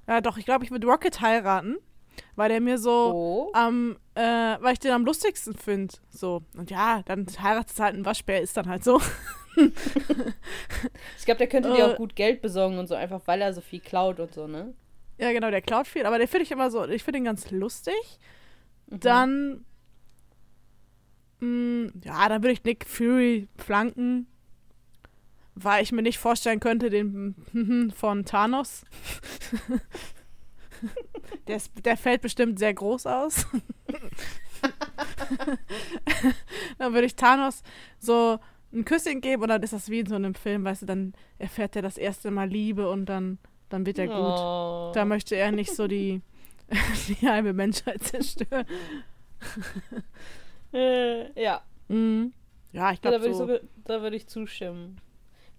Ja, 0.07 0.20
doch, 0.20 0.37
ich 0.37 0.44
glaube, 0.44 0.64
ich 0.64 0.70
würde 0.70 0.87
Rocket 0.87 1.20
heiraten, 1.20 1.78
weil 2.37 2.48
der 2.48 2.61
mir 2.61 2.79
so 2.79 3.12
Oh. 3.14 3.51
am, 3.55 3.96
äh, 4.14 4.20
weil 4.61 4.72
ich 4.75 4.79
den 4.79 4.92
am 4.92 5.05
lustigsten 5.05 5.55
finde. 5.55 5.94
So. 6.11 6.42
Und 6.57 6.70
ja, 6.70 7.03
dann 7.05 7.27
heiratet 7.40 7.79
halt 7.79 7.94
ein 7.94 8.05
Waschbär, 8.05 8.40
ist 8.42 8.57
dann 8.57 8.68
halt 8.68 8.85
so. 8.85 9.01
Ich 11.18 11.25
glaube, 11.27 11.38
der 11.38 11.46
könnte 11.46 11.70
dir 11.72 11.79
Äh. 11.79 11.83
auch 11.92 11.96
gut 11.96 12.16
Geld 12.16 12.40
besorgen 12.40 12.79
und 12.79 12.87
so, 12.87 12.94
einfach 12.94 13.20
weil 13.27 13.42
er 13.42 13.53
so 13.53 13.61
viel 13.61 13.81
klaut 13.81 14.18
und 14.18 14.33
so, 14.33 14.46
ne? 14.46 14.72
Ja, 15.18 15.31
genau, 15.33 15.51
der 15.51 15.61
klaut 15.61 15.87
viel, 15.87 16.07
aber 16.07 16.18
den 16.18 16.27
finde 16.27 16.44
ich 16.44 16.51
immer 16.51 16.70
so, 16.70 16.87
ich 16.88 17.05
finde 17.05 17.18
ihn 17.18 17.25
ganz 17.25 17.51
lustig. 17.51 17.94
Mhm. 18.87 19.01
Dann, 19.01 19.64
mh, 21.40 21.92
ja, 22.05 22.29
dann 22.31 22.42
würde 22.42 22.53
ich 22.55 22.64
Nick 22.64 22.87
Fury 22.88 23.46
flanken, 23.59 24.27
weil 25.55 25.83
ich 25.83 25.92
mir 25.92 26.01
nicht 26.03 26.18
vorstellen 26.18 26.59
könnte, 26.61 26.88
den 26.88 27.92
von 27.94 28.25
Thanos. 28.25 28.85
der, 31.46 31.56
ist, 31.56 31.72
der 31.84 31.96
fällt 31.96 32.22
bestimmt 32.22 32.58
sehr 32.58 32.74
groß 32.74 33.06
aus. 33.06 33.46
dann 36.78 36.92
würde 36.92 37.06
ich 37.06 37.16
Thanos 37.16 37.62
so 37.98 38.38
ein 38.72 38.84
Küsschen 38.84 39.20
geben 39.20 39.42
und 39.42 39.48
dann 39.48 39.62
ist 39.62 39.72
das 39.72 39.90
wie 39.90 40.00
in 40.00 40.06
so 40.06 40.14
einem 40.14 40.34
Film, 40.34 40.64
weißt 40.64 40.82
du, 40.82 40.86
dann 40.86 41.14
erfährt 41.38 41.76
er 41.76 41.82
das 41.82 41.98
erste 41.98 42.30
Mal 42.30 42.48
Liebe 42.48 42.88
und 42.88 43.06
dann, 43.06 43.38
dann 43.68 43.86
wird 43.86 43.98
er 43.98 44.06
gut. 44.06 44.16
Oh. 44.16 44.92
Da 44.94 45.04
möchte 45.04 45.36
er 45.36 45.52
nicht 45.52 45.74
so 45.74 45.86
die, 45.86 46.22
die 47.08 47.28
halbe 47.28 47.52
Menschheit 47.52 48.02
zerstören. 48.02 48.66
Äh, 50.72 51.42
ja, 51.42 51.62
Mhm. 51.92 52.32
Ja, 52.72 52.90
ich 52.90 53.00
ja 53.04 53.10
da 53.10 53.18
glaube 53.18 53.38
würde 53.38 53.54
ich, 53.54 53.60
so. 53.60 53.68
da 53.84 54.02
würde 54.02 54.16
ich 54.16 54.26
zustimmen. 54.26 54.96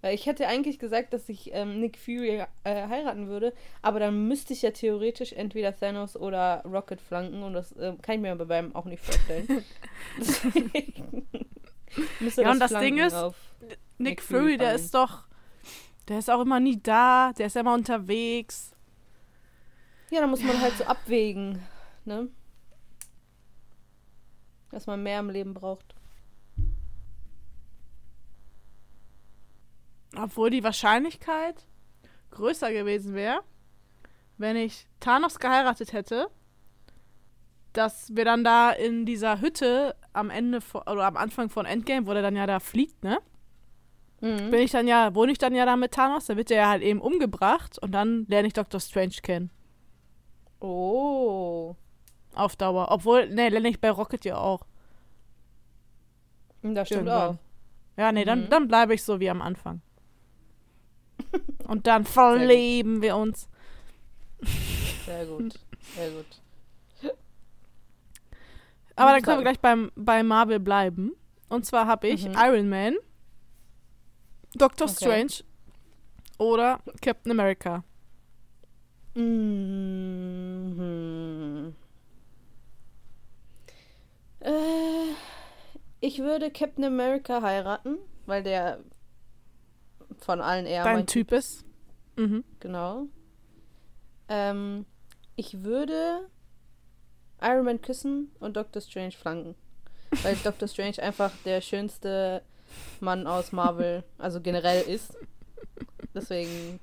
Weil 0.04 0.16
ich 0.16 0.26
hätte 0.26 0.46
eigentlich 0.46 0.78
gesagt, 0.78 1.14
dass 1.14 1.30
ich 1.30 1.48
ähm, 1.54 1.80
Nick 1.80 1.96
Fury 1.96 2.44
äh, 2.64 2.88
heiraten 2.88 3.26
würde, 3.26 3.54
aber 3.80 4.00
dann 4.00 4.28
müsste 4.28 4.52
ich 4.52 4.60
ja 4.60 4.70
theoretisch 4.70 5.32
entweder 5.32 5.74
Thanos 5.74 6.14
oder 6.14 6.62
Rocket 6.66 7.00
flanken 7.00 7.42
und 7.42 7.54
das 7.54 7.72
äh, 7.72 7.94
kann 8.02 8.16
ich 8.16 8.20
mir 8.20 8.36
bei 8.36 8.44
beim 8.44 8.76
auch 8.76 8.84
nicht 8.84 9.02
vorstellen. 9.02 9.48
Ja, 12.36 12.50
und 12.50 12.58
das 12.58 12.72
Ding 12.72 12.98
ist, 12.98 13.16
Nick, 13.16 13.78
Nick 13.98 14.22
Fury, 14.22 14.40
Fury 14.40 14.56
der 14.58 14.74
ist 14.74 14.92
doch, 14.92 15.24
der 16.08 16.18
ist 16.18 16.28
auch 16.28 16.40
immer 16.40 16.58
nie 16.60 16.82
da, 16.82 17.32
der 17.38 17.46
ist 17.46 17.56
immer 17.56 17.72
unterwegs. 17.72 18.72
Ja, 20.10 20.20
da 20.20 20.26
muss 20.26 20.42
man 20.42 20.60
halt 20.60 20.76
so 20.76 20.84
abwägen, 20.84 21.62
ne? 22.04 22.28
Dass 24.70 24.86
man 24.86 25.02
mehr 25.02 25.20
im 25.20 25.30
Leben 25.30 25.54
braucht. 25.54 25.94
Obwohl 30.18 30.50
die 30.50 30.64
Wahrscheinlichkeit 30.64 31.66
größer 32.30 32.72
gewesen 32.72 33.14
wäre, 33.14 33.40
wenn 34.38 34.56
ich 34.56 34.86
Thanos 35.00 35.38
geheiratet 35.38 35.92
hätte, 35.92 36.28
dass 37.72 38.14
wir 38.14 38.24
dann 38.24 38.44
da 38.44 38.70
in 38.70 39.04
dieser 39.06 39.40
Hütte 39.40 39.96
am 40.12 40.30
Ende 40.30 40.60
von, 40.60 40.82
oder 40.82 41.06
am 41.06 41.16
Anfang 41.16 41.48
von 41.50 41.66
Endgame, 41.66 42.06
wo 42.06 42.12
der 42.12 42.22
dann 42.22 42.36
ja 42.36 42.46
da 42.46 42.60
fliegt, 42.60 43.02
ne? 43.02 43.18
Mhm. 44.20 44.50
Bin 44.50 44.60
ich 44.60 44.70
dann 44.70 44.86
ja, 44.88 45.14
wohne 45.14 45.32
ich 45.32 45.38
dann 45.38 45.54
ja 45.54 45.66
da 45.66 45.76
mit 45.76 45.92
Thanos, 45.92 46.26
dann 46.26 46.36
wird 46.36 46.50
der 46.50 46.56
ja 46.58 46.68
halt 46.68 46.82
eben 46.82 47.00
umgebracht 47.00 47.78
und 47.80 47.92
dann 47.92 48.26
lerne 48.28 48.46
ich 48.48 48.54
Doctor 48.54 48.80
Strange 48.80 49.16
kennen. 49.22 49.50
Oh. 50.60 51.74
Auf 52.34 52.56
Dauer. 52.56 52.88
Obwohl, 52.90 53.28
ne, 53.28 53.48
lerne 53.48 53.68
ich 53.68 53.80
bei 53.80 53.90
Rocket 53.90 54.24
ja 54.24 54.38
auch. 54.38 54.62
Das 56.62 56.88
stimmt 56.88 57.06
Irgendwann. 57.08 57.30
auch. 57.30 57.38
Ja, 57.96 58.12
nee, 58.12 58.24
dann, 58.24 58.44
Mhm. 58.44 58.50
dann 58.50 58.68
bleibe 58.68 58.94
ich 58.94 59.02
so 59.04 59.20
wie 59.20 59.28
am 59.30 59.42
Anfang. 59.42 59.82
Und 61.66 61.86
dann 61.86 62.04
verleben 62.04 63.02
wir 63.02 63.16
uns. 63.16 63.48
Sehr 65.06 65.26
gut. 65.26 65.58
Sehr 65.96 66.10
gut. 66.10 66.26
Aber 68.96 69.10
dann 69.12 69.22
können 69.22 69.38
wir 69.38 69.42
gleich 69.44 69.60
beim, 69.60 69.90
bei 69.96 70.22
Marvel 70.22 70.60
bleiben. 70.60 71.12
Und 71.48 71.66
zwar 71.66 71.86
habe 71.86 72.08
ich 72.08 72.26
Mhm. 72.28 72.34
Iron 72.36 72.68
Man, 72.68 72.94
Doctor 74.54 74.86
Okay. 74.88 74.94
Strange 74.96 75.42
oder 76.38 76.80
Captain 77.02 77.32
America. 77.32 77.82
Mhm. 80.74 81.74
Äh, 84.40 84.50
ich 86.00 86.18
würde 86.18 86.50
Captain 86.50 86.84
America 86.84 87.42
heiraten, 87.42 87.98
weil 88.26 88.42
der 88.42 88.80
von 90.20 90.40
allen 90.40 90.66
eher 90.66 90.84
Dein 90.84 90.96
mein 90.96 91.06
Typ 91.06 91.32
ist. 91.32 91.64
Mhm. 92.16 92.44
Genau. 92.60 93.06
Ähm, 94.28 94.86
ich 95.36 95.62
würde 95.62 96.28
Iron 97.42 97.64
Man 97.64 97.80
küssen 97.80 98.30
und 98.40 98.56
Doctor 98.56 98.80
Strange 98.80 99.12
flanken. 99.12 99.54
Weil 100.22 100.36
Doctor 100.44 100.68
Strange 100.68 101.02
einfach 101.02 101.32
der 101.44 101.60
schönste 101.60 102.42
Mann 103.00 103.26
aus 103.26 103.52
Marvel, 103.52 104.04
also 104.18 104.40
generell 104.40 104.82
ist. 104.82 105.16
Deswegen, 106.14 106.80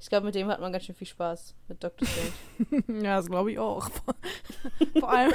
ich 0.00 0.08
glaube, 0.08 0.26
mit 0.26 0.34
dem 0.34 0.48
hat 0.48 0.60
man 0.60 0.72
ganz 0.72 0.84
schön 0.84 0.94
viel 0.94 1.06
Spaß, 1.06 1.54
mit 1.68 1.82
Doctor 1.82 2.06
Strange. 2.08 3.02
Ja, 3.04 3.16
das 3.16 3.26
glaube 3.26 3.52
ich 3.52 3.58
auch. 3.58 3.88
vor, 4.98 5.10
allem, 5.10 5.32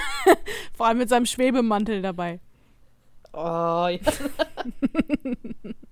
vor 0.73 0.87
allem 0.87 0.97
mit 0.97 1.09
seinem 1.09 1.25
Schwebemantel 1.25 2.01
dabei. 2.01 2.39
Oh, 3.33 3.87
ja. 3.87 3.99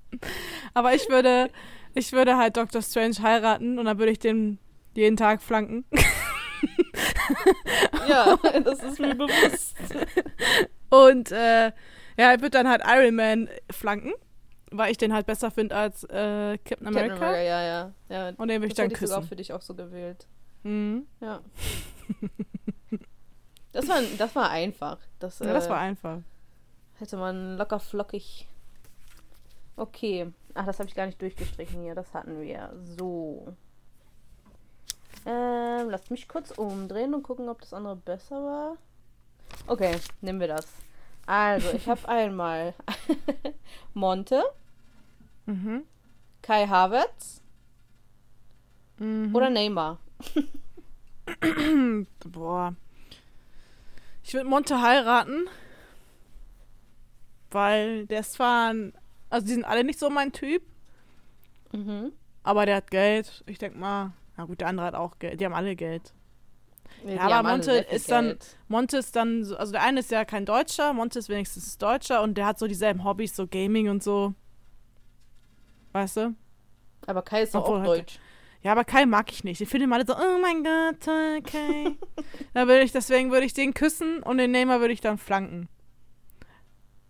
Aber 0.74 0.94
ich 0.94 1.10
würde, 1.10 1.50
ich 1.94 2.12
würde 2.12 2.38
halt 2.38 2.58
Doctor 2.58 2.82
Strange 2.82 3.16
heiraten 3.22 3.80
und 3.80 3.86
dann 3.86 4.00
würde 4.00 4.12
ich 4.12 4.20
den 4.20 4.60
jeden 4.96 5.18
Tag 5.18 5.42
flanken. 5.42 5.86
ja, 8.08 8.38
das 8.64 8.84
ist 8.84 9.00
mir 9.00 9.16
bewusst. 9.16 9.76
Und 10.90 11.32
äh, 11.32 11.72
ja, 12.18 12.34
ich 12.34 12.42
würde 12.42 12.52
dann 12.52 12.68
halt 12.68 12.84
Iron 12.86 13.16
Man 13.16 13.50
flanken, 13.72 14.14
weil 14.72 14.92
ich 14.92 14.98
den 14.98 15.14
halt 15.14 15.26
besser 15.26 15.52
finde 15.52 15.76
als 15.76 16.04
äh, 16.06 16.58
Captain 16.60 16.88
America. 16.88 17.16
Captain 17.16 17.28
America, 17.28 17.42
ja, 17.42 17.64
ja. 17.64 17.92
ja 18.10 18.34
Und 18.38 18.48
den 18.48 18.62
würde 18.62 18.68
ich 18.68 18.74
das 18.74 18.78
dann 18.78 18.90
hätte 18.90 19.00
küssen. 19.00 19.24
für 19.24 19.36
dich 19.36 19.54
auch 19.54 19.62
so 19.62 19.74
gewählt. 19.74 20.28
Mhm. 20.64 21.08
Ja. 21.20 21.42
Das 23.74 23.88
war, 23.88 24.02
das 24.18 24.36
war 24.36 24.52
einfach. 24.52 25.00
Das, 25.20 25.40
Ja, 25.40 25.52
das 25.52 25.66
äh, 25.66 25.70
war 25.70 25.80
einfach. 25.80 26.20
Hätte 27.00 27.18
man 27.18 27.58
locker 27.58 27.80
flockig. 27.80 28.48
Okay. 29.76 30.32
Ach, 30.54 30.66
das 30.66 30.80
habe 30.80 30.88
ich 30.90 30.96
gar 30.96 31.06
nicht 31.06 31.22
durchgestrichen 31.22 31.82
hier. 31.82 31.96
Das 31.96 32.14
hatten 32.14 32.42
wir. 32.42 32.72
So. 32.84 33.54
Ähm, 35.26 35.90
lasst 35.90 36.12
mich 36.12 36.28
kurz 36.28 36.52
umdrehen 36.52 37.14
und 37.14 37.24
gucken, 37.24 37.50
ob 37.50 37.62
das 37.62 37.74
andere 37.74 37.96
besser 37.96 38.36
war. 38.44 38.78
Okay, 39.68 39.96
nehmen 40.22 40.40
wir 40.40 40.48
das. 40.48 40.68
Also, 41.26 41.72
ich 41.72 41.88
habe 41.88 42.08
einmal 42.08 42.74
Monte, 43.94 44.44
Mhm. 45.46 45.84
Kai 46.42 46.68
Havertz 46.68 47.42
Mhm. 49.00 49.36
oder 49.36 49.50
Neymar. 49.50 49.98
Boah. 52.26 52.76
Ich 54.24 54.34
würde 54.34 54.48
Monte 54.48 54.82
heiraten. 54.82 55.48
Weil 57.52 58.06
der 58.08 58.22
ist 58.22 58.34
zwar 58.34 58.70
ein, 58.74 58.94
Also, 59.34 59.48
die 59.48 59.54
sind 59.54 59.65
alle 59.65 59.84
nicht 59.84 59.98
so 60.00 60.10
mein 60.12 60.32
Typ. 60.32 60.62
Mhm. 61.72 62.12
Aber 62.43 62.65
der 62.67 62.76
hat 62.78 62.91
Geld. 62.91 63.43
Ich 63.48 63.58
denke 63.58 63.78
mal. 63.80 64.13
Na 64.38 64.46
gut, 64.46 64.62
der 64.62 64.67
andere 64.67 64.86
hat 64.86 64.96
auch 64.96 65.17
Geld. 65.17 65.39
Die 65.41 65.46
haben 65.46 65.54
alle 65.56 65.76
Geld. 65.76 66.13
Nee, 67.04 67.15
Ja, 67.15 67.22
aber 67.30 67.50
Monte 67.50 67.72
ist 67.72 68.12
dann- 68.12 68.26
Geld. 68.28 68.58
Monte 68.67 68.98
ist 68.98 69.15
dann, 69.15 69.43
so, 69.43 69.58
also 69.58 69.72
der 69.72 69.82
eine 69.82 70.00
ist 70.02 70.12
ja 70.12 70.24
kein 70.26 70.46
Deutscher, 70.46 70.93
Monte 70.93 71.17
ist 71.19 71.30
wenigstens 71.30 71.78
Deutscher 71.80 72.22
und 72.22 72.38
der 72.38 72.46
hat 72.46 72.60
so 72.60 72.67
dieselben 72.67 73.04
Hobbys, 73.04 73.36
so 73.36 73.48
Gaming 73.48 73.89
und 73.89 74.04
so. 74.04 74.34
Weißt 75.93 76.17
du? 76.17 76.36
Aber 77.08 77.22
Kai 77.24 77.41
ist 77.43 77.56
doch 77.56 77.62
Obwohl, 77.62 77.78
auch 77.78 77.82
hat- 77.82 77.88
deutsch. 78.00 78.19
Ja, 78.62 78.72
aber 78.72 78.86
Kai 78.86 79.06
mag 79.06 79.32
ich 79.32 79.43
nicht. 79.43 79.60
Ich 79.62 79.67
finde 79.67 79.86
ihn 79.88 79.93
alle 79.93 80.06
so, 80.06 80.13
oh 80.15 80.38
mein 80.41 80.63
Gott, 80.63 81.00
toll, 81.04 81.41
Kai. 81.41 81.98
da 82.54 82.67
würde 82.67 82.84
ich, 82.84 82.91
deswegen 82.91 83.32
würde 83.32 83.46
ich 83.46 83.54
den 83.54 83.74
küssen 83.74 84.22
und 84.24 84.38
den 84.38 84.52
Neymar 84.52 84.80
würde 84.80 84.93
ich 84.93 85.02
dann 85.02 85.17
flanken. 85.17 85.67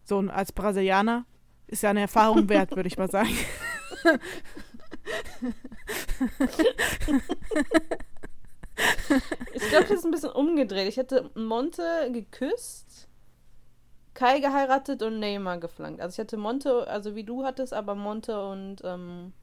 So, 0.06 0.20
als 0.20 0.52
Brasilianer 0.52 1.26
ist 1.74 1.84
ja 1.84 1.90
eine 1.90 2.02
Erfahrung 2.02 2.48
wert, 2.50 2.76
würde 2.76 2.88
ich 2.88 2.98
mal 2.98 3.10
sagen. 3.10 3.36
Ich 9.54 9.70
glaube, 9.70 9.86
das 9.88 10.00
ist 10.00 10.06
ein 10.06 10.12
bisschen 10.12 10.32
umgedreht. 10.32 10.88
Ich 10.88 10.98
hätte 10.98 11.30
Monte 11.36 12.10
geküsst, 12.12 13.08
Kai 14.14 14.40
geheiratet 14.40 15.02
und 15.02 15.20
Neymar 15.20 15.60
geflankt. 15.60 16.02
Also 16.02 16.14
ich 16.14 16.18
hätte 16.20 16.38
Monte, 16.38 16.88
also 16.88 17.16
wie 17.16 17.24
du 17.24 17.44
hattest, 17.44 17.74
aber 17.74 17.96
Monte 17.96 18.46
und 18.46 18.78
ähm, 18.84 19.34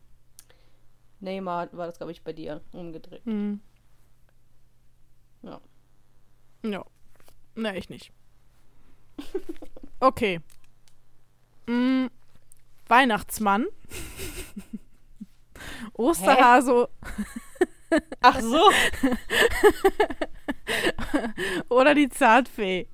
Neymar 1.20 1.68
war 1.72 1.86
das, 1.86 1.98
glaube 1.98 2.12
ich, 2.12 2.22
bei 2.22 2.32
dir 2.32 2.60
umgedreht. 2.72 3.24
Hm. 3.24 3.60
Ja. 5.42 5.60
Ja. 6.64 6.84
Ne, 7.54 7.76
ich 7.76 7.90
nicht. 7.90 8.12
Okay. 10.00 10.40
Mm, 11.66 12.06
Weihnachtsmann. 12.90 13.66
Osterhase 15.94 16.88
Ach 18.20 18.40
so. 18.40 18.61
oder 21.68 21.94
die 21.94 22.09
Zartfee. 22.09 22.88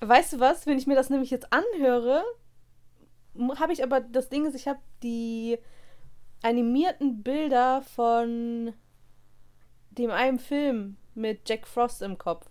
Weißt 0.00 0.34
du 0.34 0.40
was? 0.40 0.66
Wenn 0.66 0.78
ich 0.78 0.86
mir 0.86 0.94
das 0.94 1.10
nämlich 1.10 1.30
jetzt 1.30 1.52
anhöre, 1.52 2.24
habe 3.58 3.72
ich 3.72 3.82
aber 3.82 4.00
das 4.00 4.28
Ding 4.28 4.46
ist, 4.46 4.54
ich 4.54 4.68
habe 4.68 4.80
die 5.02 5.58
animierten 6.42 7.22
Bilder 7.22 7.82
von 7.82 8.72
dem 9.90 10.10
einen 10.10 10.38
Film 10.38 10.96
mit 11.14 11.48
Jack 11.48 11.66
Frost 11.66 12.02
im 12.02 12.18
Kopf. 12.18 12.46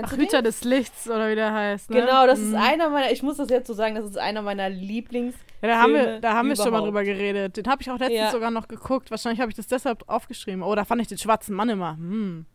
Kennst 0.00 0.06
Ach, 0.06 0.10
du 0.10 0.16
den? 0.16 0.26
Hüter 0.26 0.42
des 0.42 0.64
Lichts 0.64 1.08
oder 1.08 1.30
wie 1.30 1.34
der 1.34 1.52
heißt. 1.52 1.90
Ne? 1.90 2.00
Genau, 2.00 2.26
das 2.26 2.38
Mhm. 2.38 2.48
ist 2.48 2.54
einer 2.54 2.88
meiner, 2.90 3.10
ich 3.10 3.22
muss 3.22 3.36
das 3.36 3.48
jetzt 3.50 3.66
so 3.66 3.74
sagen, 3.74 3.94
das 3.94 4.04
ist 4.04 4.18
einer 4.18 4.42
meiner 4.42 4.68
Lieblings. 4.68 5.34
Ja, 5.62 5.68
da 5.68 5.78
haben 5.82 5.92
wir, 5.92 6.20
da 6.20 6.34
haben 6.34 6.48
wir 6.48 6.56
schon 6.56 6.70
mal 6.70 6.80
drüber 6.82 7.02
geredet. 7.04 7.56
Den 7.56 7.66
habe 7.66 7.82
ich 7.82 7.90
auch 7.90 7.98
letztens 7.98 8.18
Ja. 8.20 8.30
sogar 8.30 8.50
noch 8.50 8.68
geguckt. 8.68 9.10
Wahrscheinlich 9.10 9.40
habe 9.40 9.50
ich 9.50 9.56
das 9.56 9.66
deshalb 9.66 10.08
aufgeschrieben. 10.08 10.62
Oh, 10.62 10.74
da 10.74 10.84
fand 10.84 11.00
ich 11.02 11.08
den 11.08 11.18
schwarzen 11.18 11.54
Mann 11.54 11.68
immer. 11.68 11.96
Hm. 11.96 12.46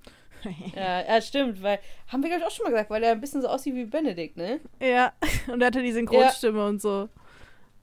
Ja, 0.76 1.02
ja, 1.06 1.22
stimmt, 1.22 1.64
weil, 1.64 1.80
haben 2.12 2.22
wir, 2.22 2.30
glaube 2.30 2.42
ich, 2.42 2.48
auch 2.48 2.52
schon 2.52 2.66
mal 2.66 2.72
gesagt, 2.72 2.90
weil 2.90 3.02
er 3.02 3.14
ein 3.14 3.22
bisschen 3.22 3.42
so 3.42 3.48
aussieht 3.48 3.76
wie 3.76 3.86
Benedikt, 3.86 4.36
ne? 4.36 4.60
Ja, 4.82 5.14
und 5.48 5.62
er 5.62 5.68
hatte 5.68 5.82
die 5.82 5.94
Synchronstimme 5.94 6.66
und 6.66 6.82
so. 6.82 7.08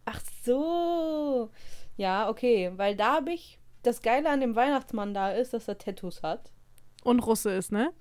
Ach 0.05 0.20
so. 0.44 1.49
Ja, 1.96 2.29
okay, 2.29 2.70
weil 2.77 2.96
da 2.96 3.14
habe 3.14 3.33
ich, 3.33 3.59
das 3.83 4.03
Geile 4.03 4.29
an 4.29 4.40
dem 4.40 4.57
Weihnachtsmann 4.57 5.14
da 5.14 5.31
ist, 5.33 5.55
dass 5.55 5.68
er 5.68 5.79
Tattoos 5.79 6.23
hat. 6.23 6.51
Und 7.03 7.20
Russe 7.20 7.51
ist, 7.53 7.73
ne? 7.73 7.92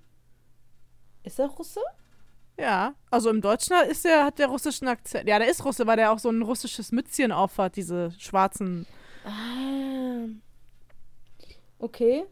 Ist 1.29 1.37
er 1.39 1.45
Russe? 1.47 1.79
Ja. 2.59 2.95
Also 3.11 3.29
im 3.29 3.39
Deutschen 3.39 3.75
ist 3.87 4.03
der, 4.03 4.25
hat 4.25 4.39
der 4.39 4.47
russischen 4.47 4.87
Akzent. 4.87 5.29
Ja, 5.29 5.37
der 5.37 5.47
ist 5.47 5.63
Russe, 5.63 5.85
weil 5.85 5.95
der 5.97 6.11
auch 6.11 6.17
so 6.19 6.29
ein 6.29 6.41
russisches 6.41 6.91
Mützchen 6.91 7.31
aufhat, 7.31 7.75
diese 7.75 8.11
schwarzen. 8.17 8.87
Ah. 9.25 10.27
Okay. 11.77 12.25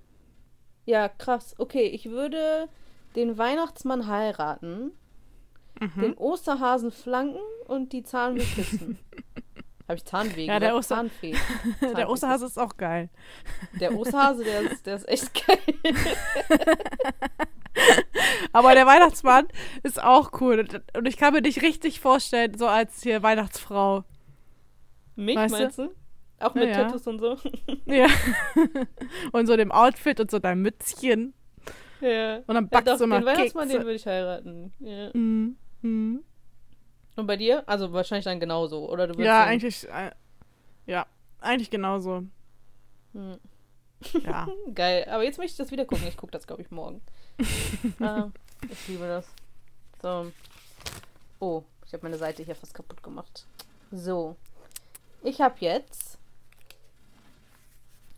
Ja, 0.86 1.10
krass. 1.10 1.54
Okay, 1.60 1.84
ich 1.88 2.10
würde 2.10 2.68
den 3.16 3.38
Weihnachtsmann 3.38 4.08
heiraten, 4.08 4.92
Mhm. 5.80 6.02
den 6.02 6.14
Osterhasen 6.18 6.90
flanken 6.92 7.40
und 7.68 7.94
die 7.94 8.02
Zahnweh 8.04 8.44
küssen. 8.56 8.98
Habe 9.88 9.96
ich 9.98 10.06
Zahnweh 10.06 10.46
Ja, 10.48 10.60
der? 10.60 10.76
Oster- 10.76 10.96
Zahnfee. 10.96 11.32
Der 11.82 11.90
Zahnfee 11.94 12.06
Osterhase 12.06 12.46
ist 12.48 12.58
auch 12.60 12.76
geil. 12.76 13.10
Der 13.80 13.94
Osterhase, 13.96 14.44
der 14.44 14.62
ist, 14.72 14.86
der 14.88 14.96
ist 14.98 15.08
echt 15.08 15.48
geil. 15.48 15.60
Aber 18.54 18.74
der 18.74 18.86
Weihnachtsmann 18.86 19.48
ist 19.84 20.02
auch 20.02 20.32
cool. 20.42 20.66
Und 20.96 21.08
ich 21.08 21.18
kann 21.18 21.34
mir 21.34 21.42
dich 21.42 21.62
richtig 21.62 22.00
vorstellen, 22.00 22.58
so 22.58 22.68
als 22.68 23.02
hier 23.04 23.24
Weihnachtsfrau. 23.24 24.04
Mich, 25.16 25.36
Weißt 25.36 25.56
du? 25.56 25.60
meinst 25.60 25.78
du? 25.80 25.90
Auch 26.40 26.56
Ja, 26.56 26.62
mit 26.62 26.70
ja. 26.70 26.84
Tattoos 26.84 27.08
und 27.08 27.20
so. 27.20 27.38
Ja. 27.86 28.08
und 29.32 29.48
so 29.48 29.56
dem 29.58 29.72
Outfit 29.72 30.20
und 30.20 30.30
so 30.32 30.40
deinem 30.40 30.62
Mützchen. 30.62 31.34
ja. 32.02 32.38
Und 32.46 32.48
dann 32.56 32.66
Ja, 32.66 32.70
backst 32.70 32.88
doch, 32.88 32.98
du 33.00 33.04
immer 33.06 33.20
den 33.20 33.26
Weihnachtsmann, 33.26 33.68
den 33.68 33.78
Kekse. 33.78 33.86
würde 33.86 33.96
ich 33.96 34.06
heiraten. 34.08 34.74
Ja. 34.80 35.10
Mhm. 35.14 35.58
Mhm. 35.82 36.24
Und 37.16 37.26
bei 37.28 37.36
dir? 37.38 37.68
Also 37.68 37.92
wahrscheinlich 37.94 38.26
dann 38.26 38.40
genauso, 38.40 38.88
oder 38.90 39.08
du 39.08 39.20
Ja, 39.22 39.46
den- 39.46 39.50
eigentlich. 39.54 39.88
Äh, 39.90 40.12
ja, 40.86 41.06
eigentlich 41.42 41.72
genauso. 41.72 42.24
Hm. 43.14 43.38
Ja. 44.24 44.48
Geil. 44.74 45.08
Aber 45.10 45.24
jetzt 45.24 45.38
möchte 45.38 45.52
ich 45.54 45.58
das 45.58 45.72
wieder 45.72 45.86
gucken. 45.86 46.08
Ich 46.08 46.18
gucke 46.18 46.32
das, 46.32 46.48
glaube 46.48 46.62
ich, 46.62 46.72
morgen. 46.72 47.02
ah, 48.00 48.30
ich 48.70 48.88
liebe 48.88 49.08
das. 49.08 49.28
So. 50.02 50.32
Oh, 51.40 51.64
ich 51.86 51.94
habe 51.94 52.04
meine 52.04 52.18
Seite 52.18 52.44
hier 52.44 52.56
fast 52.56 52.74
kaputt 52.74 53.02
gemacht. 53.04 53.46
So. 53.92 54.36
Ich 55.24 55.42
habe 55.42 55.56
jetzt 55.60 56.18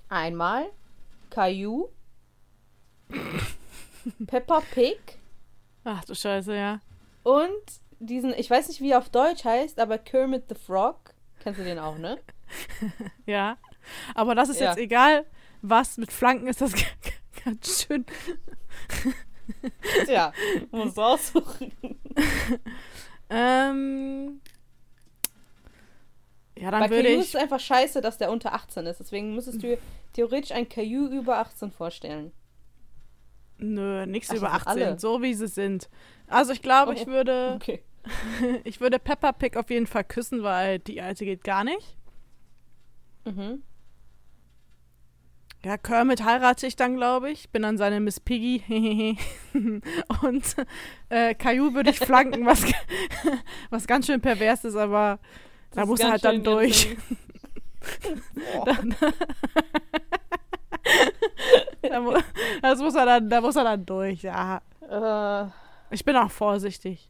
einmal 0.09 0.65
Caillou, 1.29 1.89
Peppa 4.27 4.61
Pig 4.73 4.99
Ach 5.83 6.03
du 6.05 6.13
Scheiße, 6.15 6.55
ja. 6.55 6.79
und 7.23 7.51
diesen, 7.99 8.33
ich 8.33 8.49
weiß 8.49 8.67
nicht, 8.67 8.81
wie 8.81 8.91
er 8.91 8.97
auf 8.99 9.09
Deutsch 9.09 9.43
heißt, 9.43 9.79
aber 9.79 9.97
Kermit 9.97 10.45
the 10.49 10.55
Frog. 10.55 11.13
Kennst 11.41 11.59
du 11.59 11.63
den 11.63 11.79
auch, 11.79 11.97
ne? 11.97 12.17
Ja. 13.25 13.57
Aber 14.15 14.35
das 14.35 14.49
ist 14.49 14.59
Ja. 14.59 14.69
jetzt 14.69 14.77
egal, 14.79 15.25
was 15.61 15.97
mit 15.97 16.11
Flanken 16.11 16.47
ist 16.47 16.61
das 16.61 16.73
ganz 17.45 17.83
schön. 17.85 18.05
Ja, 20.07 20.31
musst 20.71 20.97
du 20.97 21.01
aussuchen. 21.01 21.71
Ähm. 23.29 24.41
Ja, 26.57 26.71
dann 26.71 26.81
Bei 26.81 26.89
würde 26.89 27.03
Caillou 27.03 27.19
ich. 27.21 27.25
ist 27.27 27.35
es 27.35 27.41
einfach 27.41 27.59
scheiße, 27.59 28.01
dass 28.01 28.17
der 28.17 28.31
unter 28.31 28.53
18 28.53 28.85
ist. 28.85 28.99
Deswegen 28.99 29.33
müsstest 29.33 29.63
du 29.63 29.67
dir 29.67 29.77
theoretisch 30.13 30.51
ein 30.51 30.67
Caillou 30.67 31.07
über 31.07 31.37
18 31.37 31.71
vorstellen. 31.71 32.33
Nö, 33.57 34.05
nichts 34.05 34.29
über 34.33 34.47
das 34.49 34.63
sind 34.63 34.67
18, 34.67 34.83
alle. 34.83 34.99
so 34.99 35.21
wie 35.21 35.33
sie 35.33 35.47
sind. 35.47 35.89
Also 36.27 36.51
ich 36.51 36.61
glaube, 36.61 36.91
Oh, 36.91 36.95
ich 36.95 37.07
würde. 37.07 37.53
Okay. 37.55 37.81
Ich 38.63 38.79
würde 38.79 38.97
Peppa 38.97 39.33
Pig 39.33 39.55
auf 39.57 39.69
jeden 39.69 39.85
Fall 39.85 40.03
küssen, 40.05 40.41
weil 40.41 40.79
die 40.79 41.01
alte 41.01 41.25
geht 41.25 41.43
gar 41.43 41.63
nicht. 41.63 41.97
Mhm. 43.25 43.61
Ja, 45.65 45.77
Kermit 45.77 46.23
heirate 46.23 46.67
ich 46.67 46.75
dann, 46.77 46.95
glaube 46.95 47.31
ich. 47.31 47.49
Bin 47.49 47.63
dann 47.63 47.77
seine 47.77 47.99
Miss 47.99 48.19
Piggy. 48.19 49.17
Und 50.21 50.55
äh, 51.09 51.35
Caillou 51.35 51.73
würde 51.73 51.89
ich 51.89 51.99
flanken, 51.99 52.45
was, 52.45 52.63
was 53.69 53.85
ganz 53.85 54.05
schön 54.05 54.21
pervers 54.21 54.63
ist, 54.63 54.75
aber 54.77 55.19
da 55.71 55.81
Das 55.81 55.87
muss 55.89 55.99
ist 55.99 56.05
er 56.05 56.11
halt 56.11 56.23
dann 56.25 56.43
durch. 56.43 56.95
Dann, 58.65 58.95
da, 61.81 61.99
mu 62.01 62.13
das 62.61 62.79
muss 62.79 62.93
er 62.95 63.05
dann, 63.05 63.29
da 63.29 63.39
muss 63.41 63.55
er 63.55 63.63
dann 63.63 63.85
durch, 63.85 64.21
ja. 64.23 64.61
Äh, 64.81 65.49
Ich 65.91 66.03
bin 66.03 66.15
auch 66.17 66.29
vorsichtig. 66.29 67.09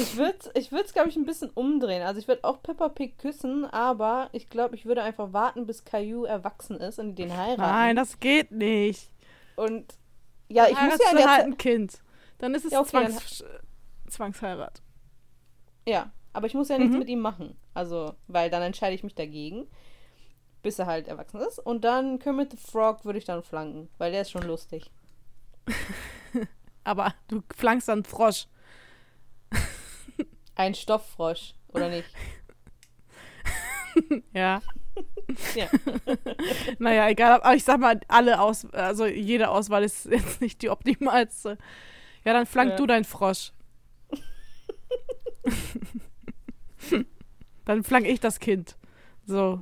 Ich 0.00 0.16
würde 0.16 0.38
es, 0.40 0.50
ich 0.54 0.72
würd's, 0.72 0.92
glaube 0.92 1.08
ich, 1.08 1.16
ein 1.16 1.24
bisschen 1.26 1.50
umdrehen. 1.50 2.02
Also 2.02 2.20
ich 2.20 2.28
würde 2.28 2.44
auch 2.44 2.62
Peppa 2.62 2.88
Pig 2.88 3.18
küssen, 3.18 3.64
aber 3.64 4.28
ich 4.32 4.48
glaube, 4.48 4.74
ich 4.76 4.86
würde 4.86 5.02
einfach 5.02 5.32
warten, 5.32 5.66
bis 5.66 5.84
Caillou 5.84 6.24
erwachsen 6.24 6.76
ist 6.78 6.98
und 6.98 7.16
den 7.16 7.36
heiraten. 7.36 7.60
Nein, 7.60 7.96
das 7.96 8.20
geht 8.20 8.50
nicht. 8.52 9.10
Und 9.56 9.94
ja, 10.48 10.66
ich 10.66 10.80
muss 10.80 10.98
ja 10.98 11.28
halt 11.28 11.44
ein 11.44 11.58
Kind. 11.58 12.00
Dann 12.38 12.54
ist 12.54 12.64
es 12.64 12.72
Ja, 12.72 12.80
okay, 12.80 12.90
Zwangs 13.08 13.44
Zwangsheirat. 14.08 14.80
Ja, 15.86 16.12
aber 16.32 16.46
ich 16.46 16.54
muss 16.54 16.68
ja 16.68 16.78
nichts 16.78 16.92
Mhm. 16.92 16.98
mit 17.00 17.08
ihm 17.08 17.20
machen. 17.20 17.56
Also, 17.74 18.14
weil 18.26 18.48
dann 18.50 18.62
entscheide 18.62 18.94
ich 18.94 19.02
mich 19.02 19.14
dagegen, 19.14 19.66
bis 20.62 20.78
er 20.78 20.86
halt 20.86 21.08
erwachsen 21.08 21.40
ist. 21.40 21.58
Und 21.58 21.82
dann 21.84 22.18
Kermit 22.18 22.52
the 22.52 22.56
Frog 22.56 23.04
würde 23.04 23.18
ich 23.18 23.24
dann 23.24 23.42
flanken, 23.42 23.88
weil 23.98 24.12
der 24.12 24.22
ist 24.22 24.30
schon 24.30 24.42
lustig. 24.42 24.90
Aber 26.84 27.14
du 27.28 27.42
flankst 27.54 27.88
dann 27.88 28.04
Frosch. 28.04 28.46
Ein 30.58 30.74
Stofffrosch, 30.74 31.54
oder 31.68 31.88
nicht? 31.88 32.08
Ja. 34.32 34.62
Ja. 35.56 35.66
Naja, 36.78 37.08
egal. 37.08 37.32
Aber 37.40 37.54
ich 37.56 37.64
sag 37.64 37.80
mal, 37.80 37.98
alle 38.06 38.40
aus, 38.40 38.64
also 38.72 39.06
jede 39.06 39.50
Auswahl 39.50 39.82
ist 39.82 40.04
jetzt 40.06 40.40
nicht 40.40 40.62
die 40.62 40.70
optimalste. 40.70 41.58
Ja, 42.24 42.32
dann 42.32 42.46
flank 42.46 42.70
Ja. 42.72 42.76
du 42.76 42.86
deinen 42.86 43.02
Frosch. 43.04 43.50
dann 47.64 47.82
flank 47.82 48.06
ich 48.06 48.20
das 48.20 48.38
Kind. 48.38 48.76
So. 49.26 49.60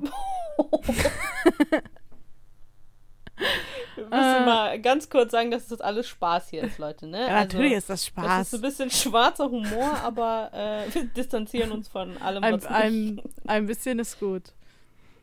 Müssen 4.09 4.43
Äh. 4.43 4.45
mal 4.45 4.81
ganz 4.81 5.09
kurz 5.09 5.31
sagen, 5.31 5.51
dass 5.51 5.67
das 5.67 5.81
alles 5.81 6.07
Spaß 6.07 6.49
hier 6.49 6.63
ist, 6.63 6.77
Leute, 6.77 7.07
ne? 7.07 7.21
Ja, 7.27 7.33
natürlich 7.33 7.73
ist 7.73 7.89
das 7.89 8.01
Das 8.01 8.05
Spaß. 8.07 8.41
ist 8.41 8.51
so 8.51 8.57
ein 8.57 8.61
bisschen 8.61 8.89
schwarzer 8.91 9.49
Humor, 9.49 9.91
aber 10.03 10.49
äh, 10.53 10.93
wir 10.93 11.03
distanzieren 11.05 11.71
uns 11.71 11.87
von 11.87 12.17
allem, 12.21 12.43
ein, 12.43 12.53
was 12.53 12.65
ein, 12.65 13.21
ein 13.47 13.65
bisschen 13.67 13.99
ist 13.99 14.19
gut. 14.19 14.53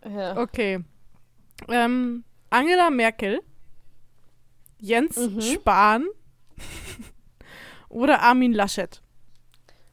Ja. 0.05 0.37
Okay. 0.37 0.85
Ähm, 1.69 2.25
Angela 2.51 2.91
Merkel, 2.91 3.41
Jens 4.79 5.17
Mhm. 5.17 5.41
Spahn 5.41 6.07
oder 7.89 8.21
Armin 8.21 8.53
Laschet. 8.53 9.01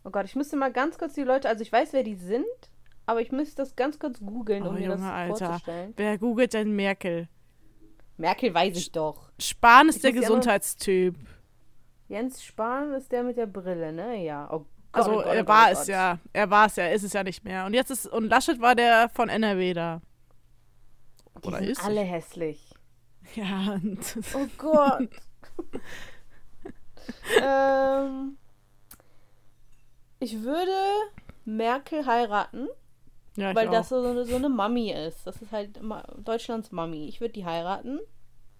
Oh 0.04 0.10
Gott, 0.10 0.25
ich 0.25 0.36
müsste 0.36 0.56
mal 0.58 0.71
ganz 0.71 0.97
kurz 0.97 1.13
die 1.13 1.21
Leute, 1.23 1.47
also 1.47 1.62
ich 1.62 1.71
weiß, 1.71 1.93
wer 1.93 2.04
die 2.04 2.15
sind, 2.15 2.45
aber 3.06 3.21
ich 3.21 3.32
müsste 3.32 3.58
das 3.58 3.75
ganz 3.75 3.99
kurz 3.99 4.19
googeln, 4.19 4.63
um 4.63 4.69
Oh, 4.75 4.80
mir 4.80 4.89
das 4.89 4.99
Junge, 4.99 5.12
Alter. 5.12 5.45
vorzustellen. 5.47 5.93
Wer 5.97 6.17
googelt 6.17 6.54
denn 6.54 6.71
Merkel? 6.75 7.27
Merkel 8.21 8.53
weiß 8.53 8.77
ich 8.77 8.91
doch. 8.91 9.31
Spahn 9.39 9.89
ist 9.89 9.97
Ich 9.97 10.01
der 10.03 10.13
Gesundheitstyp. 10.13 11.15
Jens 12.07 12.43
Spahn 12.43 12.93
ist 12.93 13.12
der 13.12 13.23
mit 13.23 13.36
der 13.38 13.47
Brille, 13.47 13.91
ne? 13.91 14.23
Ja. 14.23 14.47
Oh 14.51 14.60
Gott, 14.60 14.67
Also 14.91 15.12
oh 15.12 15.15
Gott, 15.15 15.25
oh 15.25 15.29
er 15.29 15.38
Gott, 15.43 15.47
war 15.47 15.67
oh 15.69 15.71
es 15.71 15.88
ja. 15.88 16.19
Er 16.34 16.49
war 16.49 16.67
es 16.67 16.75
ja, 16.75 16.84
er 16.86 16.93
ist 16.93 17.03
es 17.03 17.13
ja 17.13 17.23
nicht 17.23 17.43
mehr. 17.43 17.65
Und 17.65 17.73
jetzt 17.73 17.89
ist 17.91 18.05
und 18.07 18.25
Laschet 18.25 18.62
war 18.62 18.75
der 18.75 19.10
von 19.10 19.27
NRW 19.29 19.73
da. 19.73 20.01
Die 21.43 21.47
Oder 21.47 21.57
sind 21.60 21.69
ist 21.69 21.84
alle 21.84 22.01
hässlich. 22.01 22.67
Ja. 23.36 23.73
und- 23.75 24.17
Oh 24.34 24.47
Gott. 24.57 25.10
ähm, 27.41 28.38
ich 30.19 30.41
würde 30.41 30.71
Merkel 31.45 32.05
heiraten, 32.05 32.67
ja 33.36 33.56
weil 33.56 33.67
auch. 33.67 33.72
das 33.72 33.89
so 33.89 33.96
eine, 34.04 34.26
so 34.26 34.36
eine 34.36 34.50
Mami 34.50 34.91
ist. 34.91 35.26
Das 35.26 35.41
ist 35.41 35.52
halt 35.52 35.80
Deutschlands 36.24 36.72
Mami. 36.72 37.08
Ich 37.08 37.22
würde 37.22 37.34
die 37.34 37.46
heiraten. 37.46 38.00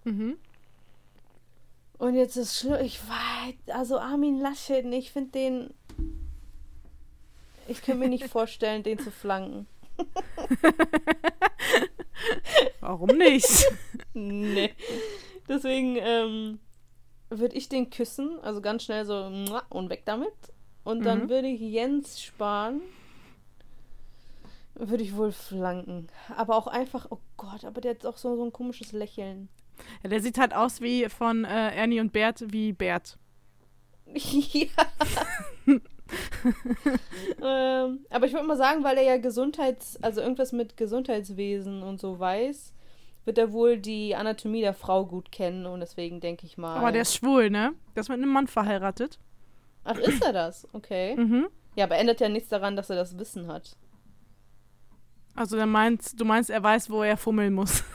Mhm. 0.04 0.36
Und 1.98 2.14
jetzt 2.14 2.36
ist 2.36 2.58
schlimm. 2.58 2.80
Ich 2.84 3.00
weiß, 3.00 3.74
also 3.76 3.98
Armin 3.98 4.40
Laschet, 4.40 4.84
ich 4.86 5.12
finde 5.12 5.30
den. 5.30 5.74
Ich 7.68 7.82
kann 7.82 7.98
mir 7.98 8.08
nicht 8.08 8.24
vorstellen, 8.28 8.82
den 8.82 8.98
zu 8.98 9.10
flanken. 9.10 9.66
Warum 12.80 13.16
nicht? 13.16 13.46
Nee. 14.14 14.74
Deswegen 15.48 15.96
ähm, 15.98 16.58
würde 17.30 17.56
ich 17.56 17.70
den 17.70 17.88
küssen, 17.88 18.38
also 18.42 18.60
ganz 18.60 18.82
schnell 18.84 19.06
so 19.06 19.14
und 19.70 19.88
weg 19.88 20.02
damit. 20.04 20.34
Und 20.84 21.04
dann 21.06 21.22
Mhm. 21.24 21.28
würde 21.30 21.48
ich 21.48 21.60
Jens 21.60 22.20
sparen. 22.20 22.82
Würde 24.74 25.02
ich 25.02 25.16
wohl 25.16 25.32
flanken. 25.32 26.08
Aber 26.36 26.56
auch 26.56 26.66
einfach, 26.66 27.06
oh 27.10 27.18
Gott, 27.36 27.64
aber 27.64 27.80
der 27.80 27.92
hat 27.92 28.06
auch 28.06 28.16
so, 28.16 28.36
so 28.36 28.44
ein 28.44 28.52
komisches 28.52 28.92
Lächeln. 28.92 29.48
ja, 30.02 30.10
der 30.10 30.20
sieht 30.20 30.38
halt 30.38 30.54
aus 30.54 30.80
wie 30.80 31.08
von 31.08 31.44
äh, 31.44 31.74
Ernie 31.74 32.00
und 32.00 32.12
Bert 32.12 32.44
wie 32.52 32.72
Bert. 32.72 33.18
ja. 34.14 34.66
ähm, 37.42 38.00
aber 38.10 38.26
ich 38.26 38.32
würde 38.32 38.46
mal 38.46 38.56
sagen, 38.56 38.84
weil 38.84 38.96
er 38.96 39.04
ja 39.04 39.16
Gesundheits-, 39.18 40.02
also 40.02 40.20
irgendwas 40.20 40.52
mit 40.52 40.76
Gesundheitswesen 40.76 41.82
und 41.82 42.00
so 42.00 42.18
weiß, 42.18 42.74
wird 43.24 43.38
er 43.38 43.52
wohl 43.52 43.78
die 43.78 44.14
Anatomie 44.14 44.60
der 44.60 44.74
Frau 44.74 45.06
gut 45.06 45.30
kennen 45.30 45.66
und 45.66 45.80
deswegen 45.80 46.20
denke 46.20 46.46
ich 46.46 46.58
mal. 46.58 46.76
Aber 46.76 46.92
der 46.92 47.02
ist 47.02 47.14
schwul, 47.14 47.50
ne? 47.50 47.72
Der 47.94 48.00
ist 48.00 48.08
mit 48.08 48.18
einem 48.18 48.32
Mann 48.32 48.48
verheiratet. 48.48 49.18
Ach, 49.84 49.96
ist 49.98 50.22
er 50.24 50.32
das? 50.32 50.66
Okay. 50.72 51.16
Mhm. 51.16 51.48
Ja, 51.76 51.84
aber 51.84 51.96
ändert 51.96 52.20
ja 52.20 52.28
nichts 52.28 52.48
daran, 52.48 52.76
dass 52.76 52.90
er 52.90 52.96
das 52.96 53.18
Wissen 53.18 53.46
hat. 53.46 53.76
Also 55.34 55.56
der 55.56 55.66
meint, 55.66 56.20
du 56.20 56.24
meinst, 56.24 56.50
er 56.50 56.62
weiß, 56.62 56.90
wo 56.90 57.02
er 57.02 57.16
fummeln 57.16 57.54
muss. 57.54 57.84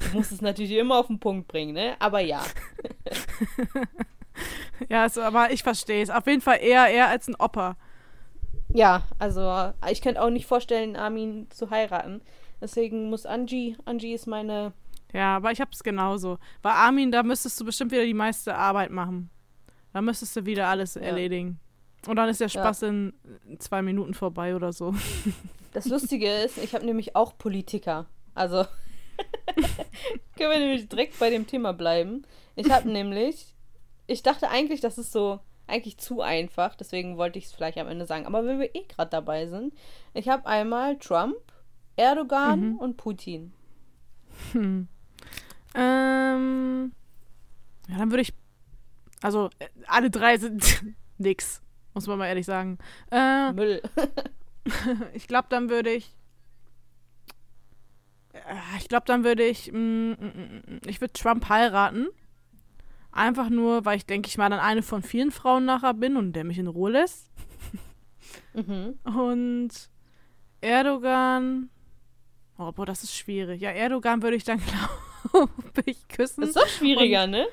Du 0.00 0.16
musst 0.16 0.32
es 0.32 0.40
natürlich 0.40 0.72
immer 0.72 0.96
auf 0.98 1.06
den 1.06 1.20
Punkt 1.20 1.46
bringen, 1.46 1.74
ne? 1.74 1.94
Aber 2.00 2.20
ja. 2.20 2.42
ja, 4.88 5.02
also, 5.02 5.22
aber 5.22 5.52
ich 5.52 5.62
verstehe 5.62 6.02
es. 6.02 6.10
Auf 6.10 6.26
jeden 6.26 6.40
Fall 6.40 6.58
eher 6.60 6.86
er 6.88 7.08
als 7.08 7.28
ein 7.28 7.36
Opa. 7.38 7.76
Ja, 8.72 9.02
also 9.18 9.72
ich 9.90 10.00
könnte 10.02 10.22
auch 10.22 10.30
nicht 10.30 10.46
vorstellen, 10.46 10.96
Armin 10.96 11.48
zu 11.50 11.70
heiraten. 11.70 12.22
Deswegen 12.60 13.10
muss 13.10 13.26
Angie, 13.26 13.76
Angie 13.84 14.12
ist 14.14 14.26
meine. 14.26 14.72
Ja, 15.12 15.36
aber 15.36 15.52
ich 15.52 15.60
hab's 15.60 15.82
genauso. 15.82 16.38
Bei 16.62 16.72
Armin, 16.72 17.10
da 17.12 17.22
müsstest 17.22 17.60
du 17.60 17.64
bestimmt 17.64 17.92
wieder 17.92 18.04
die 18.04 18.14
meiste 18.14 18.54
Arbeit 18.56 18.90
machen. 18.90 19.30
Da 19.92 20.00
müsstest 20.02 20.36
du 20.36 20.46
wieder 20.46 20.68
alles 20.68 20.94
Ja. 20.94 21.02
erledigen. 21.02 21.58
Und 22.06 22.16
dann 22.16 22.28
ist 22.28 22.40
der 22.40 22.48
Ja. 22.48 22.62
Spaß 22.62 22.82
in 22.82 23.12
zwei 23.58 23.82
Minuten 23.82 24.14
vorbei 24.14 24.54
oder 24.56 24.72
so. 24.72 24.94
Das 25.72 25.86
Lustige 25.86 26.28
ist, 26.28 26.58
ich 26.58 26.74
habe 26.74 26.84
nämlich 26.84 27.14
auch 27.14 27.38
Politiker. 27.38 28.06
Also 28.34 28.64
können 30.36 30.50
wir 30.50 30.58
nämlich 30.58 30.88
direkt 30.88 31.16
bei 31.20 31.30
dem 31.30 31.46
Thema 31.46 31.72
bleiben. 31.72 32.22
Ich 32.56 32.68
habe 32.72 32.88
nämlich, 32.92 33.54
ich 34.08 34.24
dachte 34.24 34.48
eigentlich, 34.48 34.80
das 34.80 34.98
ist 34.98 35.12
so 35.12 35.38
eigentlich 35.68 35.98
zu 35.98 36.22
einfach, 36.22 36.74
deswegen 36.74 37.16
wollte 37.18 37.38
ich 37.38 37.44
es 37.44 37.52
vielleicht 37.52 37.78
am 37.78 37.86
Ende 37.86 38.04
sagen. 38.04 38.26
Aber 38.26 38.44
wenn 38.44 38.58
wir 38.58 38.74
eh 38.74 38.82
gerade 38.82 39.10
dabei 39.10 39.46
sind, 39.46 39.72
ich 40.12 40.28
habe 40.28 40.44
einmal 40.46 40.98
Trump, 40.98 41.36
Erdogan 41.94 42.70
Mhm. 42.72 42.76
und 42.78 42.96
Putin. 42.96 43.52
Hm. 44.50 44.88
Ähm, 45.76 46.92
ja, 47.88 47.98
dann 47.98 48.10
würde 48.10 48.22
ich. 48.22 48.32
Also, 49.22 49.50
äh, 49.60 49.68
alle 49.86 50.10
drei 50.10 50.36
sind 50.38 50.82
nix, 51.18 51.62
muss 51.94 52.06
man 52.06 52.18
mal 52.18 52.26
ehrlich 52.26 52.46
sagen. 52.46 52.78
Äh, 53.10 53.52
Müll. 53.52 53.82
ich 55.14 55.26
glaube, 55.28 55.46
dann 55.50 55.68
würde 55.70 55.90
ich. 55.90 56.14
Äh, 58.32 58.38
Ich 58.78 58.88
glaube, 58.88 59.06
dann 59.06 59.24
würde 59.24 59.44
ich. 59.44 59.72
mm, 59.72 59.76
mm, 59.76 60.14
mm, 60.14 60.62
mm, 60.74 60.80
Ich 60.86 61.00
würde 61.00 61.12
Trump 61.12 61.48
heiraten. 61.48 62.08
Einfach 63.12 63.50
nur, 63.50 63.84
weil 63.84 63.96
ich 63.96 64.06
denke, 64.06 64.28
ich 64.28 64.38
mal 64.38 64.48
dann 64.50 64.60
eine 64.60 64.82
von 64.82 65.02
vielen 65.02 65.32
Frauen 65.32 65.64
nachher 65.64 65.94
bin 65.94 66.16
und 66.16 66.32
der 66.34 66.44
mich 66.44 66.58
in 66.58 66.68
Ruhe 66.68 66.92
lässt. 66.92 67.28
mhm. 68.54 68.98
Und 69.04 69.70
Erdogan. 70.60 71.70
Oh, 72.56 72.70
boah, 72.72 72.86
das 72.86 73.02
ist 73.02 73.16
schwierig. 73.16 73.60
Ja, 73.62 73.70
Erdogan 73.70 74.22
würde 74.22 74.36
ich 74.36 74.44
dann, 74.44 74.60
glaube 75.32 75.50
ich, 75.86 76.06
küssen. 76.08 76.44
Ist 76.44 76.56
doch 76.56 76.68
schwieriger, 76.68 77.26
ne? 77.26 77.46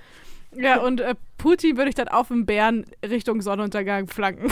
Ja, 0.55 0.79
und 0.81 1.01
äh, 1.01 1.15
Putin 1.37 1.77
würde 1.77 1.89
ich 1.89 1.95
dann 1.95 2.07
auf 2.07 2.29
dem 2.29 2.45
Bären 2.45 2.85
Richtung 3.05 3.41
Sonnenuntergang 3.41 4.07
flanken. 4.07 4.49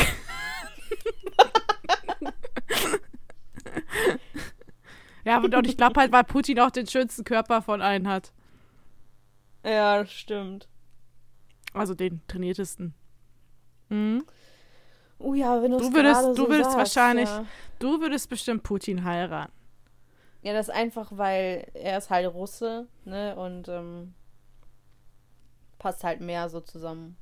ja, 5.25 5.37
und, 5.39 5.55
und 5.55 5.67
ich 5.67 5.77
glaube 5.77 5.99
halt, 5.99 6.11
weil 6.11 6.23
Putin 6.23 6.59
auch 6.59 6.69
den 6.71 6.87
schönsten 6.87 7.23
Körper 7.23 7.61
von 7.61 7.81
allen 7.81 8.07
hat. 8.07 8.31
Ja, 9.65 9.99
das 10.03 10.11
stimmt. 10.11 10.67
Also 11.73 11.95
den 11.95 12.21
trainiertesten. 12.27 12.93
Mhm. 13.89 14.23
Oh 15.17 15.33
ja, 15.33 15.61
wenn 15.61 15.71
Du 15.71 15.93
würdest- 15.93 16.21
du 16.23 16.33
so 16.35 16.47
würdest 16.49 16.71
sagst, 16.71 16.77
wahrscheinlich- 16.95 17.29
Ja. 17.29 17.45
Du 17.79 17.99
würdest 18.01 18.29
bestimmt 18.29 18.63
Putin 18.63 19.03
heiraten. 19.03 19.51
ja, 20.41 20.53
das 20.53 20.67
ist 20.69 20.73
einfach, 20.75 21.09
weil 21.17 21.67
er 21.73 21.97
ist 21.97 22.09
halt 22.09 22.31
Russe, 22.31 22.87
ne? 23.05 23.35
Und 23.35 23.67
ähm, 23.67 24.13
passt 25.85 26.03
halt 26.03 26.19
mehr 26.19 26.49
so 26.49 26.61
zusammen. 26.61 27.15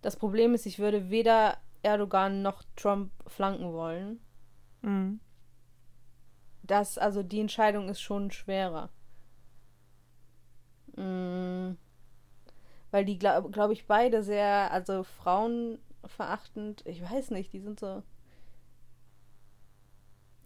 Das 0.00 0.14
Problem 0.14 0.54
ist, 0.54 0.64
ich 0.64 0.78
würde 0.78 1.10
weder 1.10 1.56
Erdogan 1.82 2.40
noch 2.40 2.62
Trump 2.76 3.10
flanken 3.26 3.72
wollen. 3.72 4.20
Mhm. 4.82 5.18
Das, 6.62 6.98
also 6.98 7.24
die 7.24 7.40
Entscheidung 7.40 7.88
ist 7.88 8.00
schon 8.00 8.30
schwerer. 8.30 8.90
Mm, 10.94 11.72
weil 12.92 13.04
die, 13.04 13.18
glaube 13.18 13.50
glaub 13.50 13.72
ich, 13.72 13.88
beide 13.88 14.22
sehr, 14.22 14.70
also 14.70 15.02
Frauen 15.02 15.80
verachtend. 16.04 16.86
Ich 16.86 17.02
weiß 17.02 17.32
nicht, 17.32 17.52
die 17.52 17.60
sind 17.60 17.80
so. 17.80 18.04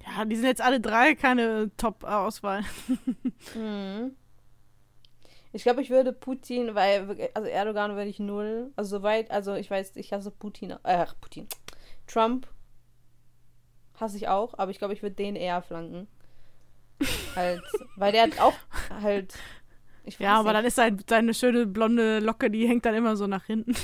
Ja, 0.06 0.24
die 0.24 0.36
sind 0.36 0.46
jetzt 0.46 0.62
alle 0.62 0.80
drei 0.80 1.14
keine 1.14 1.70
Top-Auswahl. 1.76 2.62
Mhm. 3.54 4.16
Ich 5.58 5.64
glaube, 5.64 5.82
ich 5.82 5.90
würde 5.90 6.12
Putin, 6.12 6.76
weil, 6.76 7.30
also 7.34 7.48
Erdogan 7.48 7.96
würde 7.96 8.08
ich 8.08 8.20
null. 8.20 8.70
Also 8.76 8.98
soweit, 8.98 9.28
also 9.32 9.56
ich 9.56 9.68
weiß, 9.68 9.96
ich 9.96 10.12
hasse 10.12 10.30
Putin, 10.30 10.76
äh, 10.84 11.06
Putin. 11.20 11.48
Trump 12.06 12.46
hasse 13.98 14.16
ich 14.16 14.28
auch, 14.28 14.54
aber 14.56 14.70
ich 14.70 14.78
glaube, 14.78 14.94
ich 14.94 15.02
würde 15.02 15.16
den 15.16 15.34
eher 15.34 15.60
flanken. 15.60 16.06
halt, 17.34 17.60
weil 17.96 18.12
der 18.12 18.22
hat 18.22 18.40
auch 18.40 18.54
halt. 19.02 19.34
Ja, 20.20 20.34
aber 20.34 20.50
nicht. 20.50 20.58
dann 20.58 20.64
ist 20.66 20.76
sein, 20.76 21.02
seine 21.10 21.34
schöne 21.34 21.66
blonde 21.66 22.20
Locke, 22.20 22.52
die 22.52 22.68
hängt 22.68 22.86
dann 22.86 22.94
immer 22.94 23.16
so 23.16 23.26
nach 23.26 23.44
hinten. 23.44 23.74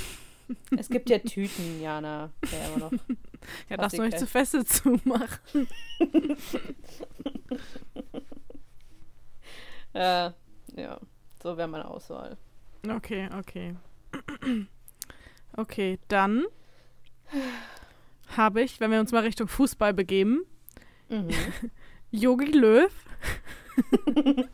Es 0.77 0.89
gibt 0.89 1.09
ja 1.09 1.17
Tüten, 1.17 1.81
Jana. 1.81 2.31
Ja, 2.51 2.67
immer 2.67 2.77
noch. 2.77 2.91
Ja, 3.69 3.77
darfst 3.77 3.97
du 3.97 4.03
nicht 4.03 4.17
zu 4.17 4.27
feste 4.27 4.63
zumachen. 4.63 5.67
Äh, 9.93 10.31
ja, 10.75 10.99
so 11.45 11.57
wäre 11.57 11.67
meine 11.67 11.87
Auswahl. 11.87 12.37
Okay, 12.89 13.29
okay. 13.37 13.75
Okay, 15.57 15.99
dann 16.09 16.43
habe 18.35 18.61
ich, 18.61 18.81
wenn 18.81 18.91
wir 18.91 18.99
uns 18.99 19.13
mal 19.13 19.23
Richtung 19.23 19.47
Fußball 19.47 19.93
begeben, 19.93 20.41
Mhm. 21.07 21.29
Jogi 22.11 22.51
Löw, 22.51 22.91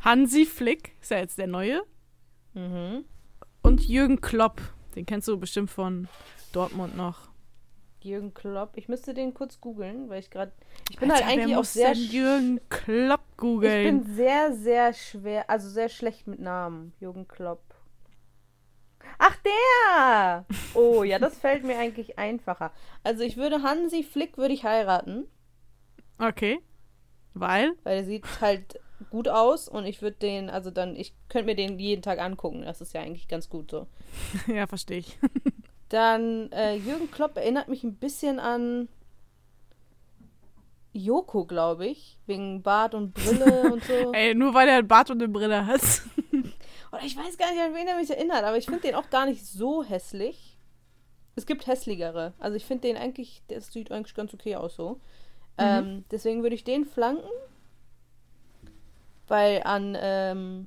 Hansi 0.00 0.46
Flick, 0.46 0.92
ist 1.00 1.10
ja 1.10 1.18
jetzt 1.18 1.38
der 1.38 1.46
neue, 1.46 1.82
Mhm. 2.54 3.04
und 3.62 3.86
Jürgen 3.86 4.20
Klopp. 4.20 4.60
Den 4.96 5.06
kennst 5.06 5.28
du 5.28 5.38
bestimmt 5.38 5.70
von 5.70 6.08
Dortmund 6.52 6.96
noch. 6.96 7.29
Jürgen 8.04 8.34
Klopp. 8.34 8.76
Ich 8.76 8.88
müsste 8.88 9.14
den 9.14 9.34
kurz 9.34 9.60
googeln, 9.60 10.08
weil 10.08 10.20
ich 10.20 10.30
gerade. 10.30 10.52
Ich 10.90 10.98
bin 10.98 11.10
Alter, 11.10 11.26
halt 11.26 11.38
eigentlich 11.38 11.56
auch 11.56 11.64
sehr. 11.64 11.92
Jürgen 11.92 12.60
Klopp 12.68 13.20
Ich 13.30 13.36
googeln. 13.36 14.04
bin 14.04 14.14
sehr, 14.16 14.52
sehr 14.54 14.92
schwer, 14.92 15.48
also 15.50 15.68
sehr 15.68 15.88
schlecht 15.88 16.26
mit 16.26 16.40
Namen. 16.40 16.92
Jürgen 17.00 17.26
Klopp. 17.28 17.62
Ach, 19.18 19.36
der! 19.44 20.44
Oh, 20.74 21.02
ja, 21.04 21.18
das 21.18 21.38
fällt 21.38 21.64
mir 21.64 21.78
eigentlich 21.78 22.18
einfacher. 22.18 22.72
Also 23.02 23.22
ich 23.22 23.36
würde 23.36 23.62
Hansi 23.62 24.02
Flick 24.02 24.36
würde 24.38 24.54
ich 24.54 24.64
heiraten, 24.64 25.26
Okay. 26.18 26.60
Weil? 27.34 27.72
weil 27.84 27.98
er 27.98 28.04
sieht 28.04 28.26
halt 28.40 28.80
gut 29.10 29.28
aus 29.28 29.68
und 29.68 29.86
ich 29.86 30.02
würde 30.02 30.16
den, 30.18 30.50
also 30.50 30.70
dann, 30.70 30.94
ich 30.96 31.14
könnte 31.28 31.46
mir 31.46 31.54
den 31.56 31.78
jeden 31.78 32.02
Tag 32.02 32.18
angucken. 32.20 32.62
Das 32.62 32.80
ist 32.80 32.92
ja 32.92 33.00
eigentlich 33.00 33.28
ganz 33.28 33.48
gut 33.48 33.70
so. 33.70 33.86
ja, 34.46 34.66
verstehe 34.66 34.98
ich. 34.98 35.18
Dann 35.90 36.50
äh, 36.52 36.76
Jürgen 36.76 37.10
Klopp 37.10 37.36
erinnert 37.36 37.68
mich 37.68 37.82
ein 37.82 37.96
bisschen 37.96 38.38
an 38.38 38.88
Joko, 40.92 41.44
glaube 41.44 41.86
ich. 41.86 42.16
Wegen 42.26 42.62
Bart 42.62 42.94
und 42.94 43.12
Brille 43.12 43.62
und 43.72 43.84
so. 43.84 44.12
Ey, 44.12 44.34
nur 44.34 44.54
weil 44.54 44.68
er 44.68 44.78
einen 44.78 44.88
Bart 44.88 45.10
und 45.10 45.20
eine 45.20 45.30
Brille 45.30 45.66
hat. 45.66 45.80
Oder 46.92 47.02
ich 47.04 47.16
weiß 47.16 47.36
gar 47.36 47.50
nicht, 47.52 47.60
an 47.60 47.74
wen 47.74 47.88
er 47.88 47.96
mich 47.96 48.08
erinnert, 48.08 48.44
aber 48.44 48.56
ich 48.56 48.66
finde 48.66 48.82
den 48.82 48.94
auch 48.94 49.10
gar 49.10 49.26
nicht 49.26 49.44
so 49.44 49.82
hässlich. 49.82 50.56
Es 51.34 51.44
gibt 51.44 51.66
hässlichere. 51.66 52.34
Also 52.38 52.56
ich 52.56 52.64
finde 52.64 52.88
den 52.88 52.96
eigentlich, 52.96 53.42
der 53.48 53.60
sieht 53.60 53.90
eigentlich 53.90 54.14
ganz 54.14 54.32
okay 54.32 54.56
aus 54.56 54.76
so. 54.76 55.00
Ähm, 55.58 56.04
deswegen 56.10 56.42
würde 56.42 56.54
ich 56.54 56.64
den 56.64 56.86
flanken. 56.86 57.28
Weil 59.26 59.62
an 59.64 59.96
ähm, 60.00 60.66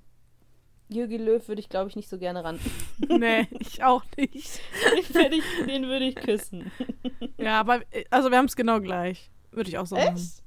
Jürgen 0.90 1.24
Löw 1.26 1.48
würde 1.48 1.60
ich, 1.62 1.70
glaube 1.70 1.90
ich, 1.90 1.96
nicht 1.96 2.10
so 2.10 2.18
gerne 2.18 2.44
ran. 2.44 2.60
nee, 3.08 3.48
ich 3.60 3.84
auch 3.84 4.04
nicht. 4.18 4.60
den, 4.96 5.14
würde 5.16 5.36
ich, 5.36 5.66
den 5.66 6.02
ich 6.02 6.16
küssen. 6.16 6.72
Ja, 7.38 7.60
aber, 7.60 7.82
äh, 7.92 8.04
also 8.10 8.30
wir 8.30 8.38
haben 8.38 8.46
es 8.46 8.56
genau 8.56 8.80
gleich. 8.80 9.32
Würde 9.52 9.70
ich 9.70 9.78
auch 9.78 9.86
so 9.86 9.96
machen. 9.96 10.16
Echt? 10.16 10.44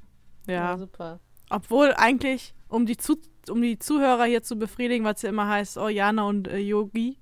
Ja. 0.46 0.76
super. 0.78 1.20
Obwohl 1.50 1.92
eigentlich, 1.96 2.54
um 2.68 2.86
die, 2.86 2.96
Zu 2.96 3.16
um 3.50 3.62
die 3.62 3.78
Zuhörer 3.78 4.24
hier 4.24 4.42
zu 4.42 4.56
befriedigen, 4.56 5.04
was 5.04 5.22
ja 5.22 5.28
immer 5.28 5.48
heißt, 5.48 5.78
oh, 5.78 5.88
Jana 5.88 6.24
und 6.24 6.48
äh, 6.48 6.58
Yogi. 6.58 7.18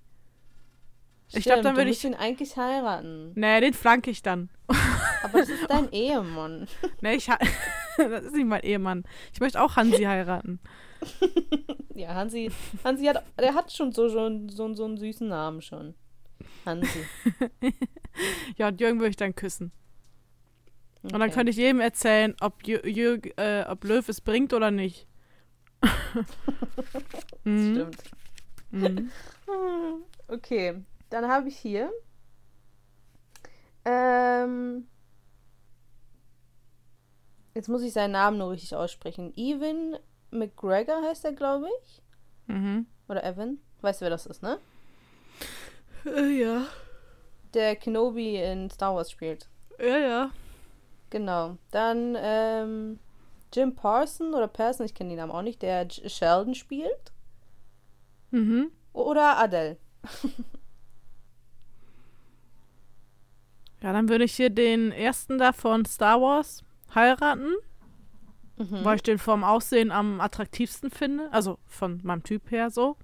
Ich 1.28 1.42
glaub, 1.44 1.54
Stimmt, 1.58 1.64
dann 1.64 1.76
würde 1.76 1.90
ich- 1.90 2.04
ihn 2.04 2.14
eigentlich 2.14 2.56
heiraten. 2.56 3.32
Nee, 3.34 3.60
den 3.60 3.74
flanke 3.74 4.10
ich 4.10 4.22
dann. 4.22 4.50
Aber 5.22 5.40
das 5.40 5.48
ist 5.50 5.68
dein 5.68 5.90
Ehemann. 5.92 6.68
Nee, 7.00 7.14
ich 7.16 7.28
das 8.10 8.24
ist 8.24 8.34
nicht 8.34 8.46
mein 8.46 8.62
Ehemann. 8.62 9.04
Ich 9.32 9.40
möchte 9.40 9.60
auch 9.60 9.76
Hansi 9.76 10.02
heiraten. 10.04 10.60
Ja, 11.94 12.14
Hansi, 12.14 12.50
Hansi 12.82 13.04
hat, 13.06 13.24
der 13.38 13.54
hat 13.54 13.72
schon 13.72 13.92
so, 13.92 14.08
schon 14.08 14.48
so, 14.48 14.72
so 14.74 14.84
einen 14.84 14.96
süßen 14.96 15.28
Namen 15.28 15.62
schon. 15.62 15.94
Hansi. 16.66 17.04
Ja, 18.56 18.68
und 18.68 18.80
Jürgen 18.80 19.00
würde 19.00 19.10
ich 19.10 19.16
dann 19.16 19.34
küssen. 19.34 19.72
Und 21.02 21.12
dann 21.14 21.22
Okay. 21.22 21.32
könnte 21.32 21.50
ich 21.50 21.56
jedem 21.56 21.80
erzählen, 21.80 22.34
ob, 22.40 22.64
Jür 22.64 23.18
äh, 23.36 23.64
ob 23.68 23.82
Löw 23.82 24.08
es 24.08 24.20
bringt 24.20 24.52
oder 24.54 24.70
nicht. 24.70 25.08
mhm. 27.44 27.72
Stimmt. 27.74 28.02
Mhm. 28.70 29.10
Okay, 30.28 30.80
dann 31.10 31.28
habe 31.28 31.48
ich 31.48 31.56
hier. 31.58 31.90
Ähm, 33.84 34.86
jetzt 37.54 37.68
muss 37.68 37.82
ich 37.82 37.92
seinen 37.92 38.12
Namen 38.12 38.38
nur 38.38 38.50
richtig 38.50 38.74
aussprechen. 38.74 39.32
Evan 39.36 39.96
McGregor 40.30 41.02
heißt 41.02 41.24
er, 41.24 41.32
glaube 41.32 41.68
ich. 41.82 42.02
Mhm. 42.46 42.86
Oder 43.08 43.24
Evan. 43.24 43.58
Weißt 43.80 44.00
du, 44.00 44.04
wer 44.04 44.10
das 44.10 44.26
ist, 44.26 44.42
ne? 44.42 44.58
Äh, 46.06 46.40
ja. 46.40 46.66
Der 47.54 47.76
Kenobi 47.76 48.36
in 48.36 48.70
Star 48.70 48.94
Wars 48.94 49.10
spielt. 49.10 49.48
Ja, 49.78 49.98
ja. 49.98 50.30
Genau. 51.10 51.56
Dann 51.70 52.16
ähm, 52.18 52.98
Jim 53.52 53.74
Parson 53.74 54.34
oder 54.34 54.48
Parson, 54.48 54.86
ich 54.86 54.94
kenne 54.94 55.10
den 55.10 55.18
Namen 55.18 55.32
auch 55.32 55.42
nicht, 55.42 55.62
der 55.62 55.82
J 55.84 56.10
Sheldon 56.10 56.54
spielt. 56.54 57.12
Mhm. 58.30 58.70
Oder 58.92 59.38
Adele. 59.38 59.76
Ja, 63.80 63.92
dann 63.92 64.08
würde 64.08 64.24
ich 64.24 64.34
hier 64.34 64.48
den 64.48 64.92
ersten 64.92 65.36
da 65.36 65.52
von 65.52 65.84
Star 65.84 66.18
Wars 66.18 66.64
heiraten, 66.94 67.54
Mhm. 68.56 68.84
weil 68.84 68.96
ich 68.96 69.02
den 69.02 69.18
vom 69.18 69.42
Aussehen 69.42 69.90
am 69.90 70.20
attraktivsten 70.20 70.90
finde. 70.90 71.28
Also 71.32 71.58
von 71.66 72.00
meinem 72.04 72.22
Typ 72.22 72.50
her 72.52 72.70
so. 72.70 72.96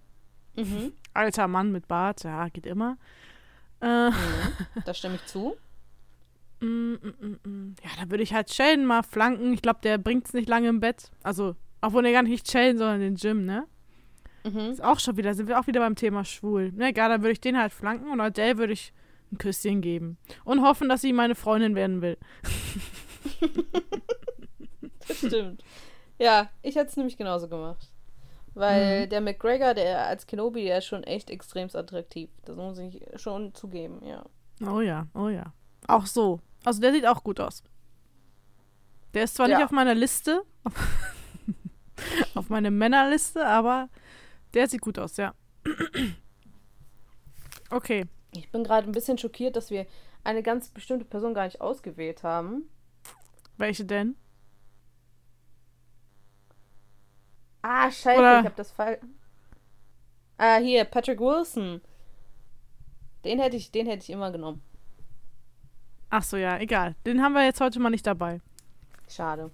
Mhm. 0.56 0.92
Alter 1.12 1.48
Mann 1.48 1.72
mit 1.72 1.88
Bart, 1.88 2.22
ja, 2.22 2.48
geht 2.48 2.66
immer. 2.66 2.96
Äh, 3.80 4.10
Mhm. 4.10 4.14
Da 4.84 4.94
stimme 4.94 5.16
ich 5.16 5.26
zu. 5.26 5.56
mm, 6.60 6.66
mm, 6.94 7.38
mm. 7.48 7.74
Ja, 7.82 7.90
dann 7.98 8.10
würde 8.10 8.22
ich 8.22 8.32
halt 8.34 8.52
Sheldon 8.52 8.84
mal 8.86 9.02
flanken. 9.02 9.52
Ich 9.54 9.62
glaube, 9.62 9.80
der 9.82 9.98
bringt 9.98 10.26
es 10.26 10.34
nicht 10.34 10.48
lange 10.48 10.68
im 10.68 10.78
Bett. 10.80 11.10
Also, 11.22 11.56
obwohl 11.80 12.02
der 12.04 12.12
gar 12.12 12.22
nicht 12.22 12.48
Sheldon, 12.50 12.78
sondern 12.78 13.00
den 13.00 13.16
Jim, 13.16 13.44
ne? 13.44 13.66
Mhm. 14.44 14.70
Ist 14.70 14.82
auch 14.84 15.00
schon 15.00 15.16
wieder, 15.16 15.34
sind 15.34 15.48
wir 15.48 15.58
auch 15.58 15.66
wieder 15.66 15.80
beim 15.80 15.96
Thema 15.96 16.24
schwul. 16.24 16.70
Ne, 16.72 16.88
egal, 16.88 17.08
dann 17.08 17.22
würde 17.22 17.32
ich 17.32 17.40
den 17.40 17.58
halt 17.58 17.72
flanken 17.72 18.10
und 18.10 18.20
Adele 18.20 18.56
würde 18.58 18.72
ich 18.72 18.92
ein 19.32 19.38
Küsschen 19.38 19.80
geben. 19.80 20.16
Und 20.44 20.62
hoffen, 20.62 20.88
dass 20.88 21.00
sie 21.02 21.12
meine 21.12 21.34
Freundin 21.34 21.74
werden 21.74 22.00
will. 22.02 22.16
Das 25.08 25.18
stimmt. 25.18 25.64
Ja, 26.18 26.50
ich 26.62 26.76
hätte 26.76 26.90
es 26.90 26.96
nämlich 26.96 27.16
genauso 27.16 27.48
gemacht. 27.48 27.90
Weil 28.54 29.08
der 29.08 29.20
McGregor, 29.20 29.74
der 29.74 30.06
als 30.06 30.26
Kenobi, 30.26 30.64
der 30.64 30.78
ist 30.78 30.84
schon 30.86 31.02
echt 31.04 31.30
extrem 31.30 31.68
attraktiv. 31.72 32.30
Das 32.44 32.56
muss 32.56 32.78
ich 32.78 33.02
schon 33.16 33.54
zugeben, 33.54 34.04
ja. 34.04 34.24
Oh 34.66 34.80
ja, 34.80 35.06
oh 35.14 35.28
ja. 35.28 35.52
Auch 35.88 36.06
so. 36.06 36.40
Also 36.64 36.80
der 36.80 36.92
sieht 36.92 37.06
auch 37.06 37.24
gut 37.24 37.40
aus. 37.40 37.62
Der 39.14 39.24
ist 39.24 39.34
zwar 39.36 39.48
nicht 39.48 39.58
Ja. 39.58 39.64
auf 39.64 39.70
meiner 39.70 39.94
Liste, 39.94 40.42
auf 42.34 42.48
meine 42.50 42.70
Männerliste, 42.70 43.44
aber 43.46 43.88
der 44.54 44.68
sieht 44.68 44.80
gut 44.82 44.98
aus, 44.98 45.16
ja. 45.16 45.34
Okay. 47.70 48.04
Ich 48.32 48.50
bin 48.50 48.64
gerade 48.64 48.88
ein 48.88 48.92
bisschen 48.92 49.16
schockiert, 49.18 49.54
dass 49.56 49.70
wir 49.70 49.86
eine 50.24 50.42
ganz 50.42 50.68
bestimmte 50.70 51.04
Person 51.04 51.34
gar 51.34 51.44
nicht 51.44 51.60
ausgewählt 51.60 52.22
haben. 52.24 52.68
Welche 53.60 53.84
denn? 53.84 54.16
Ah, 57.60 57.90
scheiße, 57.90 58.18
Oder- 58.18 58.38
ich 58.40 58.46
habe 58.46 58.54
das 58.56 58.72
falsch. 58.72 59.00
Ah, 60.38 60.56
hier, 60.56 60.84
Patrick 60.86 61.20
Wilson. 61.20 61.82
Den 63.22 63.38
hätte 63.38 63.56
ich, 63.58 63.70
den 63.70 63.86
hätte 63.86 64.02
ich 64.02 64.08
immer 64.10 64.32
genommen. 64.32 64.62
Ach 66.08 66.22
so, 66.22 66.38
ja, 66.38 66.56
egal. 66.58 66.96
Den 67.04 67.22
haben 67.22 67.34
wir 67.34 67.44
jetzt 67.44 67.60
heute 67.60 67.78
mal 67.80 67.90
nicht 67.90 68.06
dabei. 68.06 68.40
Schade. 69.06 69.50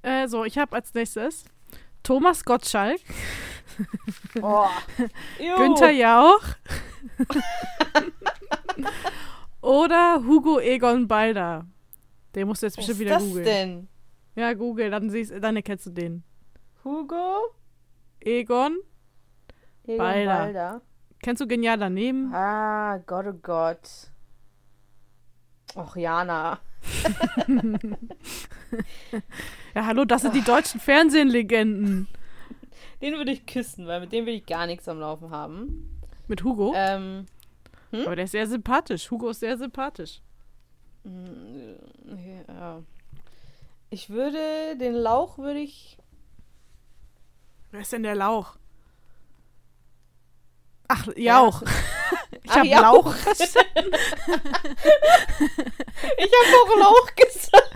Äh, 0.00 0.26
so, 0.26 0.44
ich 0.46 0.56
habe 0.56 0.74
als 0.74 0.94
nächstes 0.94 1.44
Thomas 2.02 2.42
Gottschalk, 2.42 3.00
Oh. 4.40 4.68
Günther 5.38 5.90
Jauch 5.90 6.40
oder 9.60 10.22
Hugo 10.24 10.58
Egon 10.60 11.06
Balder. 11.06 11.66
Den 12.34 12.48
musst 12.48 12.62
du 12.62 12.66
jetzt 12.66 12.76
Was 12.78 12.86
bestimmt 12.86 12.94
ist 12.96 13.06
wieder 13.06 13.14
das 13.18 13.22
googeln. 13.24 13.44
denn? 13.44 13.88
Ja, 14.36 14.52
google, 14.52 14.90
dann 14.90 15.10
siehst, 15.10 15.32
dann 15.40 15.56
erkennst 15.56 15.86
du 15.86 15.90
den. 15.90 16.24
Hugo? 16.84 17.38
Egon, 18.20 18.78
Egon 19.84 19.98
Balder. 19.98 20.34
Balder. 20.38 20.82
Kennst 21.22 21.40
du 21.40 21.46
Genial 21.46 21.78
daneben? 21.78 22.34
Ah, 22.34 22.98
Gott, 23.06 23.26
oh 23.28 23.32
Gott. 23.42 23.88
Och, 25.76 25.96
Jana. 25.96 26.58
Ja, 29.74 29.86
hallo, 29.86 30.04
das 30.04 30.22
sind 30.22 30.34
die 30.34 30.42
deutschen 30.42 30.80
Fernsehlegenden. 30.80 32.08
Den 33.00 33.14
würde 33.14 33.32
ich 33.32 33.46
küssen, 33.46 33.86
weil 33.86 34.00
mit 34.00 34.12
dem 34.12 34.26
will 34.26 34.34
ich 34.34 34.46
gar 34.46 34.66
nichts 34.66 34.88
am 34.88 34.98
Laufen 35.00 35.30
haben. 35.30 35.98
Mit 36.28 36.42
Hugo. 36.44 36.72
Ähm, 36.76 37.26
Aber 37.92 38.16
der 38.16 38.24
ist 38.24 38.32
sehr 38.32 38.46
sympathisch. 38.46 39.10
Hugo 39.10 39.30
ist 39.30 39.40
sehr 39.40 39.56
sympathisch. 39.56 40.20
Ja. 42.04 42.82
Ich 43.90 44.10
würde, 44.10 44.76
den 44.78 44.94
Lauch 44.94 45.38
würde 45.38 45.60
ich, 45.60 45.98
Wer 47.74 47.80
ist 47.80 47.92
denn 47.92 48.04
der 48.04 48.14
Lauch? 48.14 48.54
Ach, 50.86 51.08
Jauch. 51.16 51.62
Ich 52.42 52.50
Ach, 52.50 52.56
hab 52.56 52.64
Jauch. 52.66 52.82
Lauch. 52.82 53.14
ich 53.26 53.54
habe 56.36 56.56
auch 56.60 56.76
Lauch 56.78 57.14
gesagt. 57.16 57.70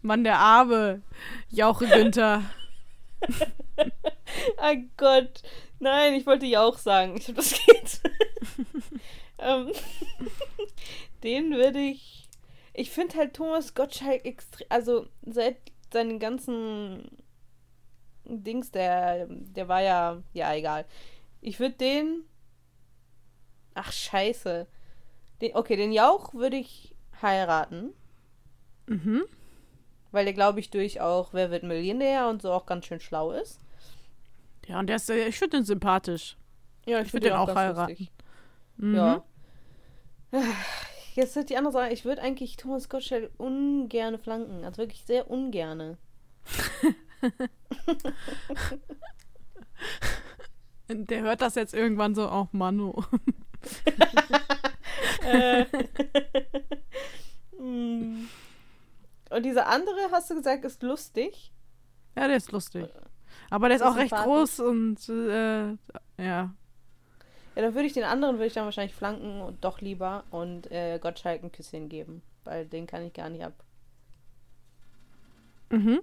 Mann, 0.00 0.24
der 0.24 0.38
Arme. 0.38 1.02
Jauche 1.50 1.86
Günther. 1.86 2.42
Oh 3.28 4.74
Gott. 4.96 5.42
Nein, 5.78 6.14
ich 6.14 6.24
wollte 6.26 6.46
Jauch 6.46 6.78
sagen. 6.78 7.16
Ich 7.18 7.28
hab 7.28 7.36
das 7.36 7.52
geht. 7.52 8.00
Ähm, 9.42 9.72
den 11.22 11.50
würde 11.52 11.78
ich. 11.80 12.28
Ich 12.74 12.90
finde 12.90 13.16
halt 13.18 13.34
Thomas 13.34 13.74
Gottschalk 13.74 14.24
extrem. 14.24 14.66
Also 14.70 15.06
seit 15.26 15.56
seinen 15.92 16.18
ganzen 16.18 17.18
Dings, 18.24 18.70
der, 18.70 19.26
der 19.28 19.68
war 19.68 19.82
ja. 19.82 20.22
Ja, 20.32 20.54
egal. 20.54 20.86
Ich 21.40 21.60
würde 21.60 21.74
den. 21.74 22.24
Ach, 23.74 23.92
scheiße. 23.92 24.66
Den, 25.40 25.56
okay, 25.56 25.76
den 25.76 25.92
Jauch 25.92 26.34
würde 26.34 26.56
ich 26.56 26.94
heiraten. 27.20 27.92
Mhm. 28.86 29.24
Weil 30.10 30.24
der, 30.24 30.34
glaube 30.34 30.60
ich, 30.60 30.70
durch 30.70 31.00
auch 31.00 31.32
Wer 31.32 31.50
wird 31.50 31.62
Millionär 31.62 32.28
und 32.28 32.42
so 32.42 32.52
auch 32.52 32.66
ganz 32.66 32.86
schön 32.86 33.00
schlau 33.00 33.32
ist. 33.32 33.60
Ja, 34.66 34.78
und 34.78 34.86
der 34.88 34.96
ist, 34.96 35.06
sehr- 35.06 35.26
ich 35.26 35.38
finde 35.38 35.58
den 35.58 35.64
sympathisch. 35.64 36.36
Ja, 36.86 37.00
Ich 37.00 37.12
würd 37.12 37.24
den 37.24 37.32
auch 37.32 37.46
ganz 37.46 37.58
heiraten. 37.58 38.08
Mhm. 38.76 38.94
Ja. 38.94 39.24
Jetzt 41.14 41.36
wird 41.36 41.50
die 41.50 41.56
andere 41.56 41.72
Sache, 41.72 41.92
ich 41.92 42.04
würde 42.04 42.22
eigentlich 42.22 42.56
Thomas 42.56 42.88
Gottschalk 42.88 43.30
ungerne 43.38 44.18
flanken. 44.18 44.64
Also 44.64 44.78
wirklich 44.78 45.04
sehr 45.04 45.30
ungerne. 45.30 45.98
Der 50.88 51.22
hört 51.22 51.40
das 51.40 51.54
jetzt 51.54 51.74
irgendwann 51.74 52.14
so, 52.14 52.30
oh 52.30 52.48
Manu. 52.52 53.02
Mm. 57.58 58.26
und 59.30 59.42
dieser 59.44 59.68
andere, 59.68 60.10
hast 60.10 60.28
du 60.30 60.34
gesagt, 60.34 60.64
ist 60.64 60.82
lustig. 60.82 61.52
Ja, 62.16 62.26
der 62.26 62.36
ist 62.36 62.50
lustig. 62.50 62.88
Aber 63.50 63.68
der 63.68 63.76
ist 63.76 63.82
Ist 63.82 63.88
auch 63.88 63.96
recht 63.96 64.12
groß 64.12 64.60
und 64.60 65.08
äh, 65.08 65.76
ja. 66.18 66.52
Ja, 67.54 67.62
dann 67.62 67.74
würde 67.74 67.86
ich 67.86 67.92
den 67.92 68.04
anderen, 68.04 68.36
würde 68.36 68.46
ich 68.46 68.54
dann 68.54 68.64
wahrscheinlich 68.64 68.94
flanken 68.94 69.40
und 69.42 69.62
doch 69.64 69.80
lieber 69.80 70.24
und 70.30 70.70
äh, 70.70 70.98
Gottschalk 70.98 71.42
ein 71.42 71.52
Küsschen 71.52 71.88
geben. 71.88 72.22
Weil 72.44 72.66
den 72.66 72.86
kann 72.86 73.02
ich 73.04 73.12
gar 73.12 73.28
nicht 73.30 73.44
ab. 73.44 73.64
Mhm. 75.70 76.00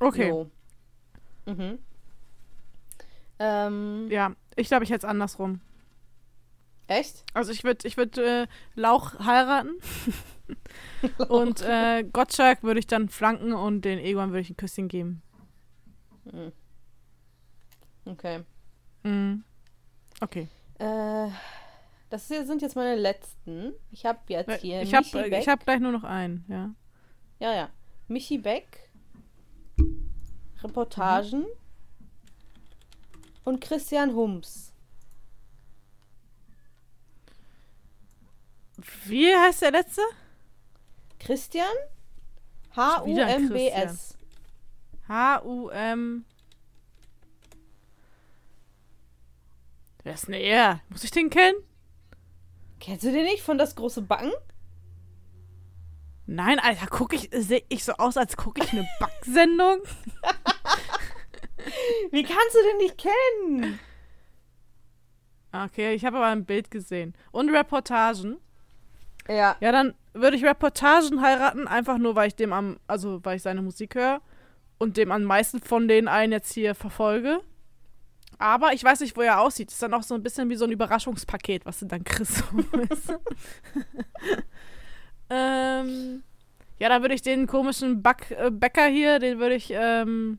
Okay. 0.00 0.28
Jo. 0.28 0.50
Mhm. 1.46 1.78
Ähm, 3.38 4.08
Ja, 4.10 4.34
ich 4.56 4.68
glaube, 4.68 4.84
ich 4.84 4.90
hätte 4.90 5.06
es 5.06 5.10
andersrum. 5.10 5.60
echt? 6.86 7.24
Also 7.34 7.52
ich 7.52 7.64
würde 7.64 7.86
ich 7.86 7.96
würd, 7.96 8.18
äh, 8.18 8.46
Lauch 8.74 9.18
heiraten 9.18 9.74
und 11.28 11.62
äh, 11.62 12.04
Gottschalk 12.04 12.62
würde 12.62 12.80
ich 12.80 12.86
dann 12.86 13.08
flanken 13.08 13.52
und 13.52 13.82
den 13.84 13.98
Egon 13.98 14.30
würde 14.30 14.40
ich 14.40 14.50
ein 14.50 14.56
Küsschen 14.56 14.88
geben. 14.88 15.22
Hm. 16.30 16.52
Okay. 18.06 18.44
Mhm. 19.04 19.44
Okay. 20.20 20.48
Äh, 20.78 21.28
das 22.10 22.28
hier 22.28 22.46
sind 22.46 22.62
jetzt 22.62 22.76
meine 22.76 22.96
letzten. 22.96 23.72
Ich 23.90 24.04
habe 24.04 24.20
jetzt 24.28 24.60
hier 24.60 24.82
Ich 24.82 24.94
habe 24.94 25.06
hab 25.06 25.64
gleich 25.64 25.80
nur 25.80 25.92
noch 25.92 26.04
einen, 26.04 26.44
ja. 26.48 26.74
Ja, 27.38 27.54
ja. 27.54 27.70
Michi 28.08 28.38
Beck. 28.38 28.90
Reportagen. 30.62 31.44
Und 33.44 33.60
Christian 33.60 34.14
Hums. 34.14 34.72
Wie 39.04 39.34
heißt 39.34 39.62
der 39.62 39.72
letzte? 39.72 40.00
Christian? 41.18 41.66
H-U-M-B-S. 42.76 44.16
H-U-M. 45.08 46.24
Wer 50.04 50.14
ist 50.14 50.28
denn 50.28 50.34
er? 50.34 50.80
Muss 50.90 51.02
ich 51.02 51.10
den 51.10 51.30
kennen? 51.30 51.56
Kennst 52.78 53.04
du 53.04 53.10
den 53.10 53.24
nicht 53.24 53.42
von 53.42 53.58
Das 53.58 53.74
große 53.74 54.02
Backen? 54.02 54.32
Nein, 56.26 56.58
Alter, 56.58 56.86
gucke 56.86 57.16
ich, 57.16 57.30
sehe 57.32 57.64
ich 57.68 57.84
so 57.84 57.92
aus, 57.94 58.16
als 58.16 58.36
gucke 58.36 58.62
ich 58.62 58.72
eine 58.72 58.86
Backsendung? 59.00 59.80
Wie 62.10 62.22
kannst 62.22 62.54
du 62.54 62.58
den 62.70 62.76
nicht 62.78 62.98
kennen? 62.98 63.80
Okay, 65.52 65.94
ich 65.94 66.04
habe 66.04 66.16
aber 66.18 66.26
ein 66.26 66.44
Bild 66.44 66.70
gesehen. 66.70 67.14
Und 67.30 67.50
Reportagen. 67.50 68.38
Ja. 69.28 69.56
Ja, 69.60 69.72
dann 69.72 69.94
würde 70.12 70.36
ich 70.36 70.44
Reportagen 70.44 71.22
heiraten, 71.22 71.66
einfach 71.66 71.98
nur, 71.98 72.14
weil 72.14 72.28
ich 72.28 72.36
dem 72.36 72.52
am, 72.52 72.78
also 72.86 73.24
weil 73.24 73.36
ich 73.36 73.42
seine 73.42 73.62
Musik 73.62 73.94
höre 73.94 74.20
und 74.78 74.96
dem 74.96 75.10
am 75.12 75.22
meisten 75.24 75.60
von 75.60 75.88
den 75.88 76.08
einen 76.08 76.32
jetzt 76.32 76.52
hier 76.52 76.74
verfolge. 76.74 77.40
Aber 78.38 78.72
ich 78.72 78.82
weiß 78.82 79.00
nicht, 79.00 79.16
wo 79.16 79.22
er 79.22 79.40
aussieht. 79.40 79.70
Ist 79.70 79.82
dann 79.82 79.94
auch 79.94 80.02
so 80.02 80.14
ein 80.14 80.22
bisschen 80.22 80.48
wie 80.50 80.56
so 80.56 80.64
ein 80.64 80.72
Überraschungspaket, 80.72 81.66
was 81.66 81.80
du 81.80 81.86
dann 81.86 82.04
kriegst. 82.04 82.42
ähm, 85.30 86.22
ja, 86.78 86.88
dann 86.88 87.02
würde 87.02 87.14
ich 87.14 87.22
den 87.22 87.46
komischen 87.46 88.02
Back, 88.02 88.30
äh, 88.30 88.50
Bäcker 88.50 88.86
hier, 88.86 89.18
den 89.18 89.38
würde 89.38 89.54
ich, 89.54 89.70
ähm, 89.70 90.38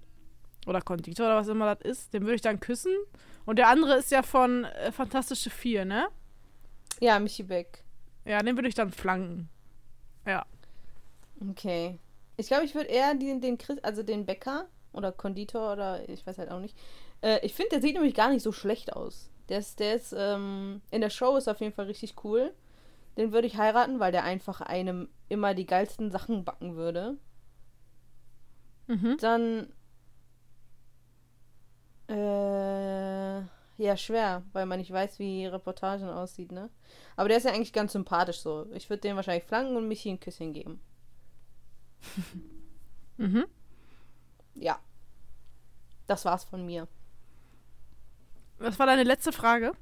oder 0.68 0.82
Konditor 0.82 1.28
oder 1.28 1.38
was 1.38 1.48
immer 1.48 1.76
das 1.76 1.86
ist, 1.86 2.14
den 2.14 2.24
würde 2.24 2.36
ich 2.36 2.41
dann 2.41 2.60
küssen. 2.60 2.93
Und 3.46 3.58
der 3.58 3.70
andere 3.70 3.96
ist 3.96 4.12
ja 4.12 4.24
von 4.24 4.66
äh, 4.66 4.91
Fantastische 4.91 5.50
Vier, 5.50 5.86
ne? 5.86 6.08
Ja, 7.00 7.20
Michi 7.20 7.43
Beck. 7.43 7.84
Ja, 8.26 8.41
den 8.41 8.58
würde 8.58 8.68
ich 8.68 8.76
dann 8.76 8.91
flanken. 8.91 9.50
Ja. 10.26 10.46
Okay. 11.50 12.00
Ich 12.38 12.48
glaube, 12.48 12.66
ich 12.66 12.76
würde 12.76 12.89
eher 12.89 13.14
den, 13.16 13.39
den 13.39 13.58
Chris, 13.58 13.82
also 13.84 14.04
den 14.04 14.26
Bäcker 14.26 14.68
oder 14.91 15.12
Konditor 15.12 15.74
oder 15.74 16.08
ich 16.10 16.26
weiß 16.26 16.38
halt 16.38 16.52
auch 16.52 16.60
nicht. 16.60 16.76
Äh, 17.22 17.39
ich 17.45 17.53
finde, 17.53 17.72
der 17.72 17.82
sieht 17.82 17.95
nämlich 17.95 18.13
gar 18.16 18.30
nicht 18.30 18.43
so 18.43 18.51
schlecht 18.51 18.93
aus. 18.93 19.30
Der 19.49 19.59
ist, 19.59 19.80
der 19.80 19.95
ist, 19.95 20.13
ähm, 20.18 20.82
in 20.91 21.01
der 21.01 21.09
Show 21.09 21.38
ist 21.38 21.47
auf 21.47 21.59
jeden 21.61 21.74
Fall 21.74 21.86
richtig 21.86 22.16
cool. 22.24 22.53
Den 23.18 23.32
würde 23.34 23.47
ich 23.47 23.57
heiraten, 23.57 23.99
weil 23.99 24.11
der 24.13 24.24
einfach 24.24 24.61
einem 24.61 25.09
immer 25.30 25.53
die 25.55 25.66
geilsten 25.68 26.11
Sachen 26.11 26.45
backen 26.45 26.76
würde. 26.76 27.18
Mhm. 28.88 29.18
Dann, 29.20 29.68
äh, 32.07 33.39
ja, 33.78 33.97
schwer, 33.97 34.43
weil 34.53 34.66
man 34.66 34.80
nicht 34.80 34.91
weiß, 34.91 35.20
wie 35.20 35.45
Reportagen 35.45 36.09
aussieht, 36.09 36.51
ne? 36.51 36.70
Aber 37.16 37.28
der 37.30 37.38
ist 37.38 37.43
ja 37.45 37.51
eigentlich 37.51 37.74
ganz 37.74 37.93
sympathisch 37.93 38.39
so. 38.39 38.68
Ich 38.74 38.89
würde 38.89 39.01
den 39.01 39.16
wahrscheinlich 39.16 39.43
flanken 39.45 39.76
und 39.76 39.88
Michi 39.88 40.09
ein 40.09 40.20
Küsschen 40.20 40.53
geben. 40.53 40.80
Mhm. 43.18 43.45
Ja. 44.55 44.80
Das 46.07 46.26
war's 46.26 46.43
von 46.45 46.66
mir. 46.66 46.88
Das 48.60 48.80
war 48.80 48.86
deine 48.86 49.03
letzte 49.03 49.32
Frage. 49.32 49.74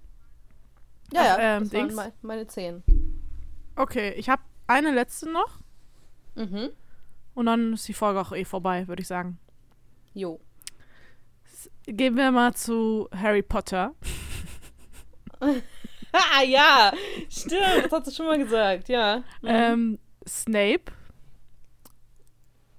Ja, 1.11 1.23
ja, 1.23 1.57
ähm, 1.57 1.63
das 1.69 1.73
waren 1.73 1.95
me 1.95 2.13
meine 2.21 2.47
zehn. 2.47 2.83
Okay, 3.75 4.13
ich 4.13 4.29
habe 4.29 4.41
eine 4.67 4.91
letzte 4.91 5.29
noch 5.31 5.59
Mhm. 6.35 6.69
und 7.35 7.45
dann 7.45 7.73
ist 7.73 7.87
die 7.87 7.93
Folge 7.93 8.19
auch 8.21 8.31
eh 8.31 8.45
vorbei, 8.45 8.87
würde 8.87 9.01
ich 9.01 9.07
sagen. 9.07 9.37
Jo. 10.13 10.39
Gehen 11.85 12.15
wir 12.17 12.31
mal 12.31 12.53
zu 12.53 13.07
Harry 13.15 13.41
Potter. 13.43 13.93
Ah, 16.15 16.43
ja! 16.43 16.93
Stimmt, 17.27 17.85
das 17.85 17.91
hast 17.91 18.05
du 18.07 18.11
schon 18.11 18.27
mal 18.27 18.37
gesagt, 18.37 18.87
ja. 18.87 19.23
Mhm. 19.41 19.47
Ähm, 19.47 19.99
Snape, 20.27 20.91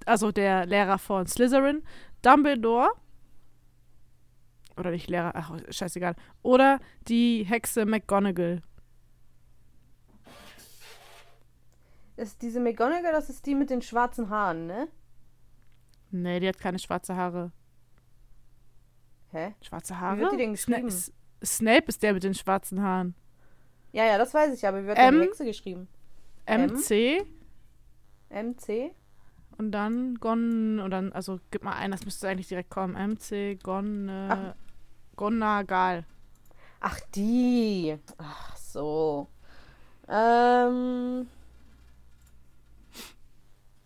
also 0.05 0.31
der 0.31 0.65
Lehrer 0.65 0.97
von 0.97 1.27
Slytherin, 1.27 1.83
Dumbledore, 2.21 2.91
oder 4.77 4.91
nicht 4.91 5.09
Lehrer, 5.09 5.31
ach, 5.35 5.51
scheißegal, 5.69 6.15
oder 6.41 6.79
die 7.07 7.43
Hexe 7.43 7.85
McGonagall. 7.85 8.61
Das 12.17 12.29
ist 12.29 12.41
diese 12.41 12.59
McGonagall, 12.59 13.11
das 13.11 13.29
ist 13.29 13.45
die 13.45 13.55
mit 13.55 13.69
den 13.69 13.81
schwarzen 13.81 14.29
Haaren, 14.29 14.67
ne? 14.67 14.87
Nee, 16.11 16.39
die 16.39 16.47
hat 16.47 16.59
keine 16.59 16.79
schwarze 16.79 17.15
Haare. 17.15 17.51
Hä? 19.31 19.53
Schwarze 19.61 19.99
Haare? 19.99 20.17
Wie 20.17 20.21
wird 20.21 20.31
die 20.33 20.37
denn 20.37 20.55
Sna 20.55 20.75
geschrieben? 20.79 20.87
S- 20.87 21.13
Snape 21.43 21.85
ist 21.87 22.01
der 22.03 22.13
mit 22.13 22.23
den 22.23 22.33
schwarzen 22.33 22.81
Haaren. 22.81 23.15
Ja, 23.91 24.05
ja, 24.05 24.17
das 24.17 24.33
weiß 24.33 24.53
ich, 24.53 24.65
aber 24.65 24.83
wie 24.83 24.87
wird 24.87 24.97
M? 24.97 25.15
denn 25.15 25.23
Hexe 25.23 25.45
geschrieben? 25.45 25.87
MC 26.47 27.25
MC? 28.29 28.91
und 29.57 29.71
dann 29.71 30.15
Gon 30.15 30.79
und 30.79 30.91
dann, 30.91 31.11
also 31.13 31.39
gib 31.51 31.63
mal 31.63 31.73
ein, 31.73 31.91
das 31.91 32.05
müsste 32.05 32.27
eigentlich 32.29 32.47
direkt 32.47 32.69
kommen. 32.69 32.93
MC 32.93 33.57
Gon 33.61 34.07
äh, 34.09 34.53
Gonagal. 35.15 36.05
Ach, 36.79 36.99
die. 37.15 37.97
Ach 38.17 38.55
so. 38.57 39.27
Ähm. 40.07 41.27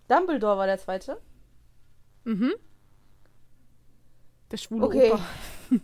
Dumbledore 0.07 0.57
war 0.57 0.65
der 0.65 0.79
zweite. 0.79 1.21
Mhm. 2.25 2.53
Der 4.51 4.57
schwule 4.57 4.85
Okay. 4.85 5.11
Opa. 5.11 5.21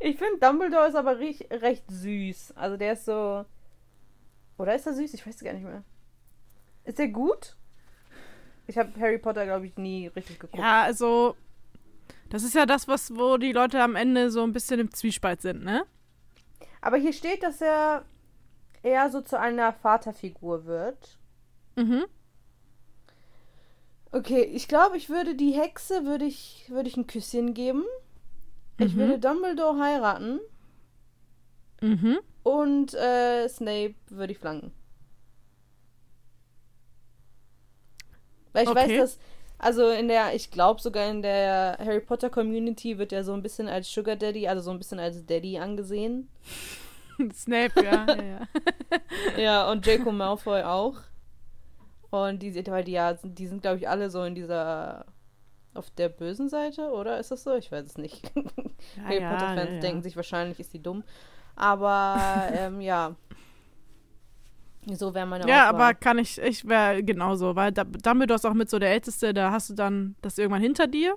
Ich 0.00 0.18
finde, 0.18 0.38
Dumbledore 0.38 0.88
ist 0.88 0.96
aber 0.96 1.18
recht, 1.18 1.50
recht 1.50 1.84
süß. 1.88 2.52
Also 2.56 2.76
der 2.76 2.92
ist 2.92 3.06
so. 3.06 3.46
Oder 4.58 4.74
ist 4.74 4.86
er 4.86 4.92
süß? 4.92 5.14
Ich 5.14 5.26
weiß 5.26 5.36
es 5.36 5.42
gar 5.42 5.54
nicht 5.54 5.64
mehr. 5.64 5.82
Ist 6.84 6.98
der 6.98 7.08
gut? 7.08 7.56
Ich 8.66 8.76
habe 8.76 8.92
Harry 9.00 9.16
Potter, 9.16 9.46
glaube 9.46 9.66
ich, 9.66 9.76
nie 9.78 10.08
richtig 10.08 10.38
geguckt. 10.38 10.62
Ja, 10.62 10.82
also 10.82 11.36
das 12.30 12.42
ist 12.42 12.54
ja 12.54 12.66
das, 12.66 12.88
was 12.88 13.14
wo 13.16 13.36
die 13.38 13.52
Leute 13.52 13.82
am 13.82 13.96
Ende 13.96 14.30
so 14.30 14.42
ein 14.42 14.52
bisschen 14.52 14.80
im 14.80 14.92
Zwiespalt 14.92 15.42
sind, 15.42 15.64
ne? 15.64 15.84
Aber 16.80 16.96
hier 16.98 17.12
steht, 17.12 17.42
dass 17.42 17.60
er 17.60 18.04
eher 18.82 19.10
so 19.10 19.20
zu 19.22 19.38
einer 19.38 19.72
Vaterfigur 19.72 20.66
wird. 20.66 21.18
Mhm. 21.76 22.04
Okay, 24.12 24.42
ich 24.44 24.68
glaube, 24.68 24.96
ich 24.96 25.08
würde 25.08 25.34
die 25.34 25.50
Hexe, 25.52 26.04
würde 26.04 26.24
ich, 26.24 26.66
würde 26.68 26.88
ich 26.88 26.96
ein 26.96 27.06
Küsschen 27.06 27.52
geben. 27.52 27.84
Ich 28.78 28.94
Mhm. 28.94 28.98
würde 28.98 29.18
Dumbledore 29.18 29.78
heiraten. 29.80 30.40
Mhm. 31.82 32.18
Und 32.42 32.94
äh, 32.94 33.48
Snape 33.48 33.94
würde 34.08 34.32
ich 34.32 34.38
flanken. 34.38 34.72
Weil 38.52 38.64
ich 38.64 38.70
Okay. 38.70 38.98
weiß, 38.98 38.98
dass, 38.98 39.18
also 39.58 39.88
in 39.90 40.08
der, 40.08 40.34
ich 40.34 40.50
glaube 40.50 40.80
sogar 40.80 41.08
in 41.10 41.22
der 41.22 41.78
Harry 41.78 42.00
Potter 42.00 42.30
Community 42.30 42.98
wird 42.98 43.12
er 43.12 43.24
so 43.24 43.32
ein 43.32 43.42
bisschen 43.42 43.68
als 43.68 43.90
Sugar 43.92 44.16
Daddy, 44.16 44.46
also 44.48 44.62
so 44.62 44.70
ein 44.70 44.78
bisschen 44.78 44.98
als 44.98 45.24
Daddy 45.26 45.58
angesehen. 45.58 46.28
Snape, 47.32 47.82
ja. 47.84 48.06
ja, 48.08 48.22
ja. 48.22 48.40
Ja, 49.38 49.70
und 49.70 49.86
Draco 49.86 50.10
Malfoy 50.12 50.62
auch. 50.62 50.96
Und 52.10 52.42
die, 52.42 52.54
weil 52.66 52.84
die 52.84 52.92
ja, 52.92 53.14
sind- 53.16 53.38
die 53.38 53.46
sind, 53.46 53.62
glaube 53.62 53.78
ich, 53.78 53.88
alle 53.88 54.10
so 54.10 54.22
in 54.24 54.34
dieser, 54.34 55.06
auf 55.74 55.90
der 55.90 56.08
bösen 56.08 56.48
Seite, 56.48 56.90
oder? 56.90 57.18
Ist 57.18 57.30
das 57.30 57.42
so? 57.44 57.54
Ich 57.54 57.70
weiß 57.72 57.86
es 57.86 57.98
nicht. 57.98 58.30
Harry 59.04 59.20
ja, 59.20 59.30
Potter-Fans 59.32 59.68
ja, 59.70 59.74
ja. 59.76 59.80
denken 59.80 60.02
sich 60.02 60.16
wahrscheinlich, 60.16 60.60
ist 60.60 60.72
die 60.74 60.82
dumm. 60.82 61.02
Aber, 61.56 62.48
ähm, 62.52 62.80
ja. 62.80 63.14
So 64.92 65.14
wäre 65.14 65.26
meine 65.26 65.48
Ja, 65.48 65.70
Auswahl. 65.70 65.80
aber 65.82 65.94
kann 65.94 66.18
ich, 66.18 66.38
ich 66.38 66.66
wäre 66.68 67.02
genauso, 67.02 67.56
weil 67.56 67.72
Dumbledore 67.72 68.36
ist 68.36 68.44
auch 68.44 68.54
mit 68.54 68.68
so 68.68 68.78
der 68.78 68.90
Älteste, 68.92 69.32
da 69.32 69.50
hast 69.50 69.70
du 69.70 69.74
dann 69.74 70.14
das 70.20 70.36
irgendwann 70.38 70.62
hinter 70.62 70.86
dir 70.86 71.16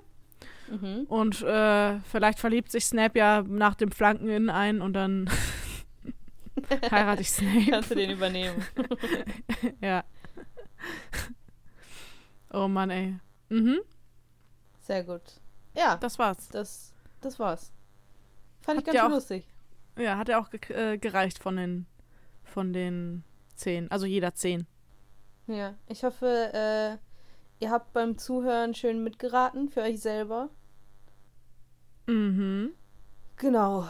Mhm. 0.70 1.04
und 1.08 1.40
äh, 1.42 1.98
vielleicht 2.00 2.38
verliebt 2.38 2.70
sich 2.70 2.84
Snape 2.84 3.18
ja 3.18 3.42
nach 3.42 3.74
dem 3.74 3.90
Flanken 3.90 4.28
in 4.28 4.50
einen 4.50 4.82
und 4.82 4.92
dann 4.92 5.30
heirate 6.90 7.22
ich 7.22 7.30
Snape. 7.30 7.70
Kannst 7.70 7.90
du 7.90 7.94
den 7.94 8.10
übernehmen. 8.10 8.62
ja. 9.80 10.04
Oh 12.52 12.68
Mann, 12.68 12.90
ey. 12.90 13.16
Mhm, 13.50 13.78
Sehr 14.80 15.04
gut. 15.04 15.22
Ja, 15.74 15.96
das 15.96 16.18
war's. 16.18 16.48
das, 16.48 16.92
das 17.20 17.38
war's. 17.38 17.72
Fand 18.60 18.80
ich 18.80 18.86
Habt 18.86 18.96
ganz 18.96 19.06
auch- 19.10 19.14
lustig. 19.14 19.46
Ja, 19.98 20.16
hat 20.16 20.28
ja 20.28 20.38
auch 20.40 20.50
ge 20.50 20.60
äh, 20.74 20.98
gereicht 20.98 21.38
von 21.38 21.56
den, 21.56 21.86
von 22.44 22.72
den 22.72 23.24
zehn, 23.58 23.90
also 23.90 24.06
jeder 24.06 24.34
zehn. 24.34 24.66
Ja, 25.46 25.74
ich 25.86 26.04
hoffe, 26.04 26.26
äh, 26.52 26.96
ihr 27.64 27.70
habt 27.70 27.92
beim 27.92 28.16
Zuhören 28.18 28.74
schön 28.74 29.02
mitgeraten 29.02 29.68
für 29.68 29.82
euch 29.82 30.00
selber. 30.00 30.48
Mhm. 32.06 32.72
Genau. 33.36 33.86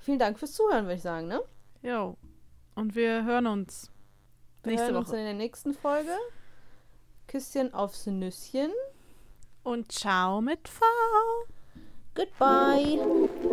Vielen 0.00 0.18
Dank 0.18 0.38
fürs 0.38 0.52
Zuhören, 0.54 0.84
würde 0.84 0.94
ich 0.94 1.02
sagen, 1.02 1.28
ne? 1.28 1.40
Jo. 1.82 2.16
Und 2.74 2.94
wir 2.94 3.24
hören 3.24 3.46
uns 3.46 3.90
Wir 4.62 4.72
nächste 4.72 4.86
hören 4.88 4.96
uns 4.96 5.08
Woche. 5.08 5.18
in 5.18 5.24
der 5.24 5.34
nächsten 5.34 5.74
Folge. 5.74 6.12
Küsschen 7.26 7.74
aufs 7.74 8.06
Nüsschen. 8.06 8.70
Und 9.62 9.92
ciao 9.92 10.40
mit 10.40 10.66
V. 10.68 10.84
Goodbye. 12.14 12.98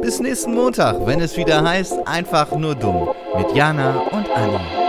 Bis 0.01 0.19
nächsten 0.19 0.53
Montag, 0.53 1.05
wenn 1.05 1.19
es 1.21 1.35
wieder 1.37 1.63
heißt, 1.63 2.07
einfach 2.07 2.51
nur 2.55 2.73
dumm. 2.75 3.09
Mit 3.37 3.51
Jana 3.55 3.99
und 3.99 4.29
Anni. 4.29 4.84